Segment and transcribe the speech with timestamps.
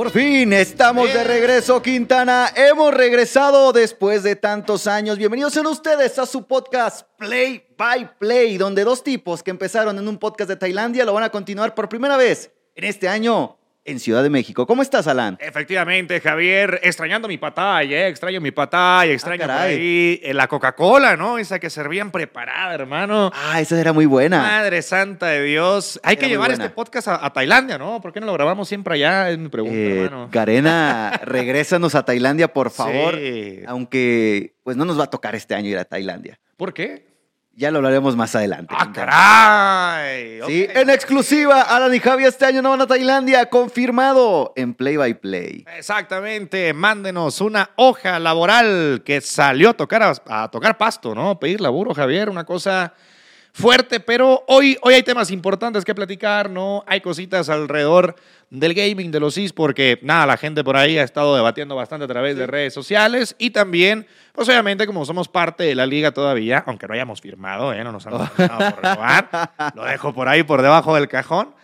[0.00, 2.50] Por fin estamos de regreso, Quintana.
[2.56, 5.18] Hemos regresado después de tantos años.
[5.18, 10.08] Bienvenidos sean ustedes a su podcast Play by Play, donde dos tipos que empezaron en
[10.08, 13.58] un podcast de Tailandia lo van a continuar por primera vez en este año
[13.90, 14.66] en Ciudad de México.
[14.66, 15.36] ¿Cómo estás, Alan?
[15.40, 19.74] Efectivamente, Javier, extrañando mi patalla, eh, extraño mi patalla, extraño por caray.
[19.76, 21.38] ahí eh, la Coca-Cola, ¿no?
[21.38, 23.30] Esa que servían preparada, hermano.
[23.34, 24.38] Ah, esa era muy buena.
[24.42, 26.00] Madre santa de Dios.
[26.02, 28.00] Hay Era que llevar este podcast a, a Tailandia, ¿no?
[28.00, 29.30] ¿Por qué no lo grabamos siempre allá?
[29.30, 30.28] Es mi pregunta, Eh, hermano.
[30.30, 33.16] Garena, regrésanos a Tailandia, por favor.
[33.16, 33.60] Sí.
[33.66, 36.38] Aunque, pues no nos va a tocar este año ir a Tailandia.
[36.56, 37.09] ¿Por qué?
[37.60, 38.74] Ya lo hablaremos más adelante.
[38.74, 40.40] ¡Ah, caray!
[40.46, 44.96] Sí, en exclusiva, Alan y Javi este año no van a Tailandia, confirmado en Play
[44.96, 45.66] by Play.
[45.76, 51.38] Exactamente, mándenos una hoja laboral que salió a tocar, a, a tocar pasto, ¿no?
[51.38, 52.94] Pedir laburo, Javier, una cosa
[53.52, 56.84] fuerte, pero hoy, hoy hay temas importantes que platicar, ¿no?
[56.86, 58.16] Hay cositas alrededor
[58.50, 62.04] del gaming, de los esports, porque nada, la gente por ahí ha estado debatiendo bastante
[62.04, 66.10] a través de redes sociales y también, pues obviamente como somos parte de la liga
[66.12, 67.84] todavía, aunque no hayamos firmado, ¿eh?
[67.84, 71.54] No nos han por renovar, lo dejo por ahí, por debajo del cajón.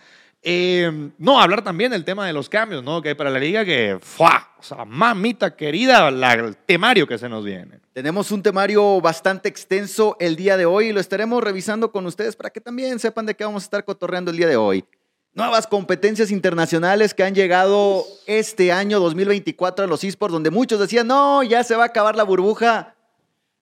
[0.49, 3.01] Eh, no, hablar también del tema de los cambios, ¿no?
[3.01, 4.47] Que hay para la liga que, ¡fua!
[4.57, 7.81] O sea, mamita querida, la- el temario que se nos viene.
[7.91, 12.37] Tenemos un temario bastante extenso el día de hoy y lo estaremos revisando con ustedes
[12.37, 14.85] para que también sepan de qué vamos a estar cotorreando el día de hoy.
[15.33, 21.07] Nuevas competencias internacionales que han llegado este año 2024 a los esports, donde muchos decían,
[21.07, 22.95] no, ya se va a acabar la burbuja.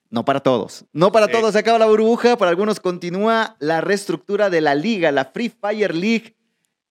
[0.08, 0.84] No para todos.
[0.92, 1.32] No para Sí.
[1.32, 5.48] todos se acaba la burbuja, para algunos continúa la reestructura de la liga, la Free
[5.50, 6.34] Fire League.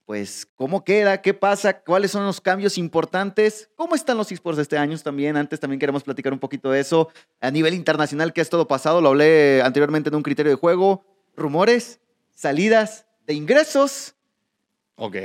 [0.06, 1.20] Pues, ¿cómo queda?
[1.22, 1.80] ¿Qué pasa?
[1.82, 3.70] ¿Cuáles son los cambios importantes?
[3.76, 5.36] ¿Cómo están los esports de este año también?
[5.36, 7.10] Antes también queremos platicar un poquito de eso.
[7.42, 9.02] A nivel internacional, ¿qué es todo pasado?
[9.02, 11.04] Lo hablé anteriormente en un criterio de juego.
[11.36, 12.00] Rumores,
[12.36, 14.14] salidas de ingresos,
[14.98, 15.16] Ok,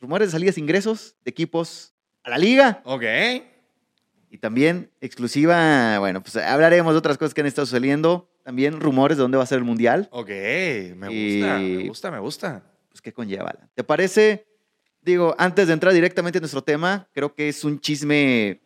[0.00, 1.94] rumores de salidas de ingresos de equipos
[2.24, 2.82] a la liga.
[2.84, 3.02] ok.
[4.30, 8.28] Y también exclusiva, bueno, pues hablaremos de otras cosas que han estado sucediendo.
[8.44, 10.08] También rumores de dónde va a ser el mundial.
[10.10, 12.62] Ok, me Y- gusta, me gusta, me gusta.
[12.98, 13.54] Pues, ¿qué conlleva?
[13.74, 14.48] ¿Te parece?
[15.02, 18.60] Digo, antes de entrar directamente en nuestro tema, creo que es un chisme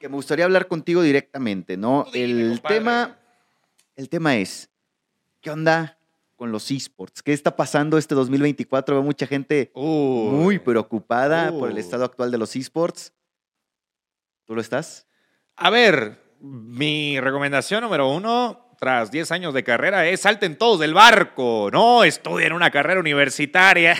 [0.00, 2.04] que me gustaría hablar contigo directamente, ¿no?
[2.12, 3.16] El tema,
[3.94, 4.70] el tema es,
[5.40, 6.00] ¿qué onda
[6.34, 7.22] con los esports?
[7.22, 8.96] ¿Qué está pasando este 2024?
[8.96, 10.30] Veo mucha gente Uy.
[10.30, 13.12] muy preocupada por el estado actual de los esports.
[14.46, 15.06] ¿Tú lo estás?
[15.54, 20.94] A ver, mi recomendación número uno, tras 10 años de carrera, es salten todos del
[20.94, 23.94] barco, no estudien una carrera universitaria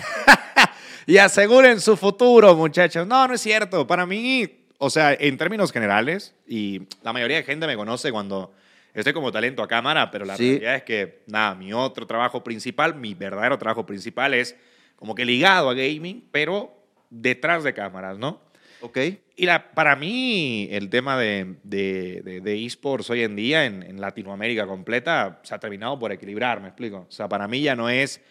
[1.05, 3.05] y aseguren su futuro, muchachos.
[3.05, 3.85] No, no es cierto.
[3.85, 8.53] Para mí, o sea, en términos generales, y la mayoría de gente me conoce cuando
[8.95, 10.49] estoy como talento a cámara, pero la Sí.
[10.53, 14.55] realidad es que, nada, mi otro trabajo principal, mi verdadero trabajo principal es
[14.95, 16.75] como que ligado a gaming, pero
[17.11, 18.41] detrás de cámaras, ¿no?
[18.81, 18.97] Ok.
[19.35, 23.83] Y la, para mí, el tema de, de, de- de esports hoy en día en,
[23.83, 27.05] en Latinoamérica completa se ha terminado por equilibrar, ¿me explico?
[27.07, 28.21] O sea, para mí ya no es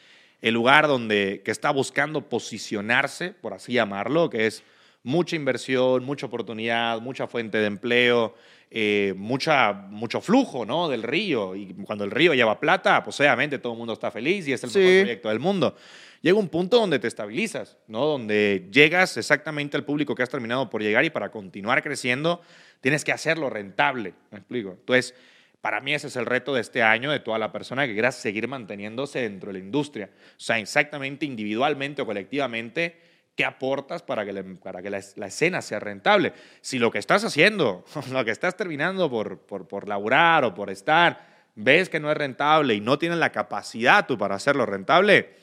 [0.43, 4.63] el lugar donde que está buscando posicionarse, por así llamarlo, que es
[5.03, 8.35] mucha inversión, mucha oportunidad, mucha fuente de empleo,
[8.71, 10.89] eh, mucha, mucho flujo ¿no?
[10.89, 11.57] del río.
[11.57, 14.63] Y cuando el río lleva plata, pues obviamente todo el mundo está feliz y es
[14.65, 14.79] el Sí.
[14.79, 15.75] mejor proyecto del mundo.
[16.23, 18.05] Llega un punto donde te estabilizas, ¿no?
[18.05, 22.43] donde llegas exactamente al público que has terminado por llegar y para continuar creciendo
[22.83, 24.73] tienes que hacerlo rentable, ¿me explico?
[24.73, 25.15] Entonces,
[25.63, 28.13] para mí ese es el reto de este año de toda la persona que quiera
[28.13, 30.11] seguir manteniéndose dentro de la industria.
[30.13, 32.99] O sea, exactamente individualmente o colectivamente,
[33.35, 36.33] ¿qué aportas para que, la, para que la, la escena sea rentable?
[36.61, 40.71] Si lo que estás haciendo, lo que estás terminando por, por, por laburar o por
[40.71, 45.35] estar, ves que no es rentable y no tienes la capacidad tú para hacerlo rentable,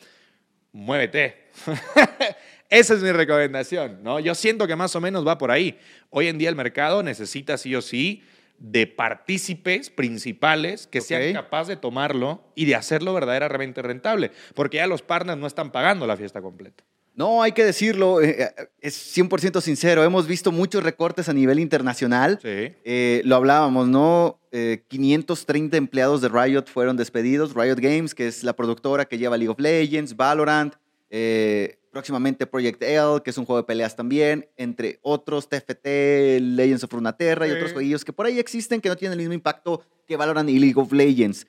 [0.77, 1.35] muévete.
[2.69, 4.19] Esa es mi recomendación, ¿no?
[4.19, 5.79] Yo siento que más o menos va por ahí.
[6.09, 8.23] Hoy en día el mercado necesita sí o sí
[8.59, 14.87] de partícipes principales que sean capaces de tomarlo y de hacerlo verdaderamente rentable, porque ya
[14.87, 16.83] los partners no están pagando la fiesta completa.
[17.17, 20.03] No, hay que decirlo, eh, eh, es 100% sincero.
[20.03, 22.37] Hemos visto muchos recortes a nivel internacional.
[22.39, 22.47] Sí.
[22.85, 24.39] Eh, lo hablábamos, ¿no?
[24.51, 27.55] Eh, 530 empleados de Riot fueron despedidos.
[27.55, 30.75] Riot Games, que es la productora que lleva League of Legends, Valorant,
[31.09, 36.83] eh, próximamente Project L, que es un juego de peleas también, entre otros, TFT, Legends
[36.83, 37.55] of Runeterra y Sí.
[37.55, 40.59] otros jueguillos que por ahí existen que no tienen el mismo impacto que Valorant y
[40.59, 41.47] League of Legends.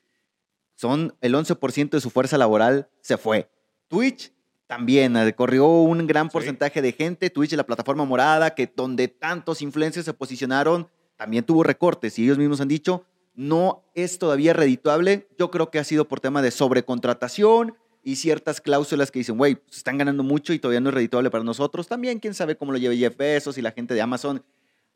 [0.76, 3.50] Son el 11% de su fuerza laboral se fue.
[3.88, 4.32] Twitch
[4.68, 6.32] también eh, corrió un gran Sí.
[6.34, 7.30] porcentaje de gente.
[7.30, 10.86] Twitch, la plataforma morada, que donde tantos influencers se posicionaron,
[11.16, 13.04] también tuvo recortes y ellos mismos han dicho,
[13.34, 15.26] no es todavía redituable.
[15.38, 17.74] Yo creo que ha sido por tema de sobrecontratación
[18.04, 21.30] y ciertas cláusulas que dicen, güey, pues están ganando mucho y todavía no es redituable
[21.30, 21.88] para nosotros.
[21.88, 24.42] También, quién sabe cómo lo lleve Jeff Bezos y la gente de Amazon.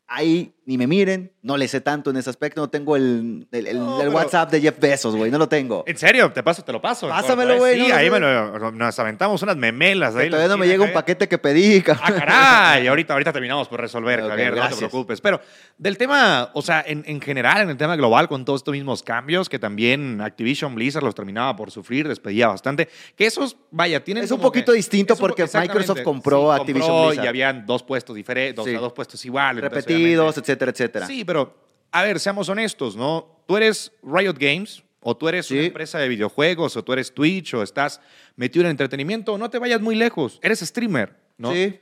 [0.07, 3.67] Ahí ni me miren, no le sé tanto en ese aspecto, no tengo el, el-
[3.67, 5.83] el- No, el pero- WhatsApp de Jeff Bezos, güey, no lo tengo.
[5.87, 6.31] ¿En serio?
[6.31, 6.63] ¿Te paso?
[6.63, 7.09] Te lo paso.
[7.09, 10.15] Pásamelo, Eh, güey, Sí, no, ahí no, me lo, nos aventamos unas memelas.
[10.15, 10.99] ahí Todavía no me llega un acá.
[11.01, 12.05] paquete que pedí, cabrón.
[12.05, 12.87] Ah, caray.
[12.87, 15.19] Ahorita, ahorita terminamos por resolver, Ok, Javier, no te preocupes.
[15.19, 15.41] Pero
[15.77, 19.03] del tema, o sea, en, en general, en el tema global, con todos estos mismos
[19.03, 22.87] cambios, que también Activision Blizzard los terminaba por sufrir, despedía bastante.
[23.17, 24.23] Que esos, vaya, tienen.
[24.23, 25.43] Es un poquito que- distinto porque.
[25.53, 27.25] Microsoft compró Activision compró Blizzard.
[27.25, 28.71] Y habían dos puestos diferentes, dos, Sí.
[28.73, 29.61] dos puestos iguales.
[29.63, 31.07] entonces, Obviamente- etcétera, etcétera.
[31.07, 31.55] Sí, pero,
[31.91, 33.41] a ver, seamos honestos, ¿no?
[33.47, 37.53] Tú eres Riot Games, o tú eres una empresa de videojuegos, o tú eres Twitch,
[37.55, 37.99] o estás
[38.37, 40.39] metido en entretenimiento, no te vayas muy lejos.
[40.41, 41.51] Eres streamer, ¿no?
[41.51, 41.79] Sí.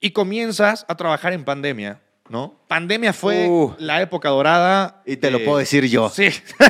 [0.00, 2.60] Y comienzas a trabajar en pandemia, ¿no?
[2.68, 3.74] Pandemia fue Uh.
[3.78, 5.02] la época dorada.
[5.06, 6.10] Y te lo puedo decir yo.
[6.10, 6.28] Sí.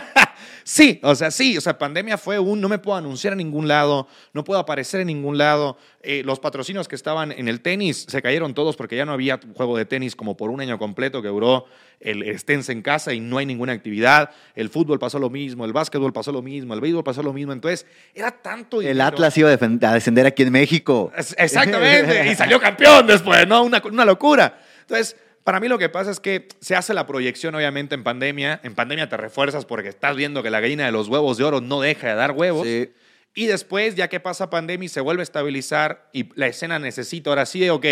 [0.69, 3.69] sí, o sea, sí, o sea, pandemia fue un, no me puedo anunciar en ningún
[3.69, 5.79] lado, no puedo aparecer en ningún lado.
[6.03, 9.41] Eh, los patrocinios que estaban en el tenis se cayeron todos porque ya no había
[9.55, 11.65] juego de tenis como por un año completo que duró
[12.01, 14.31] el esténse en casa y no hay ninguna actividad.
[14.55, 17.55] El fútbol pasó lo mismo, el básquetbol pasó lo mismo, el béisbol pasó lo mismo.
[17.55, 19.07] Entonces, era tanto El dinero.
[19.07, 21.11] Atlas iba a, descender aquí en México.
[21.17, 23.63] Exactamente, y salió campeón después, ¿no?
[23.63, 24.61] Una, una locura.
[24.83, 25.17] Entonces,
[25.49, 28.61] para mí lo que pasa es que se hace la proyección, obviamente, en pandemia.
[28.65, 31.63] En pandemia te refuerzas porque estás viendo que la gallina de los huevos de oro
[31.63, 32.67] no deja de dar huevos.
[32.67, 32.93] Sí.
[33.35, 37.31] Y después, ya que pasa pandemia y se vuelve a estabilizar y la escena necesita
[37.31, 37.87] ahora sí de, ok,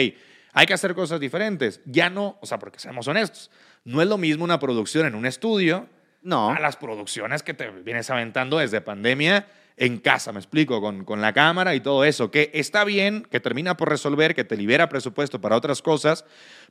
[0.53, 1.81] hay que hacer cosas diferentes.
[1.87, 3.51] Ya no, o sea, porque seamos honestos,
[3.85, 5.89] no es lo mismo una producción en un estudio
[6.21, 6.51] No.
[6.51, 9.47] a las producciones que te vienes aventando desde pandemia
[9.77, 13.41] en casa, me explico, con, con la cámara y todo eso, que está bien, que
[13.41, 16.25] termina por resolver, que te libera presupuesto para otras cosas,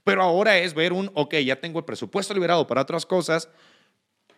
[0.03, 3.49] pero ahora es ver un, ok, ya tengo el presupuesto liberado para otras cosas,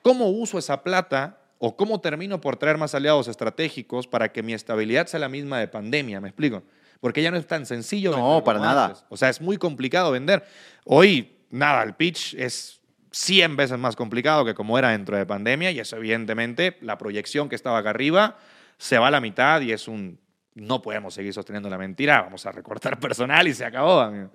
[0.02, 4.54] ¿cómo uso esa plata o cómo termino por traer más aliados estratégicos para que mi
[4.54, 6.20] estabilidad sea la misma de pandemia?
[6.20, 6.64] ¿Me explico?
[7.00, 8.18] Porque ya no es tan sencillo.
[8.18, 8.86] No, para nada.
[8.88, 9.06] antes.
[9.10, 10.44] O sea, es muy complicado vender.
[10.84, 12.82] Hoy, nada, el pitch es
[13.12, 17.50] 100 veces más complicado que como era dentro de pandemia y eso evidentemente la proyección
[17.50, 18.38] que estaba acá arriba
[18.78, 20.20] se va a la mitad y es un
[20.56, 24.02] no podemos seguir sosteniendo la mentira, vamos a recortar personal y se acabó.
[24.02, 24.32] amigo.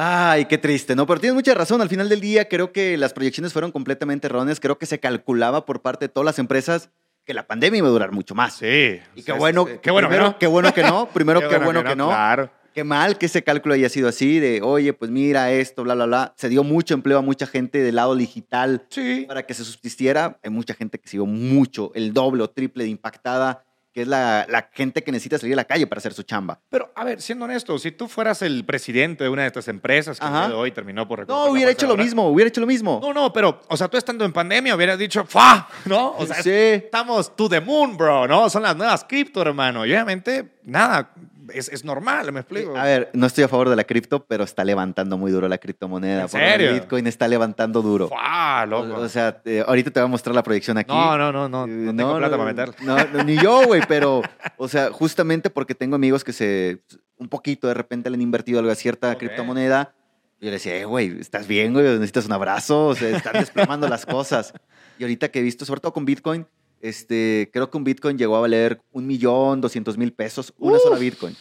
[0.00, 1.06] Ay, qué triste, ¿no?
[1.06, 1.80] Pero tienes mucha razón.
[1.80, 4.60] Al final del día, creo que las proyecciones fueron completamente erróneas.
[4.60, 6.90] Creo que se calculaba por parte de todas las empresas
[7.24, 8.54] que la pandemia iba a durar mucho más.
[8.54, 9.00] Sí.
[9.16, 10.38] Y qué bueno, qué bueno que no.
[10.38, 11.08] qué bueno que no.
[11.08, 12.08] Primero, qué, bueno, que no.
[12.10, 12.48] Claro.
[12.78, 16.06] Qué mal que ese cálculo haya sido así, de, oye, pues mira esto, bla, bla,
[16.06, 16.32] bla.
[16.36, 19.24] Se dio mucho empleo a mucha gente del lado digital Sí.
[19.26, 20.38] para que se subsistiera.
[20.44, 24.06] Hay mucha gente que se vio mucho, el doble o triple de impactada, que es
[24.06, 26.60] la, la gente que necesita salir a la calle para hacer su chamba.
[26.70, 30.20] Pero, a ver, siendo honesto, si tú fueras el presidente de una de estas empresas
[30.20, 33.00] que el de hoy terminó por No, hubiera hecho lo mismo, hubiera hecho lo mismo.
[33.02, 35.66] No, no, pero, o sea, tú estando en pandemia hubieras dicho, ¡fa!
[35.84, 36.12] ¿No?
[36.16, 36.50] O sea, Sí.
[36.52, 38.48] estamos to the moon, bro, ¿no?
[38.48, 39.84] Son las nuevas cripto, hermano.
[39.84, 41.10] Y obviamente, nada,
[41.52, 42.76] es, es normal, me explico.
[42.76, 45.58] A ver, no estoy a favor de la cripto, pero está levantando muy duro la
[45.58, 46.22] criptomoneda.
[46.22, 46.74] ¿En serio?
[46.74, 48.08] Bitcoin está levantando duro.
[48.08, 48.66] ¡Fa!
[48.66, 48.94] Loco.
[48.94, 50.92] O, o sea, eh, ahorita te voy a mostrar la proyección aquí.
[50.92, 52.74] no, no, no, no, no tengo plata para meter.
[52.82, 54.22] No, no, ni yo, güey, pero,
[54.56, 56.82] o sea, justamente porque tengo amigos que se,
[57.16, 59.18] un poquito de repente le han invertido algo a cierta Ok.
[59.18, 59.94] criptomoneda.
[60.40, 61.84] Yo le decía, eh, güey, ¿estás bien, güey?
[61.84, 62.86] ¿Necesitas un abrazo?
[62.86, 64.52] O sea, están desplomando las cosas.
[64.96, 66.46] Y ahorita que he visto, sobre todo con Bitcoin,
[66.80, 70.82] este, creo que un Bitcoin llegó a valer un millón, doscientos mil pesos, una Uf.
[70.82, 71.36] sola Bitcoin.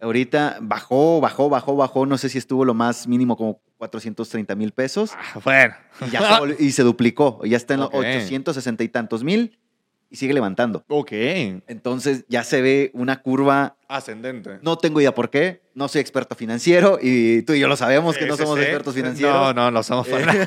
[0.00, 2.04] Ahorita bajó, bajó, bajó, bajó.
[2.06, 5.12] No sé si estuvo lo más mínimo como 430 mil pesos.
[5.16, 5.74] Ah, bueno.
[6.06, 7.40] Y, ya se, volvió- y se duplicó.
[7.44, 7.94] Ya está en los Ok.
[8.04, 9.58] 860 y tantos mil
[10.10, 10.84] y sigue levantando.
[10.88, 11.12] ok.
[11.66, 13.78] Entonces ya se ve una curva.
[13.88, 14.58] Ascendente.
[14.60, 15.62] No tengo idea por qué.
[15.74, 19.34] No soy experto financiero y tú y yo lo sabemos que no somos expertos financieros.
[19.34, 20.14] No, no, no somos Eh,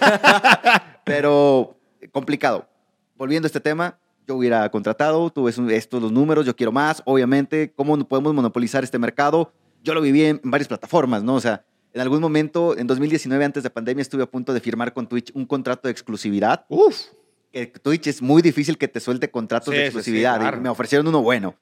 [1.04, 1.76] pero
[2.12, 2.70] complicado.
[3.16, 3.98] Volviendo a este tema,
[4.30, 8.84] yo hubiera contratado, tú ves estos los números, yo quiero más, obviamente, ¿cómo podemos monopolizar
[8.84, 9.52] este mercado?
[9.84, 11.34] Yo lo viví en varias plataformas, ¿no?
[11.34, 14.94] O sea, en algún momento, en 2019, antes de pandemia, estuve a punto de firmar
[14.94, 16.64] con Twitch un contrato de exclusividad.
[16.70, 16.96] Uf.
[17.52, 20.36] Que Twitch es muy difícil que te suelte contratos Sí, de sí, sí, exclusividad.
[20.36, 20.62] y claro.
[20.62, 21.56] me ofrecieron uno bueno.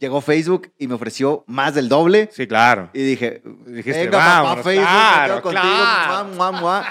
[0.00, 2.28] Llegó Facebook y me ofreció más del doble.
[2.32, 2.90] Sí, claro.
[2.92, 5.62] Y dije, Dijiste, venga, papá, vámonos, Facebook, me claro, quedo contigo.
[5.62, 6.24] claro.
[6.24, 6.84] mua, mua, mua".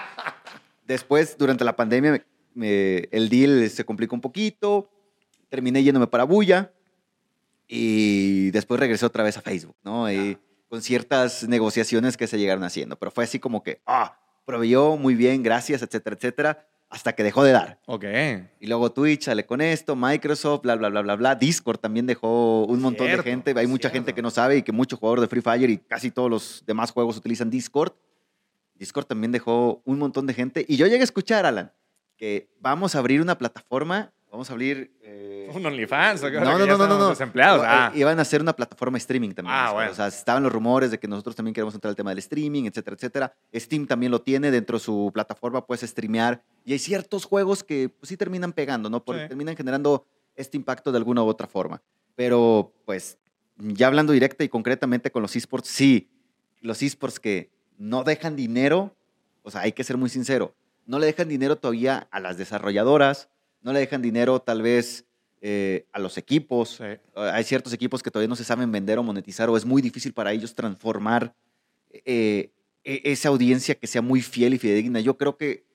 [0.87, 4.89] Después, durante la pandemia, me- me- el deal se complicó un poquito.
[5.51, 6.71] Terminé yéndome para Bulla.
[7.67, 10.09] Y después regresé otra vez a Facebook, ¿no?
[10.09, 10.37] Y
[10.69, 12.95] con ciertas negociaciones que se llegaron haciendo.
[12.97, 16.67] Pero fue así como que, ah, proveyó muy bien, gracias, etcétera, etcétera.
[16.89, 17.79] Hasta que dejó de dar.
[17.85, 18.05] Ok.
[18.61, 21.35] Y luego Twitch sale con esto, Microsoft, bla, bla, bla, bla, bla.
[21.35, 23.53] Discord también dejó un montón Cierto, de gente.
[23.57, 26.11] Hay mucha gente que no sabe y que mucho jugador de Free Fire y casi
[26.11, 27.91] todos los demás juegos utilizan Discord.
[28.75, 30.65] Discord también dejó un montón de gente.
[30.67, 31.71] Y yo llegué a escuchar, Alan,
[32.17, 34.91] que vamos a abrir una plataforma, vamos a abrir...
[35.03, 36.21] eh, Un OnlyFans.
[36.23, 37.61] No, no, no, no, no, desempleados.
[37.63, 37.91] No, Ah.
[37.93, 39.53] eh, Iban a hacer una plataforma de streaming también.
[39.55, 39.91] Ah, bueno.
[39.91, 42.63] O sea, estaban los rumores de que nosotros también queremos entrar al tema del streaming,
[42.65, 43.33] etcétera, etcétera.
[43.53, 46.41] Steam también lo tiene dentro de su plataforma, puedes streamear.
[46.63, 49.03] Y hay ciertos juegos que pues, sí terminan pegando, ¿no?
[49.03, 49.27] Porque Sí.
[49.27, 51.81] terminan generando este impacto de alguna u otra forma.
[52.15, 53.17] Pero, pues,
[53.57, 56.09] ya hablando directa y concretamente con los esports, sí,
[56.61, 58.95] los esports que no dejan dinero,
[59.43, 60.53] o sea, hay que ser muy sincero,
[60.85, 63.29] no le dejan dinero todavía a las desarrolladoras,
[63.61, 65.05] no le dejan dinero tal vez
[65.41, 66.75] eh, a los equipos.
[66.77, 66.83] Sí.
[66.83, 69.81] Eh, Hay ciertos equipos que todavía no se saben vender o monetizar o es muy
[69.81, 71.33] difícil para ellos transformar
[71.89, 72.51] eh,
[72.83, 74.99] e- esa audiencia que sea muy fiel y fidedigna.
[74.99, 75.65] Yo creo que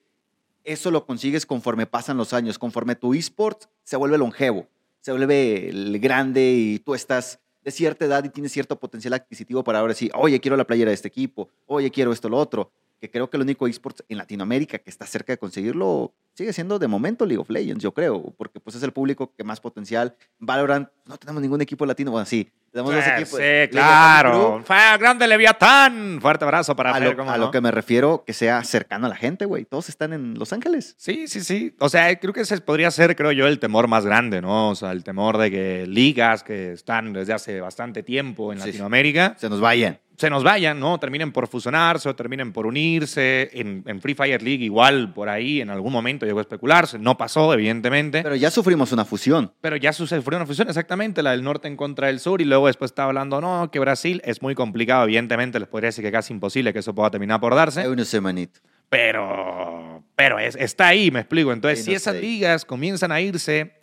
[0.63, 4.67] eso lo consigues conforme pasan los años, conforme tu esport se vuelve longevo,
[4.99, 9.63] se vuelve el grande y tú estás de cierta edad y tienes cierto potencial adquisitivo
[9.63, 12.71] para ahora decir, oye, quiero la playera de este equipo, oye, quiero esto, lo otro.
[12.99, 16.77] Que creo que el único esports en Latinoamérica que está cerca de conseguirlo sigue siendo
[16.79, 20.15] de momento League of Legends, yo creo, porque pues es el público que más potencial.
[20.39, 23.39] Valorant, no tenemos ningún equipo latino, bueno, sí, tenemos dos Sí, equipos.
[23.39, 24.61] sí, claro.
[24.63, 26.19] Fue grande Leviatán.
[26.21, 27.45] Fuerte abrazo para a lo, ¿cómo a no?
[27.45, 29.65] lo que me refiero, que sea cercano a la gente, güey.
[29.65, 30.93] Todos están en Los Ángeles.
[30.99, 31.75] Sí, sí, sí.
[31.79, 34.69] O sea, creo que ese podría ser, creo yo, el temor más grande, ¿no?
[34.69, 38.65] O sea, el temor de que ligas que están desde hace bastante tiempo en Sí,
[38.65, 38.69] sí.
[38.69, 39.99] Latinoamérica Se nos vayan.
[40.17, 40.99] Se nos vayan, ¿no?
[40.99, 43.49] Terminen por fusionarse o terminen por unirse.
[43.53, 46.97] En, en Free Fire League igual por ahí en algún momento llegó a especularse.
[46.97, 48.19] No pasó, evidentemente.
[48.19, 49.53] Pero, Pero ya sufrimos una fusión.
[49.79, 52.41] ya sufrió una fusión exactamente, la del norte en contra del sur.
[52.41, 55.03] Y luego después estaba hablando, no, que Brasil es muy complicado.
[55.03, 57.81] Evidentemente les podría decir que casi imposible que eso pueda terminar por darse.
[57.81, 58.59] Hay una semanita.
[58.89, 61.53] Pero, pero es- está ahí, me explico.
[61.53, 62.21] Entonces, Sí, si esas sé.
[62.21, 63.73] ligas comienzan a irse,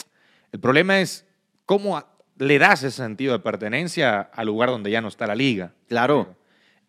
[0.52, 1.26] el problema es
[1.66, 2.02] cómo
[2.38, 5.74] le das ese sentido de pertenencia al lugar donde ya no está la liga.
[5.88, 6.36] Claro.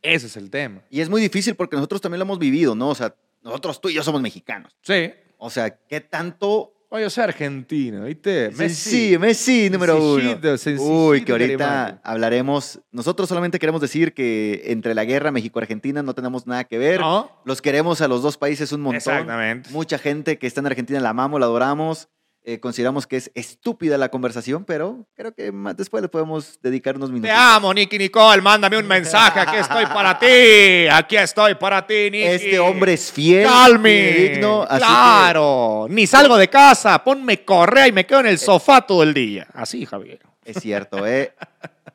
[0.01, 0.81] Ese es el tema.
[0.89, 2.89] Y es muy difícil porque nosotros también lo hemos vivido, ¿no?
[2.89, 4.75] O sea, nosotros tú y yo somos mexicanos.
[4.81, 5.11] Sí.
[5.37, 8.51] O sea, ¿qué tanto Oye, yo soy argentino, ¿viste?
[8.69, 10.39] Sí, Messi número uno.
[10.57, 12.79] Sencillito, Uy, que ahorita hablaremos.
[12.91, 16.99] Nosotros solamente queremos decir que entre la guerra México-Argentina no tenemos nada que ver.
[17.01, 17.31] No.
[17.43, 18.97] Los queremos a los dos países un montón.
[18.97, 19.71] Exactamente.
[19.71, 22.07] Mucha gente que está en Argentina la amamos, la adoramos.
[22.47, 26.95] Eh, consideramos que es estúpida la conversación, pero creo que más después le podemos dedicar
[26.95, 27.35] unos Te minutos.
[27.35, 28.39] amo, Nicky Nicole.
[28.39, 29.39] Mándame un mensaje.
[29.39, 30.85] Aquí estoy para ti.
[30.91, 32.21] Aquí estoy para ti, Nicky.
[32.23, 34.11] Este hombre es fiel, Calme.
[34.11, 35.87] digno, así que- claro.
[35.89, 37.03] Ni salgo de casa.
[37.03, 39.47] Ponme correa y me quedo en el sofá todo el día.
[39.53, 40.19] Así, Javier.
[40.43, 41.33] Es cierto, ¿eh?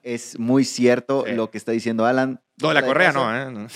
[0.02, 1.33] es muy cierto Sí.
[1.35, 2.40] lo que está diciendo Alan.
[2.61, 3.50] No, la correa no, ¿eh?
[3.52, 3.69] No.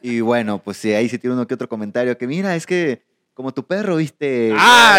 [0.00, 3.02] Y bueno, pues sí, ahí sí tiene uno que otro comentario que mira, es que
[3.38, 4.52] como tu perro, viste.
[4.58, 4.98] ¡Ah,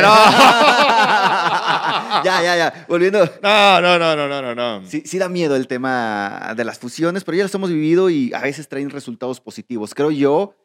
[2.23, 2.85] ya, ya, ya.
[2.87, 3.19] Volviendo.
[3.43, 3.81] no!
[3.81, 4.85] No, no, no, no, no, no.
[4.85, 8.31] Sí, sí da miedo el tema de las fusiones, pero ya las hemos vivido y
[8.33, 9.93] a veces traen resultados positivos.
[9.93, 10.55] Creo yo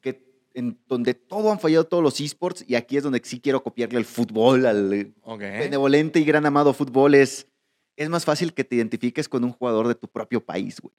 [0.00, 0.22] que
[0.54, 3.98] en donde todo han fallado todos los esports, y aquí es donde sí quiero copiarle
[3.98, 7.48] el fútbol, al benevolente y gran amado fútbol, es,
[7.96, 10.94] es más fácil que te identifiques con un jugador de tu propio país, güey.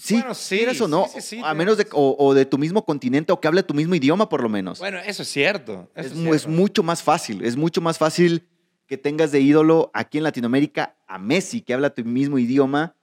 [0.00, 2.56] Sí, Bueno, sí, quieras o no, sí, sí, a menos de, o, o de tu
[2.56, 4.78] mismo continente o que hable tu mismo idioma por lo menos.
[4.78, 5.90] Bueno, eso es cierto.
[5.96, 6.56] eso es, es mu- es cierto.
[6.56, 8.46] mucho más fácil, es mucho más fácil
[8.86, 12.94] que tengas de ídolo aquí en Latinoamérica a Messi, que habla tu mismo idioma,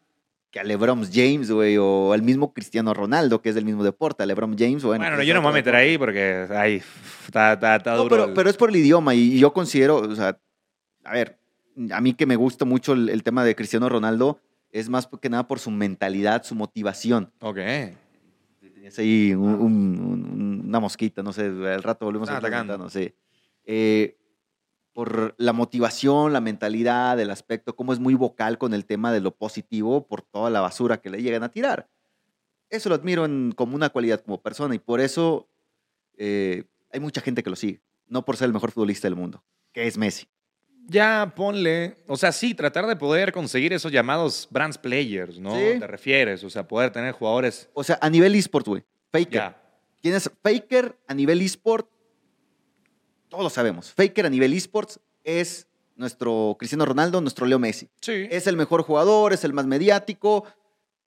[0.51, 4.23] que a LeBron James, güey, o al mismo Cristiano Ronaldo, que es del mismo deporte,
[4.23, 5.03] a LeBron James, bueno.
[5.05, 6.81] Bueno, yo no me voy a meter ahí porque ahí
[7.25, 8.09] está, está, está No, duro.
[8.23, 10.39] pero, pero es por el idioma y, y yo considero, o sea,
[11.03, 11.37] a ver,
[11.91, 14.39] a mí que me gusta mucho el, el tema de Cristiano Ronaldo,
[14.79, 17.32] es más que nada por su mentalidad, su motivación.
[17.39, 17.55] Ok.
[18.60, 22.77] Tenías ahí un- un- un- una mosquita, no sé, al rato volvemos Están a atacando.
[22.77, 23.15] no sé.
[23.63, 24.17] Eh,
[24.91, 29.22] por la motivación, la mentalidad, el aspecto, cómo es muy vocal con el tema de
[29.22, 31.89] lo positivo por toda la basura que le llegan a tirar.
[32.70, 35.48] Eso lo admiro en- como una cualidad como persona y por eso
[36.17, 39.44] eh, hay mucha gente que lo sigue, no por ser el mejor futbolista del mundo,
[39.74, 40.27] que es Messi.
[40.87, 45.51] Ya ponle, o sea, sí, tratar de poder conseguir esos llamados brands players, ¿no?
[45.55, 45.79] Sí.
[45.79, 47.69] Te refieres, o sea, poder tener jugadores.
[47.73, 49.33] O sea, a nivel eSport, güey, Faker.
[49.33, 49.61] Ya.
[50.01, 51.89] ¿Quién es Faker a nivel eSport?
[53.29, 53.91] Todos lo sabemos.
[53.91, 57.89] Faker a nivel eSports es nuestro Cristiano Ronaldo, nuestro Leo Messi.
[58.01, 58.27] Sí.
[58.29, 60.45] Es el mejor jugador, es el más mediático,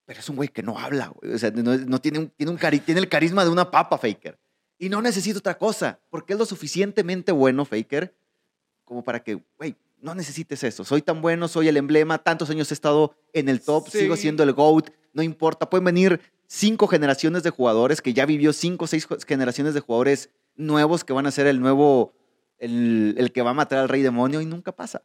[0.05, 1.33] pero es un güey que no habla, güey.
[1.35, 3.97] O sea, no, no tiene, un- tiene, un cari- tiene el carisma de una papa,
[3.99, 4.39] Faker.
[4.79, 8.17] Y no necesita otra cosa, porque es lo suficientemente bueno, Faker,
[8.89, 10.85] como para que, güey, no necesites eso.
[10.85, 13.99] Soy tan bueno, soy el emblema, tantos años he estado en el top, Sí.
[14.01, 15.69] sigo siendo el GOAT, no importa.
[15.69, 20.31] Pueden venir cinco generaciones de jugadores, que ya vivió cinco o seis generaciones de jugadores
[20.57, 22.15] nuevos que van a ser el nuevo,
[22.59, 25.03] el, el que va a matar al rey demonio y nunca pasa.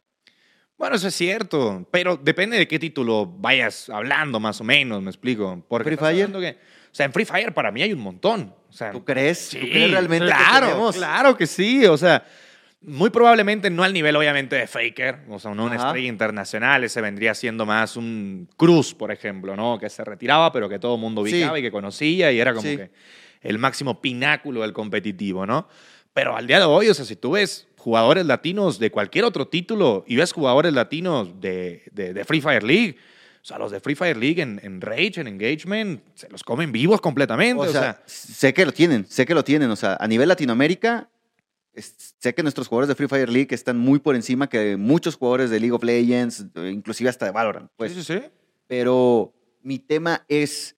[0.76, 5.10] Bueno, eso es cierto, pero depende de qué título vayas hablando, más o menos, me
[5.10, 5.62] explico.
[5.68, 6.32] Porque ¿Free Fire?
[6.32, 6.58] que-
[6.90, 8.54] o sea, en Free Fire para mí hay un montón.
[8.68, 9.38] O sea, ¿Tú crees?
[9.38, 10.96] Sí, ¿Tú crees realmente que claro, tenemos?
[10.96, 11.84] claro que sí.
[11.86, 12.24] O sea,
[12.86, 15.86] Muy probablemente no al nivel, obviamente, de Faker, o sea, no una Ajá.
[15.88, 19.78] estrella internacional, ese vendría siendo más un Cruz, por ejemplo, ¿no?
[19.78, 21.32] Que se retiraba, pero que todo el mundo Sí.
[21.34, 22.76] ubicaba y que conocía y era como Sí.
[22.76, 22.90] que
[23.42, 25.66] el máximo pináculo del competitivo, ¿no?
[26.12, 29.48] Pero al día de hoy, o sea, si tú ves jugadores latinos de cualquier otro
[29.48, 32.96] título y ves jugadores latinos de, de- de Free Fire League,
[33.42, 36.70] o sea, los de Free Fire League en, en Rage, en Engagement, se los comen
[36.72, 37.62] vivos completamente.
[37.62, 39.70] O sea, sé que lo tienen, sé que lo tienen.
[39.70, 41.08] O sea, a nivel Latinoamérica,
[41.74, 45.16] es- sé que nuestros jugadores de Free Fire League están muy por encima que muchos
[45.16, 47.70] jugadores de League of Legends, inclusive hasta de Valorant.
[47.76, 47.92] Pues.
[47.92, 48.22] sí, sí, sí.
[48.66, 50.76] Pero mi tema es,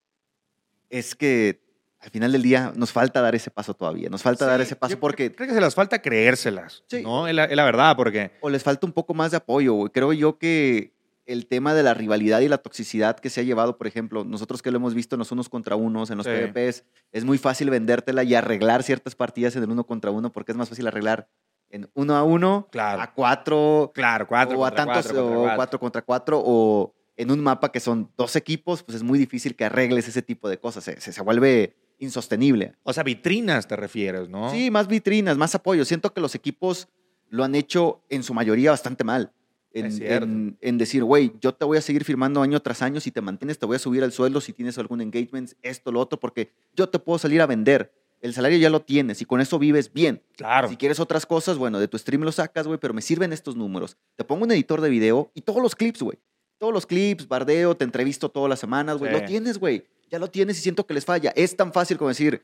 [0.91, 1.61] es que
[2.01, 4.09] al final del día nos falta dar ese paso todavía.
[4.09, 7.03] Nos falta dar ese paso porque Creo que se las falta creérselas, Sí.
[7.03, 7.27] ¿no?
[7.27, 8.33] Es la, es la verdad, porque...
[8.41, 9.91] o les falta un poco más de apoyo.
[9.93, 10.93] Creo yo que
[11.27, 14.63] el tema de la rivalidad y la toxicidad que se ha llevado, por ejemplo, nosotros
[14.63, 16.33] que lo hemos visto en los unos contra unos, en los Sí.
[16.33, 20.53] PvPs, es muy fácil vendértela y arreglar ciertas partidas en el uno contra uno porque
[20.53, 21.29] es más fácil arreglar
[21.69, 23.03] en uno a uno, Claro.
[23.03, 25.57] a cuatro, Claro, cuatro o a tantos, cuatro o cuatro.
[25.57, 29.57] cuatro contra cuatro, o en un mapa que son dos equipos, pues es muy difícil
[29.57, 30.85] que arregles ese tipo de cosas.
[30.85, 32.75] Se, se- se vuelve insostenible.
[32.85, 34.51] O sea, vitrinas te refieres, ¿no?
[34.51, 35.85] Sí, más vitrinas, más apoyo.
[35.85, 36.89] Siento que los equipos
[37.31, 39.33] lo han hecho en su mayoría bastante mal.
[39.81, 43.59] En, decir, güey, yo te voy a seguir firmando año tras año si te mantienes,
[43.59, 46.89] te voy a subir el sueldo si tienes algún engagement, esto, lo otro, porque yo
[46.89, 47.93] te puedo salir a vender.
[48.23, 50.23] El salario ya lo tienes y con eso vives bien.
[50.37, 50.69] Claro.
[50.69, 53.57] Si quieres otras cosas, bueno, de tu stream lo sacas, güey, pero me sirven estos
[53.57, 53.99] números.
[54.17, 56.19] Te pongo un editor de video y todos los clips, güey.
[56.59, 59.13] Todos los clips, bardeo, te entrevisto todas las semanas, güey.
[59.13, 59.21] Sí.
[59.21, 59.85] Lo tienes, güey.
[60.11, 61.33] Ya lo tienes y siento que les falla.
[61.37, 62.43] Es tan fácil como decir,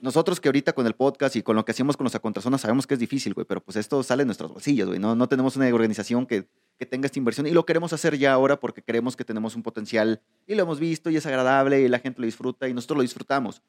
[0.00, 2.86] nosotros que ahorita con el podcast y con lo que hacemos con los contrazonas sabemos
[2.86, 4.98] que es difícil, güey, pero pues esto sale de nuestros bolsillos, güey.
[4.98, 6.46] No, no tenemos una organización que,
[6.78, 9.62] que tenga esta inversión y lo queremos hacer ya ahora porque creemos que tenemos un
[9.62, 12.98] potencial y lo hemos visto y es agradable y la gente lo disfruta y nosotros
[12.98, 13.62] lo disfrutamos.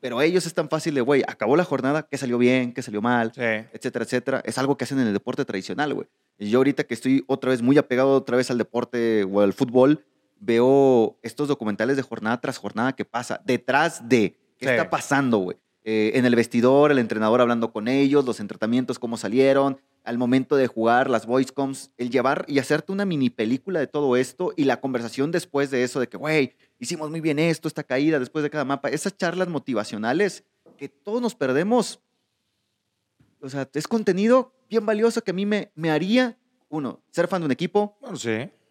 [0.00, 3.00] Pero ellos es tan fácil de, güey, acabó la jornada, ¿qué salió bien, qué salió
[3.00, 3.32] mal?
[3.34, 3.40] Sí.
[3.40, 4.42] etcétera, etcétera.
[4.44, 6.06] Es algo que hacen en el deporte tradicional, güey.
[6.38, 9.52] Y yo ahorita que estoy otra vez muy apegado otra vez al deporte o al
[9.54, 10.04] fútbol,
[10.38, 14.70] veo estos documentales de jornada tras jornada que pasa, detrás de qué Sí.
[14.70, 15.56] está pasando, güey.
[15.88, 20.56] Eh, en el vestidor, el entrenador hablando con ellos, los entrenamientos, cómo salieron, al momento
[20.56, 24.52] de jugar, las voice coms, el llevar y hacerte una mini película de todo esto
[24.56, 28.18] y la conversación después de eso, de que, güey, hicimos muy bien esto, esta caída
[28.18, 30.42] después de cada mapa, esas charlas motivacionales
[30.76, 32.00] que todos nos perdemos.
[33.40, 36.36] O sea, es contenido bien valioso que a mí me, me haría,
[36.68, 37.96] uno, ser fan de un equipo,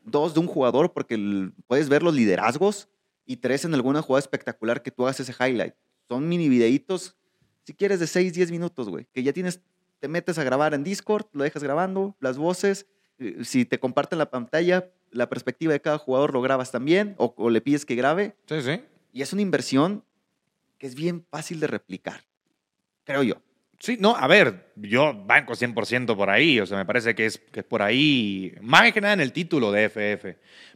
[0.04, 2.90] dos, de un jugador, porque el- puedes ver los liderazgos,
[3.26, 5.74] y tres, en alguna jugada espectacular que tú hagas ese highlight.
[6.08, 7.16] Son mini videitos,
[7.64, 9.60] si quieres, de 6, 10 minutos, güey, que ya tienes,
[10.00, 12.86] te metes a grabar en Discord, lo dejas grabando, las voces,
[13.18, 17.34] eh, si te comparten la pantalla, la perspectiva de cada jugador lo grabas también, o,
[17.38, 18.82] o le pides que grabe, Sí, sí.
[19.14, 20.04] y es una inversión
[20.78, 22.26] que es bien fácil de replicar,
[23.04, 23.36] creo yo.
[23.86, 27.38] Sí, no, a ver, yo banco 100% por ahí, o sea, me parece que es,
[27.52, 30.26] que es por ahí, más que nada en el título de FF,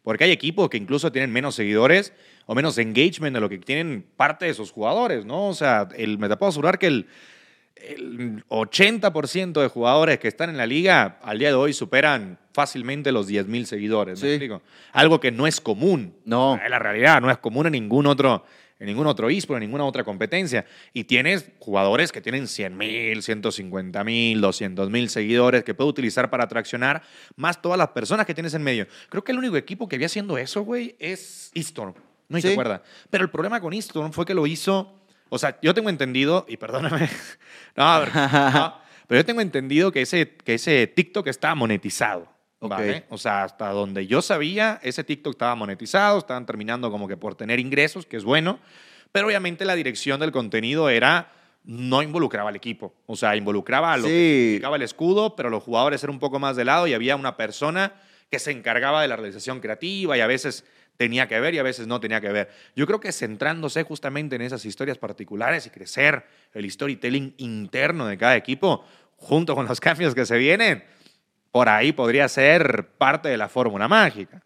[0.04, 2.14] porque hay equipos que incluso tienen menos seguidores
[2.46, 5.48] o menos engagement de lo que tienen parte de sus jugadores, ¿no?
[5.48, 7.08] O sea, el, me te puedo asegurar que el,
[7.78, 13.12] el 80% de jugadores que están en la liga al día de hoy superan fácilmente
[13.12, 14.34] los 10.000 seguidores, ¿me Sí.
[14.36, 14.62] explico?
[14.92, 16.14] Algo que no es común.
[16.26, 16.60] No.
[16.64, 18.46] Es la realidad, no es común en ningún otro,
[18.80, 20.66] en ningún otro eSport, en ninguna otra competencia.
[20.94, 26.30] Y tienes jugadores que tienen 100 mil, 150 mil, 200 mil seguidores que puede utilizar
[26.30, 27.04] para atraccionar,
[27.36, 28.88] más todas las personas que tienes en medio.
[29.10, 31.94] Creo que el único equipo que había haciendo eso, güey, es eStorm.
[32.30, 32.48] No si Sí.
[32.50, 32.82] te acuerdas.
[33.10, 34.96] Pero el problema con eStorm fue que lo hizo.
[35.30, 37.10] O sea, yo tengo entendido, y perdóname.
[37.76, 38.76] no, a ver, no,
[39.08, 42.32] pero yo tengo entendido que ese, que ese TikTok estaba monetizado.
[42.62, 43.06] ¿Vale?
[43.10, 47.36] O sea, hasta donde yo sabía, ese TikTok estaba monetizado, estaban terminando como que por
[47.36, 48.60] tener ingresos, que es bueno,
[49.12, 51.32] pero obviamente la dirección del contenido era
[51.64, 55.64] no involucraba al equipo, o sea, involucraba a lo que significaba el escudo, pero los
[55.64, 57.94] jugadores eran un poco más de lado y había una persona
[58.30, 60.66] que se encargaba de la realización creativa y a veces
[60.98, 62.50] tenía que ver y a veces no tenía que ver.
[62.76, 68.18] Yo creo que centrándose justamente en esas historias particulares y crecer el storytelling interno de
[68.18, 68.84] cada equipo,
[69.16, 70.84] junto con los cambios que se vienen,
[71.52, 74.42] por ahí podría ser parte de la fórmula mágica.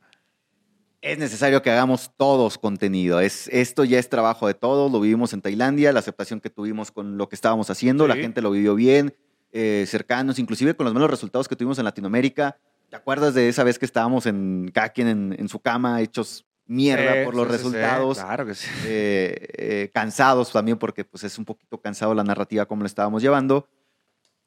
[1.02, 3.20] Es necesario que hagamos todos contenido.
[3.20, 4.89] Es, esto ya es trabajo de todos.
[4.89, 8.42] Lo vivimos en Tailandia, la aceptación que tuvimos con lo que estábamos haciendo, la gente
[8.42, 9.13] lo vivió bien,
[9.52, 12.58] eh, cercanos, inclusive con los malos resultados que tuvimos en Latinoamérica.
[12.89, 16.46] ¿Te acuerdas de esa vez que estábamos en cada quien en, en su cama, hechos
[16.66, 17.63] mierda Sí, por los sí, sí, sí.
[17.63, 18.20] resultados?
[18.20, 18.68] Claro que sí.
[18.86, 23.22] eh, eh, cansados también porque pues, es un poquito cansado la narrativa como la estábamos
[23.22, 23.68] llevando.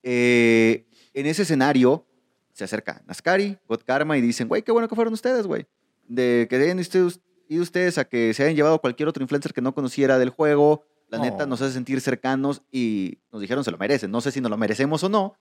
[0.02, 2.05] Eh, en ese escenario
[2.56, 5.66] se acerca Nascari, God Karma y dicen, güey, qué bueno que fueron ustedes, güey.
[6.08, 9.60] De que hayan ustedes- ido ustedes a que se hayan llevado cualquier otro influencer que
[9.60, 10.84] no conociera del juego.
[11.08, 11.46] La neta Oh.
[11.46, 14.10] nos hace sentir cercanos y nos dijeron se lo merecen.
[14.10, 15.36] No sé si nos lo merecemos o no,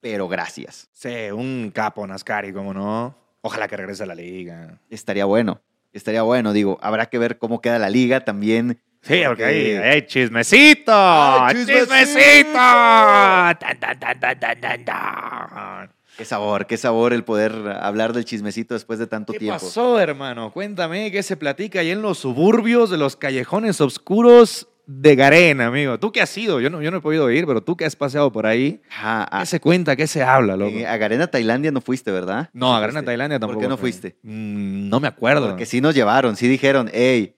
[0.00, 0.88] pero gracias.
[0.92, 3.16] Sí, un capo Nascari, como no.
[3.40, 4.78] Ojalá que regrese a la liga.
[4.90, 8.80] Estaría bueno, estaría bueno, digo, habrá que ver cómo queda la liga también.
[9.02, 10.92] Sí, porque ahí hay chismecito.
[10.94, 11.94] ¡Ay, chismecito!
[11.96, 12.52] ¡Chismecito!
[12.52, 19.32] Tan, tan, tan, Qué sabor, qué sabor el poder hablar del chismecito después de tanto
[19.32, 19.58] ¿Qué tiempo.
[19.58, 20.52] pasó, hermano?
[20.52, 25.98] Cuéntame qué se platica ahí en los suburbios de los callejones oscuros de Garena, amigo.
[25.98, 26.60] ¿Tú qué has ido?
[26.60, 29.26] Yo no, yo no he podido ir, pero tú que has paseado por ahí, Ajá,
[29.34, 29.96] a, ¿qué se cuenta?
[29.96, 30.76] ¿Qué se habla, loco?
[30.76, 32.50] eh, a Garena, Tailandia no fuiste, ¿verdad?
[32.52, 33.02] No, a Garena.
[33.02, 33.54] Tailandia tampoco.
[33.60, 33.90] ¿Por qué no fui.
[33.90, 34.18] fuiste?
[34.22, 35.48] Mm, no me acuerdo.
[35.48, 37.34] Porque sí nos llevaron, sí dijeron, hey,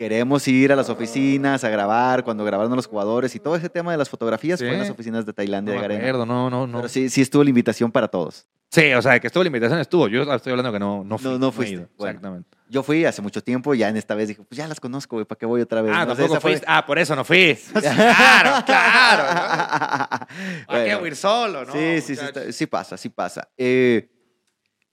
[0.00, 3.68] queremos ir a las oficinas a grabar cuando grabaron a los jugadores y todo ese
[3.68, 4.64] tema de las fotografías Sí.
[4.64, 6.00] fue en las oficinas de Tailandia no de Garena.
[6.00, 6.78] acuerdo, no, no, no.
[6.78, 8.46] Pero sí, sí estuvo la invitación para todos.
[8.70, 10.08] Sí, o sea, que estuvo la invitación, estuvo.
[10.08, 11.30] Yo estoy hablando que no, no fui.
[11.32, 11.74] No, no fuiste.
[11.74, 12.12] ido, Bueno.
[12.12, 12.48] Exactamente.
[12.70, 15.26] Yo fui hace mucho tiempo, ya en esta vez dije, pues ya las conozco, güey,
[15.26, 15.92] ¿para qué voy otra vez?
[15.94, 16.64] Ah, No sé, fue- fuiste.
[16.66, 17.58] Ah, por eso no fui.
[17.74, 19.24] claro, claro.
[19.34, 20.26] ¿no?
[20.66, 21.06] ¿Para qué Bueno.
[21.08, 21.72] ir solo, no?
[21.74, 23.46] sí, sí, sí, está- sí pasa, sí pasa.
[23.58, 24.08] Eh,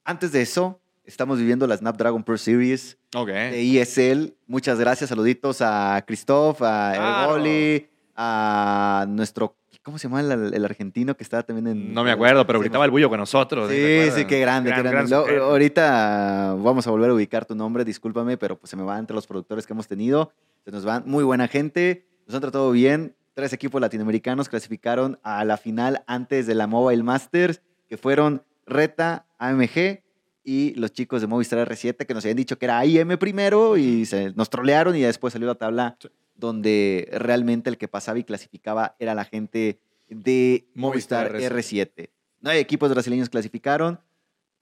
[0.04, 3.28] antes de eso, estamos viviendo la Snapdragon Pro Series Ok.
[3.30, 4.34] de ESL.
[4.46, 7.36] Muchas gracias, saluditos a Christoph, a Claro.
[7.36, 11.94] Ergoli, a nuestro, ¿cómo se llama el, el argentino que estaba también en...
[11.94, 13.70] No me acuerdo, pero gritaba el bullo con nosotros.
[13.70, 15.10] ¿te Sí, sí, qué grande, Gran- qué grande.
[15.10, 15.44] gran Lo- sujeto.
[15.46, 19.16] ahorita vamos a volver a ubicar tu nombre, discúlpame, pero pues se me va entre
[19.16, 20.32] los productores que hemos tenido.
[20.66, 23.16] Se nos van muy buena gente, nos han tratado bien.
[23.34, 29.28] Tres equipos latinoamericanos clasificaron a la final antes de la Mobile Masters, que fueron Reta,
[29.38, 30.02] AMG
[30.50, 34.06] y los chicos de Movistar R7 que nos habían dicho que era IM primero y
[34.06, 36.08] se, nos trolearon y después salió la tabla Sí.
[36.36, 42.10] donde realmente el que pasaba y clasificaba era la gente de Movistar Movistar R7.
[42.40, 44.00] Nueve equipos brasileños clasificaron.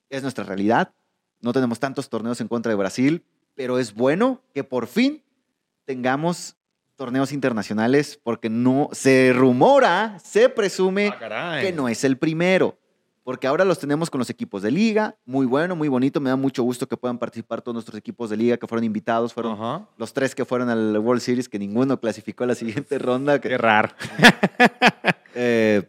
[0.10, 0.92] Es nuestra realidad.
[1.40, 5.22] No tenemos tantos torneos en contra de Brasil, pero es bueno que por fin
[5.86, 6.56] tengamos
[6.96, 12.80] torneos internacionales porque no se rumora, se presume Ah, que no es el primero.
[13.26, 15.18] Porque ahora los tenemos con los equipos de liga.
[15.26, 16.22] Muy bueno, muy bonito.
[16.22, 19.34] Me da mucho gusto que puedan participar todos nuestros equipos de liga que fueron invitados.
[19.34, 19.90] Fueron Ajá.
[19.98, 23.42] los tres que fueron al World Series, que ninguno clasificó a la siguiente ronda.
[23.42, 23.90] que- Qué raro.
[25.34, 25.84] eh,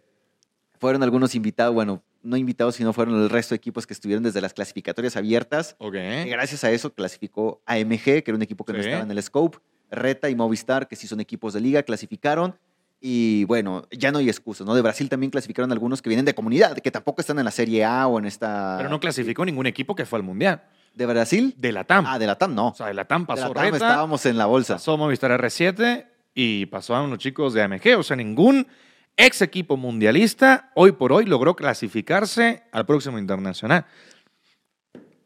[0.80, 4.40] fueron algunos invitados, bueno, no invitados, sino fueron el resto de equipos que estuvieron desde
[4.40, 5.76] las clasificatorias abiertas.
[5.78, 5.94] Ok.
[6.24, 9.22] Y gracias a eso clasificó AMG, que era un equipo que no estaba en el
[9.22, 9.58] scope.
[9.90, 12.56] Reta y Movistar, que sí son equipos de liga, clasificaron.
[13.00, 14.74] Y bueno, ya no hay excusas, ¿no?
[14.74, 17.84] De Brasil también clasificaron algunos que vienen de comunidad, que tampoco están en la Serie
[17.84, 18.76] A o en esta...
[18.78, 20.62] Pero no clasificó ningún equipo que fue al Mundial.
[20.94, 21.54] ¿De Brasil?
[21.58, 22.06] De la TAM.
[22.06, 22.68] Ah, de la TAM no.
[22.68, 24.74] O sea, de la TAM De pasó la TAM Reta, estábamos en la bolsa.
[24.74, 27.98] pasó Movistar R7 y pasó a unos chicos de AMG.
[27.98, 28.66] O sea, ningún
[29.14, 33.84] ex equipo mundialista hoy por hoy logró clasificarse al próximo internacional.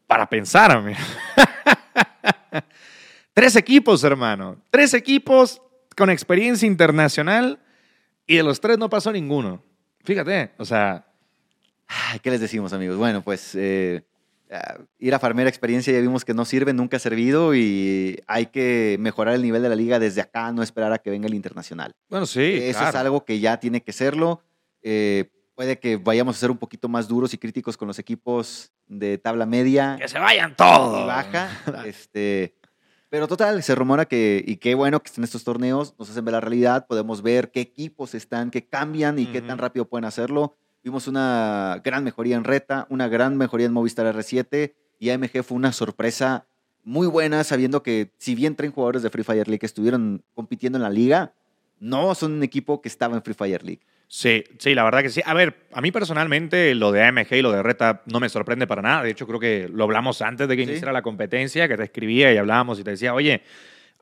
[0.07, 0.99] Para pensar, amigo.
[3.33, 4.57] Tres equipos, hermano.
[4.69, 5.61] Tres equipos
[5.95, 7.59] con experiencia internacional
[8.27, 9.63] y de los tres no pasó ninguno.
[10.03, 11.05] Fíjate, o sea,
[12.21, 12.97] ¿Qué les decimos, amigos?
[12.97, 14.03] Bueno, pues eh,
[14.51, 18.47] ah, ir a farmear experiencia ya vimos que no sirve, nunca ha servido y hay
[18.47, 21.33] que mejorar el nivel de la liga desde acá, no esperar a que venga el
[21.33, 21.93] internacional.
[22.09, 22.59] bueno, sí.
[22.61, 22.89] Eso claro.
[22.89, 24.41] es algo que ya tiene que serlo.
[24.81, 28.71] Eh, puede que vayamos a ser un poquito más duros y críticos con los equipos
[28.87, 31.03] de tabla media Que se vayan todos.
[31.03, 31.49] y baja.
[31.85, 32.55] este,
[33.11, 36.31] pero total, se rumora que, y qué bueno que estén estos torneos, nos hacen ver
[36.31, 39.47] la realidad, podemos ver qué equipos están, qué cambian y qué Ujú.
[39.47, 40.55] tan rápido pueden hacerlo.
[40.81, 45.57] Vimos una gran mejoría en Reta, una gran mejoría en Movistar R7 y AMG fue
[45.57, 46.45] una sorpresa
[46.85, 50.77] muy buena, sabiendo que si bien traen jugadores de Free Fire League que estuvieron compitiendo
[50.77, 51.33] en la liga,
[51.81, 53.81] no son un equipo que estaba en Free Fire League.
[54.13, 55.21] Sí, sí, la verdad que sí.
[55.25, 58.67] A ver, a mí personalmente lo de AMG y lo de Reta no me sorprende
[58.67, 59.03] para nada.
[59.03, 60.69] De hecho, creo que lo hablamos antes de que Sí.
[60.71, 63.41] iniciara la competencia, que te escribía y hablábamos y te decía, oye,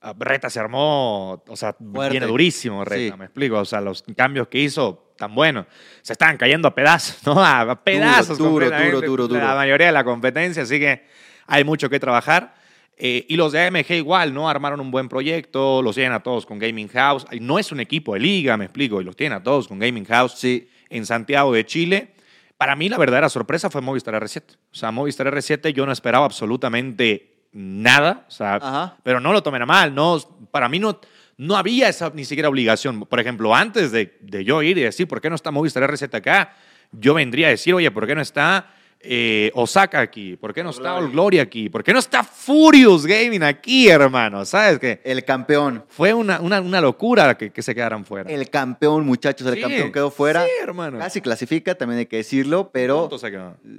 [0.02, 2.10] ah, Reta se armó, o sea, Fuerte.
[2.10, 3.20] viene durísimo Reta, Sí.
[3.20, 3.60] me explico.
[3.60, 5.68] O sea, los cambios que hizo, tan buenos.
[6.02, 7.46] Se estaban cayendo a pedazos, ¿no?
[7.46, 9.56] A pedazos duro, duro, duro, La duro.
[9.58, 11.06] mayoría de la competencia, así que
[11.46, 12.56] hay mucho que trabajar.
[13.02, 14.50] Eh, y los de AMG igual, ¿no?
[14.50, 17.26] Armaron un buen proyecto, los tienen a todos con Gaming House.
[17.40, 20.04] No es un equipo de liga, me explico, y los tienen a todos con Gaming
[20.04, 22.14] House Sí, en Santiago de Chile.
[22.58, 24.44] Para mí la verdadera sorpresa fue Movistar R7.
[24.74, 28.98] O sea, Movistar R7 yo no esperaba absolutamente nada, o sea, Ajá.
[29.02, 30.20] pero no lo tomen a mal, no,
[30.52, 31.00] para mí no,
[31.38, 33.06] no había esa ni siquiera obligación.
[33.06, 36.14] Por ejemplo, antes de, de yo ir y decir, ¿por qué no está Movistar R7
[36.16, 36.54] acá?
[36.92, 40.36] Yo vendría a decir, oye, ¿por qué no está eh, Osaka aquí?
[40.36, 41.70] ¿Por qué no está All Glory aquí?
[41.70, 44.44] ¿Por qué no está Furious Gaming aquí, hermano?
[44.46, 45.00] ¿Sabes qué?
[45.04, 45.86] El campeón.
[45.88, 48.30] Fue una, una, una locura que, que se quedaran fuera.
[48.30, 50.44] El campeón, muchachos, el Sí, campeón quedó fuera.
[50.44, 51.00] Sí, hermano.
[51.00, 53.32] Casi clasifica, también hay que decirlo, pero se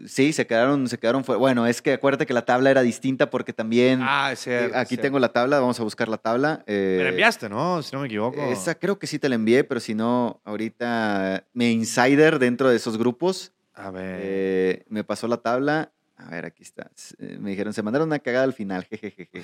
[0.07, 1.39] sí, se quedaron, se quedaron fuera.
[1.39, 4.75] Bueno, es que acuérdate que la tabla era distinta porque también Ah, es cierto.
[4.75, 6.63] eh, aquí es tengo la tabla, vamos a buscar la tabla.
[6.67, 7.83] eh, Me la enviaste, ¿no?
[7.83, 8.41] Si no me equivoco.
[8.51, 12.77] Esa creo que sí te la envié, pero si no, ahorita me insider dentro de
[12.77, 14.21] esos grupos A ver.
[14.23, 15.93] eh, me pasó la tabla.
[16.17, 16.91] A ver, aquí está.
[17.19, 18.85] Eh, Me dijeron, se mandaron una cagada al final.
[18.91, 19.43] jejejeje.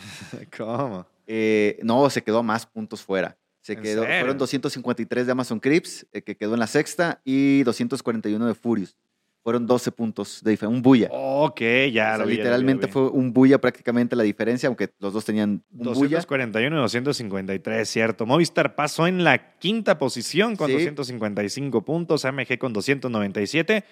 [0.56, 1.06] ¿Cómo?
[1.26, 3.36] Eh, no, se quedó más puntos fuera.
[3.62, 4.18] Se ¿En quedó, serio?
[4.20, 8.96] fueron 253 de Amazon Crips, eh, que quedó en la sexta, y 241 de Furious.
[9.42, 11.08] Fueron 12 puntos de diferencia, un bulla.
[11.12, 12.92] Ok, ya O sea, lo vi, ya lo vi, literalmente lo vi.
[12.92, 16.18] fue un bulla prácticamente la diferencia, aunque los dos tenían un bulla.
[16.18, 18.26] 241 y 253, cierto.
[18.26, 20.72] Movistar pasó en la quinta posición con Sí.
[20.74, 23.84] 255 puntos, AMG con 297.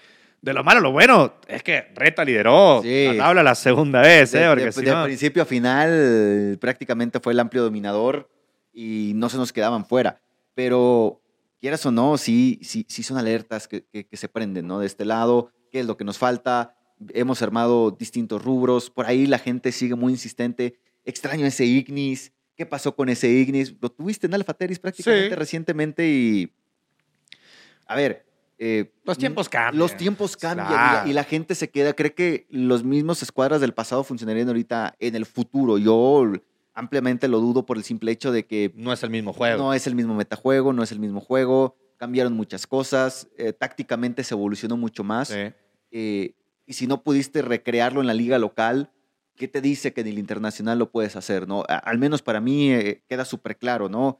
[0.44, 3.06] De lo malo, lo bueno es que Reta lideró Sí.
[3.06, 4.48] la tabla la segunda vez, de, ¿eh?
[4.48, 8.28] Porque de- si de no- principio a final prácticamente fue el amplio dominador
[8.72, 10.20] y no se nos quedaban fuera.
[10.54, 11.22] Pero
[11.60, 14.80] quieras o no, sí, sí, sí son alertas que, que- que se prenden, ¿no?
[14.80, 16.76] De este lado, ¿qué es lo que nos falta?
[17.14, 20.78] Hemos armado distintos rubros, por ahí la gente sigue muy insistente.
[21.06, 23.74] Extraño ese Ignis, ¿qué pasó con ese Ignis?
[23.80, 25.34] Lo tuviste en Alpha Teris prácticamente Sí.
[25.36, 26.52] recientemente y...
[27.86, 28.26] A ver...
[28.66, 29.78] eh, Los tiempos cambian.
[29.78, 31.10] Los tiempos cambian y la- Claro.
[31.10, 35.14] y la gente se queda, cree que los mismos escuadras del pasado funcionarían ahorita en
[35.16, 35.76] el futuro.
[35.76, 36.24] Yo
[36.72, 39.58] ampliamente lo dudo por el simple hecho de que no es el mismo juego.
[39.62, 44.24] no es el mismo metajuego, no es el mismo juego, cambiaron muchas cosas, eh, tácticamente
[44.24, 45.28] se evolucionó mucho más.
[45.28, 45.52] Sí.
[45.96, 46.34] eh,
[46.66, 48.90] y si no pudiste recrearlo en la liga local,
[49.36, 51.46] ¿qué te dice que en el internacional lo puedes hacer?
[51.46, 51.64] ¿no?
[51.68, 52.72] A- al menos para mí
[53.06, 54.18] queda súper claro, ¿no?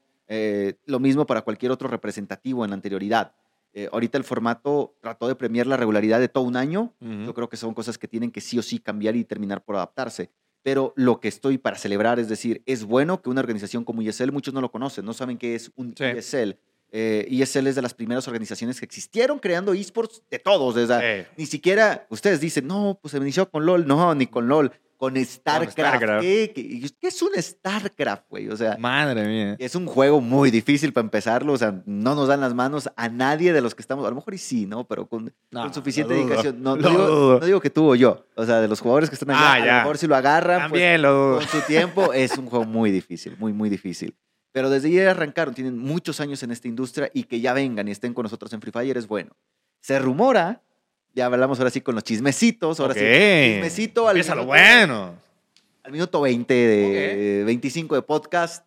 [0.87, 3.33] Lo mismo para cualquier otro representativo en la anterioridad.
[3.77, 6.95] Eh, ahorita el formato trató de premiar la regularidad de todo un año.
[7.01, 9.75] Yo creo que son cosas que tienen que sí o sí cambiar y terminar por
[9.77, 10.31] adaptarse.
[10.63, 14.31] Pero lo que estoy para celebrar es decir, es bueno que una organización como ESL,
[14.33, 16.05] muchos no lo conocen, no saben qué es un Sí.
[16.05, 16.57] ESL.
[16.97, 20.77] Eh, ESL es de las primeras organizaciones que existieron creando esports de todos.
[20.77, 23.85] Desde, ni siquiera ustedes dicen, no, pues se inició con LOL.
[23.87, 24.71] No, ni con LOL,
[25.05, 25.73] con StarCraft.
[25.73, 26.23] StarCraft.
[26.23, 28.49] ¿Qué, qué, qué es un StarCraft, güey?
[28.49, 29.57] O sea, Madre mía.
[29.59, 31.53] es un juego muy difícil para empezarlo.
[31.53, 34.05] O sea, no nos dan las manos a nadie de los que estamos.
[34.07, 34.85] A lo mejor y sí, ¿no?
[34.87, 36.63] Pero con, No, con suficiente lo dedicación.
[36.63, 38.27] No, no lo digo, no digo que tú o yo.
[38.35, 39.67] O sea, de los jugadores que están allá, Ah, a ya.
[39.67, 41.39] lo mejor si lo agarran, pues, También lo dudo.
[41.39, 44.17] con su tiempo, es un juego muy difícil, muy, muy difícil.
[44.53, 47.91] Pero desde ya arrancaron, tienen muchos años en esta industria y que ya vengan y
[47.93, 49.37] estén con nosotros en Free Fire es bueno.
[49.81, 50.63] Se rumora,
[51.15, 52.99] ya hablamos ahora sí con los chismecitos, ahora Ok.
[52.99, 53.05] sí,
[53.55, 55.15] chismecito al Empieza lo minuto, bueno.
[55.85, 58.65] al minuto 20 de 25 de podcast.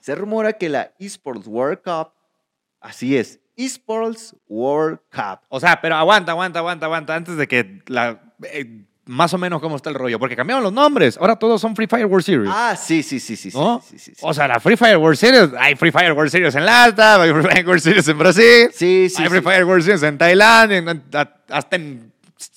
[0.00, 2.12] Se rumora que la Esports World Cup,
[2.80, 5.40] así es, Esports World Cup.
[5.48, 7.14] O sea, pero aguanta, aguanta, aguanta, aguanta.
[7.14, 8.34] Antes de que la.
[8.44, 10.18] eh, más o menos cómo está el rollo.
[10.18, 11.16] Porque cambiaron los nombres.
[11.18, 12.50] Ahora todos son Free Fire World Series.
[12.52, 13.50] Ah, sí, sí, sí, sí.
[13.52, 13.82] ¿No?
[13.88, 14.20] sí, sí, sí.
[14.22, 15.50] O sea, la Free Fire World Series.
[15.58, 18.68] Hay Free Fire World Series en Lata, hay Free Fire World Series en Brasil.
[18.72, 19.40] Sí, sí, hay Free.
[19.40, 21.02] Fire World Series en Tailandia, en-
[21.48, 22.12] hasta en.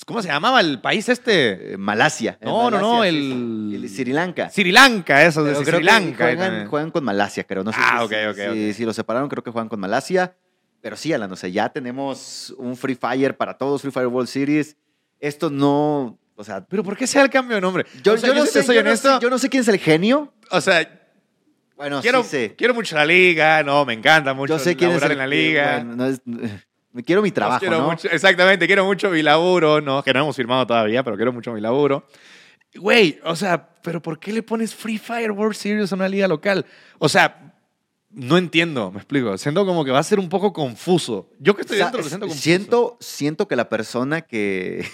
[0.08, 1.74] ¿Cómo se llamaba el país este?
[1.74, 2.38] Eh, Malasia.
[2.42, 3.72] No, no, no, el-.
[3.76, 4.50] El Sri Lanka.
[4.50, 6.66] Sri Lanka, eso de Sri Lanka.
[6.70, 7.64] Juegan, con Malasia, creo.
[7.64, 8.76] No sé Ah, si, ok, ok, si, ok.
[8.76, 10.36] si lo separaron, creo que juegan con Malasia.
[10.82, 14.28] Pero sí, Alan, o sea, ya tenemos un Free Fire para todos, Free Fire World
[14.30, 14.76] Series.
[15.20, 17.86] Esto no, o sea, Pero ¿por qué sea el cambio de nombre?
[18.04, 19.50] yo, O sea, yo no si sé, soy yo no honesto, sé- yo no sé
[19.50, 20.34] quién es el genio.
[20.52, 21.02] o sea,
[21.76, 22.56] Bueno, quiero, sí sé.
[22.58, 25.28] quiero mucho la liga, no, me encanta mucho Yo sé quién es el en la
[25.28, 25.76] liga.
[25.78, 26.22] bueno, no es-
[26.94, 27.90] me quiero mi trabajo, quiero ¿no?
[27.92, 30.02] mucho- exactamente, quiero mucho mi laburo, ¿no?
[30.04, 32.08] Que no hemos firmado todavía, pero quiero mucho mi laburo.
[32.76, 36.28] Güey, o sea, ¿pero por qué le pones Free Fire World Series a una liga
[36.28, 36.66] local?
[37.00, 37.54] O sea,
[38.10, 39.38] no entiendo, me explico.
[39.38, 41.30] Siento como que va a ser un poco confuso.
[41.40, 42.42] Yo que estoy Sa- dentro lo siento confuso.
[42.44, 44.86] siento, siento que la persona que.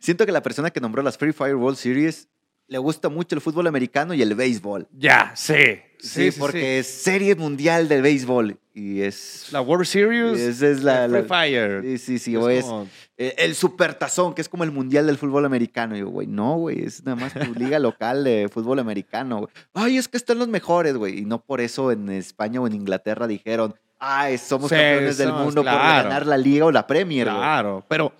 [0.00, 2.28] Siento que la persona que nombró las Free Fire World Series
[2.68, 4.88] le gusta mucho el fútbol americano y el béisbol.
[4.92, 5.54] Ya, sí.
[5.98, 6.66] Sí, Sí, porque sí.
[6.80, 8.58] es serie mundial del béisbol.
[8.74, 9.46] Y es.
[9.52, 10.38] La World Series.
[10.38, 11.82] Esa es la- Free la- Fire.
[11.82, 12.32] Sí, sí, sí.
[12.34, 15.96] Es o es como- el supertazón, que es como el mundial del fútbol americano.
[15.96, 19.38] Y yo, güey, no, güey, es nada más tu liga local de fútbol americano.
[19.38, 19.48] güey.
[19.72, 21.20] Ay, es que están los mejores, güey.
[21.20, 25.32] Y no por eso en España o en Inglaterra dijeron, ay, somos Sí, campeones del
[25.32, 26.08] mundo por claro.
[26.08, 27.38] ganar la liga o la Premier, güey.
[27.38, 28.12] Claro, pero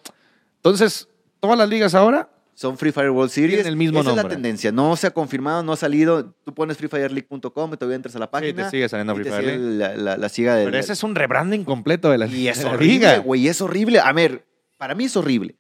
[0.57, 1.09] entonces,
[1.47, 3.55] todas las ligas ahora Son Free Fire World Series.
[3.59, 4.73] Tienen el mismo Esa es la tendencia.
[4.73, 6.35] No se ha confirmado, no ha salido.
[6.45, 8.65] Tú pones freefireleague.com y todavía entras a la página.
[8.65, 11.03] te sigue saliendo y Free Fire sigue La, la- la siga de Pero ese es
[11.03, 13.19] un rebranding completo de la, Y es horrible, liga.
[13.19, 14.01] güey, es horrible.
[14.01, 14.47] A ver,
[14.79, 15.57] para mí es horrible.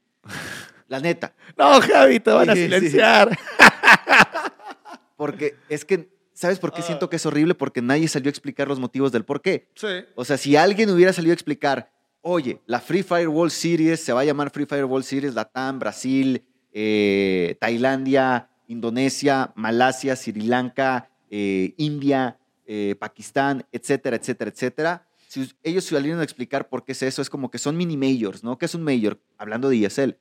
[0.89, 1.35] La neta.
[1.59, 2.65] No, Javi, te van a Sí, sí.
[2.67, 3.39] silenciar.
[5.17, 6.85] Porque es que, ¿sabes por qué Ah.
[6.85, 7.55] siento que es horrible?
[7.55, 9.71] Porque nadie salió a explicar los motivos del por qué.
[9.75, 9.87] Sí.
[10.15, 11.91] O sea, si alguien hubiera salido a explicar,
[12.29, 15.79] Oye, la Free Fire World Series se va a llamar Free Fire World Series Latam,
[15.79, 22.37] Brasil, eh, Tailandia, Indonesia, Malasia, Sri Lanka, eh, India,
[22.67, 25.09] eh, Pakistán, etcétera, etcétera, etcétera.
[25.29, 27.97] Si ellos se salieron a explicar por qué es eso, es como que son mini
[27.97, 28.59] majors, ¿no?
[28.59, 29.21] ¿Qué es un major?
[29.39, 30.19] Hablando de ESL.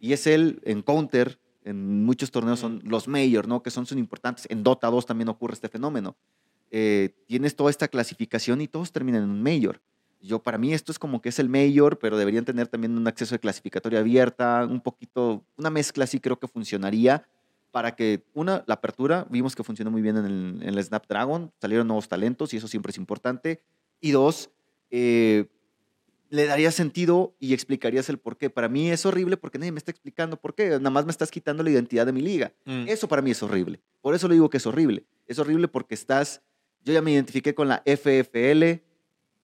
[0.00, 3.62] ESL en Counter, en muchos torneos son los majors, ¿no?
[3.62, 4.48] Que son, son importantes.
[4.50, 6.16] En Dota 2 también ocurre este fenómeno.
[6.72, 9.80] Eh, tienes toda esta clasificación y todos terminan en un major.
[10.26, 13.06] Yo, para mí, esto es como que es el mayor, pero deberían tener también un
[13.06, 17.26] acceso de clasificatoria abierta, un poquito, una mezcla así creo que funcionaría
[17.70, 21.52] para que, una, la apertura, vimos que funcionó muy bien en el, en el Snapdragon,
[21.60, 23.60] salieron nuevos talentos y eso siempre es importante.
[24.00, 24.50] Y dos,
[24.90, 25.46] eh,
[26.30, 28.50] le daría sentido y explicarías el por qué.
[28.50, 31.30] Para mí es horrible porque nadie me está explicando por qué, nada más me estás
[31.30, 32.52] quitando la identidad de mi liga.
[32.64, 32.88] Mm.
[32.88, 33.80] Eso para mí es horrible.
[34.00, 35.04] Por eso le digo que es horrible.
[35.26, 36.42] Es horrible porque estás,
[36.82, 38.82] yo ya me identifiqué con la FFL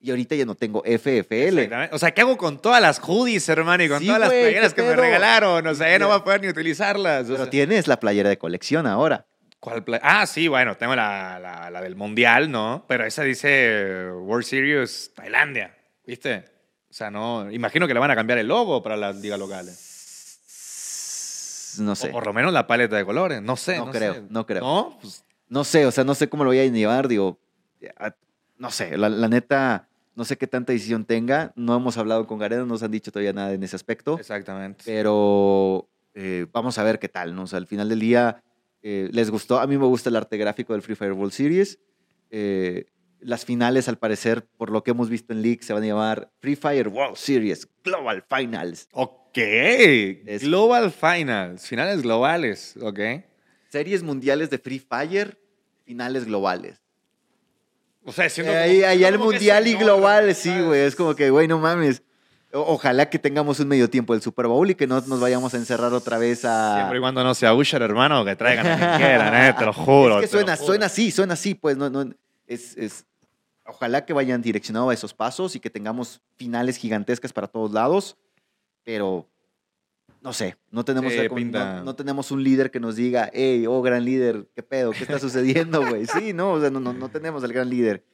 [0.03, 1.69] y ahorita ya no tengo FFL.
[1.93, 3.83] O sea, ¿qué hago con todas las hoodies, hermano?
[3.85, 5.65] Y con Sí, todas las playeras ¿qué que me regalaron.
[5.65, 7.23] O sea, ya no voy a poder ni utilizarlas.
[7.23, 7.49] o Pero sea.
[7.49, 9.25] tienes la playera de colección ahora.
[9.61, 12.83] ¿Cuál Ah, sí, bueno, tengo la, la- la del Mundial, ¿no?
[12.87, 15.73] Pero esa dice World Series Tailandia,
[16.05, 16.43] ¿viste?
[16.89, 17.49] O sea, no.
[17.49, 19.79] Imagino que le van a cambiar el logo para las ligas locales.
[21.79, 22.09] No O sé.
[22.09, 23.41] por lo menos la paleta de colores.
[23.41, 23.77] No sé.
[23.77, 24.23] No No, creo, sé.
[24.29, 24.61] no creo.
[24.61, 24.97] ¿No?
[25.01, 27.39] Pues, No sé, o sea, no sé cómo lo voy a llevar, digo,
[28.57, 31.51] no sé, la, la neta, no sé qué tanta decisión tenga.
[31.55, 34.17] No hemos hablado con Gareda, no nos han dicho todavía nada en ese aspecto.
[34.19, 34.83] exactamente.
[34.85, 37.43] pero eh, vamos a ver qué tal, ¿no?
[37.43, 38.43] O sea, al final del día
[38.81, 41.79] eh, les gustó, a mí me gusta el arte gráfico del Free Fire World Series.
[42.29, 42.85] Eh,
[43.19, 46.31] las finales, al parecer, por lo que hemos visto en League, se van a llamar
[46.39, 48.89] Free Fire World Series Global Finals.
[48.91, 49.37] Ok.
[49.37, 51.65] Es- Global Finals.
[51.65, 52.75] Finales globales.
[52.81, 52.99] Ok.
[53.69, 55.39] Series mundiales de Free Fire,
[55.85, 56.81] finales globales.
[58.05, 60.81] O sea, siendo Eh, como- ahí, allá el mundial y global, sí, güey.
[60.81, 62.03] Es como que, güey, no mames.
[62.51, 65.53] O- ojalá que tengamos un medio tiempo del Super Bowl y que no nos vayamos
[65.53, 66.75] a encerrar otra vez a.
[66.75, 69.73] Siempre y cuando no sea Usher, hermano, que traigan a quien quieran, eh, te lo
[69.73, 70.19] juro.
[70.19, 70.67] Es que suena, juro.
[70.67, 72.11] suena así, suena así, pues no, no,
[72.45, 73.05] es, es-
[73.65, 78.17] ojalá que vayan direccionados a esos pasos y que tengamos finales gigantescas para todos lados,
[78.83, 79.27] pero
[80.23, 81.19] no sé, no tenemos, Sí,
[81.51, 84.91] no, no tenemos un líder que nos diga, hey, oh, gran líder, ¿qué pedo?
[84.91, 86.05] ¿Qué está sucediendo, güey?
[86.05, 88.05] Sí, no, o sea, no, no, no tenemos el gran líder.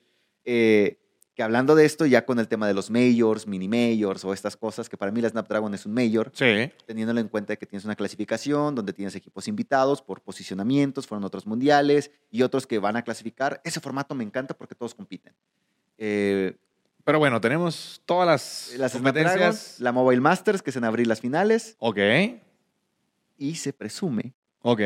[0.44, 0.98] Eh,
[1.36, 4.58] que hablando de esto, ya con el tema de los majors, mini majors o estas
[4.58, 6.72] cosas, que para mí la Snapdragon es un major, Sí.
[6.88, 11.46] teniéndolo en cuenta que tienes una clasificación donde tienes equipos invitados por posicionamientos, fueron otros
[11.46, 13.62] mundiales y otros que van a clasificar.
[13.64, 15.34] Ese formato me encanta porque todos compiten.
[15.98, 16.58] Eh,
[17.10, 19.80] Pero bueno, tenemos todas las, las Snapdragon, competencias.
[19.80, 21.98] la Mobile Masters, que es en abril las finales, Ok,
[23.36, 24.82] y se presume, ok.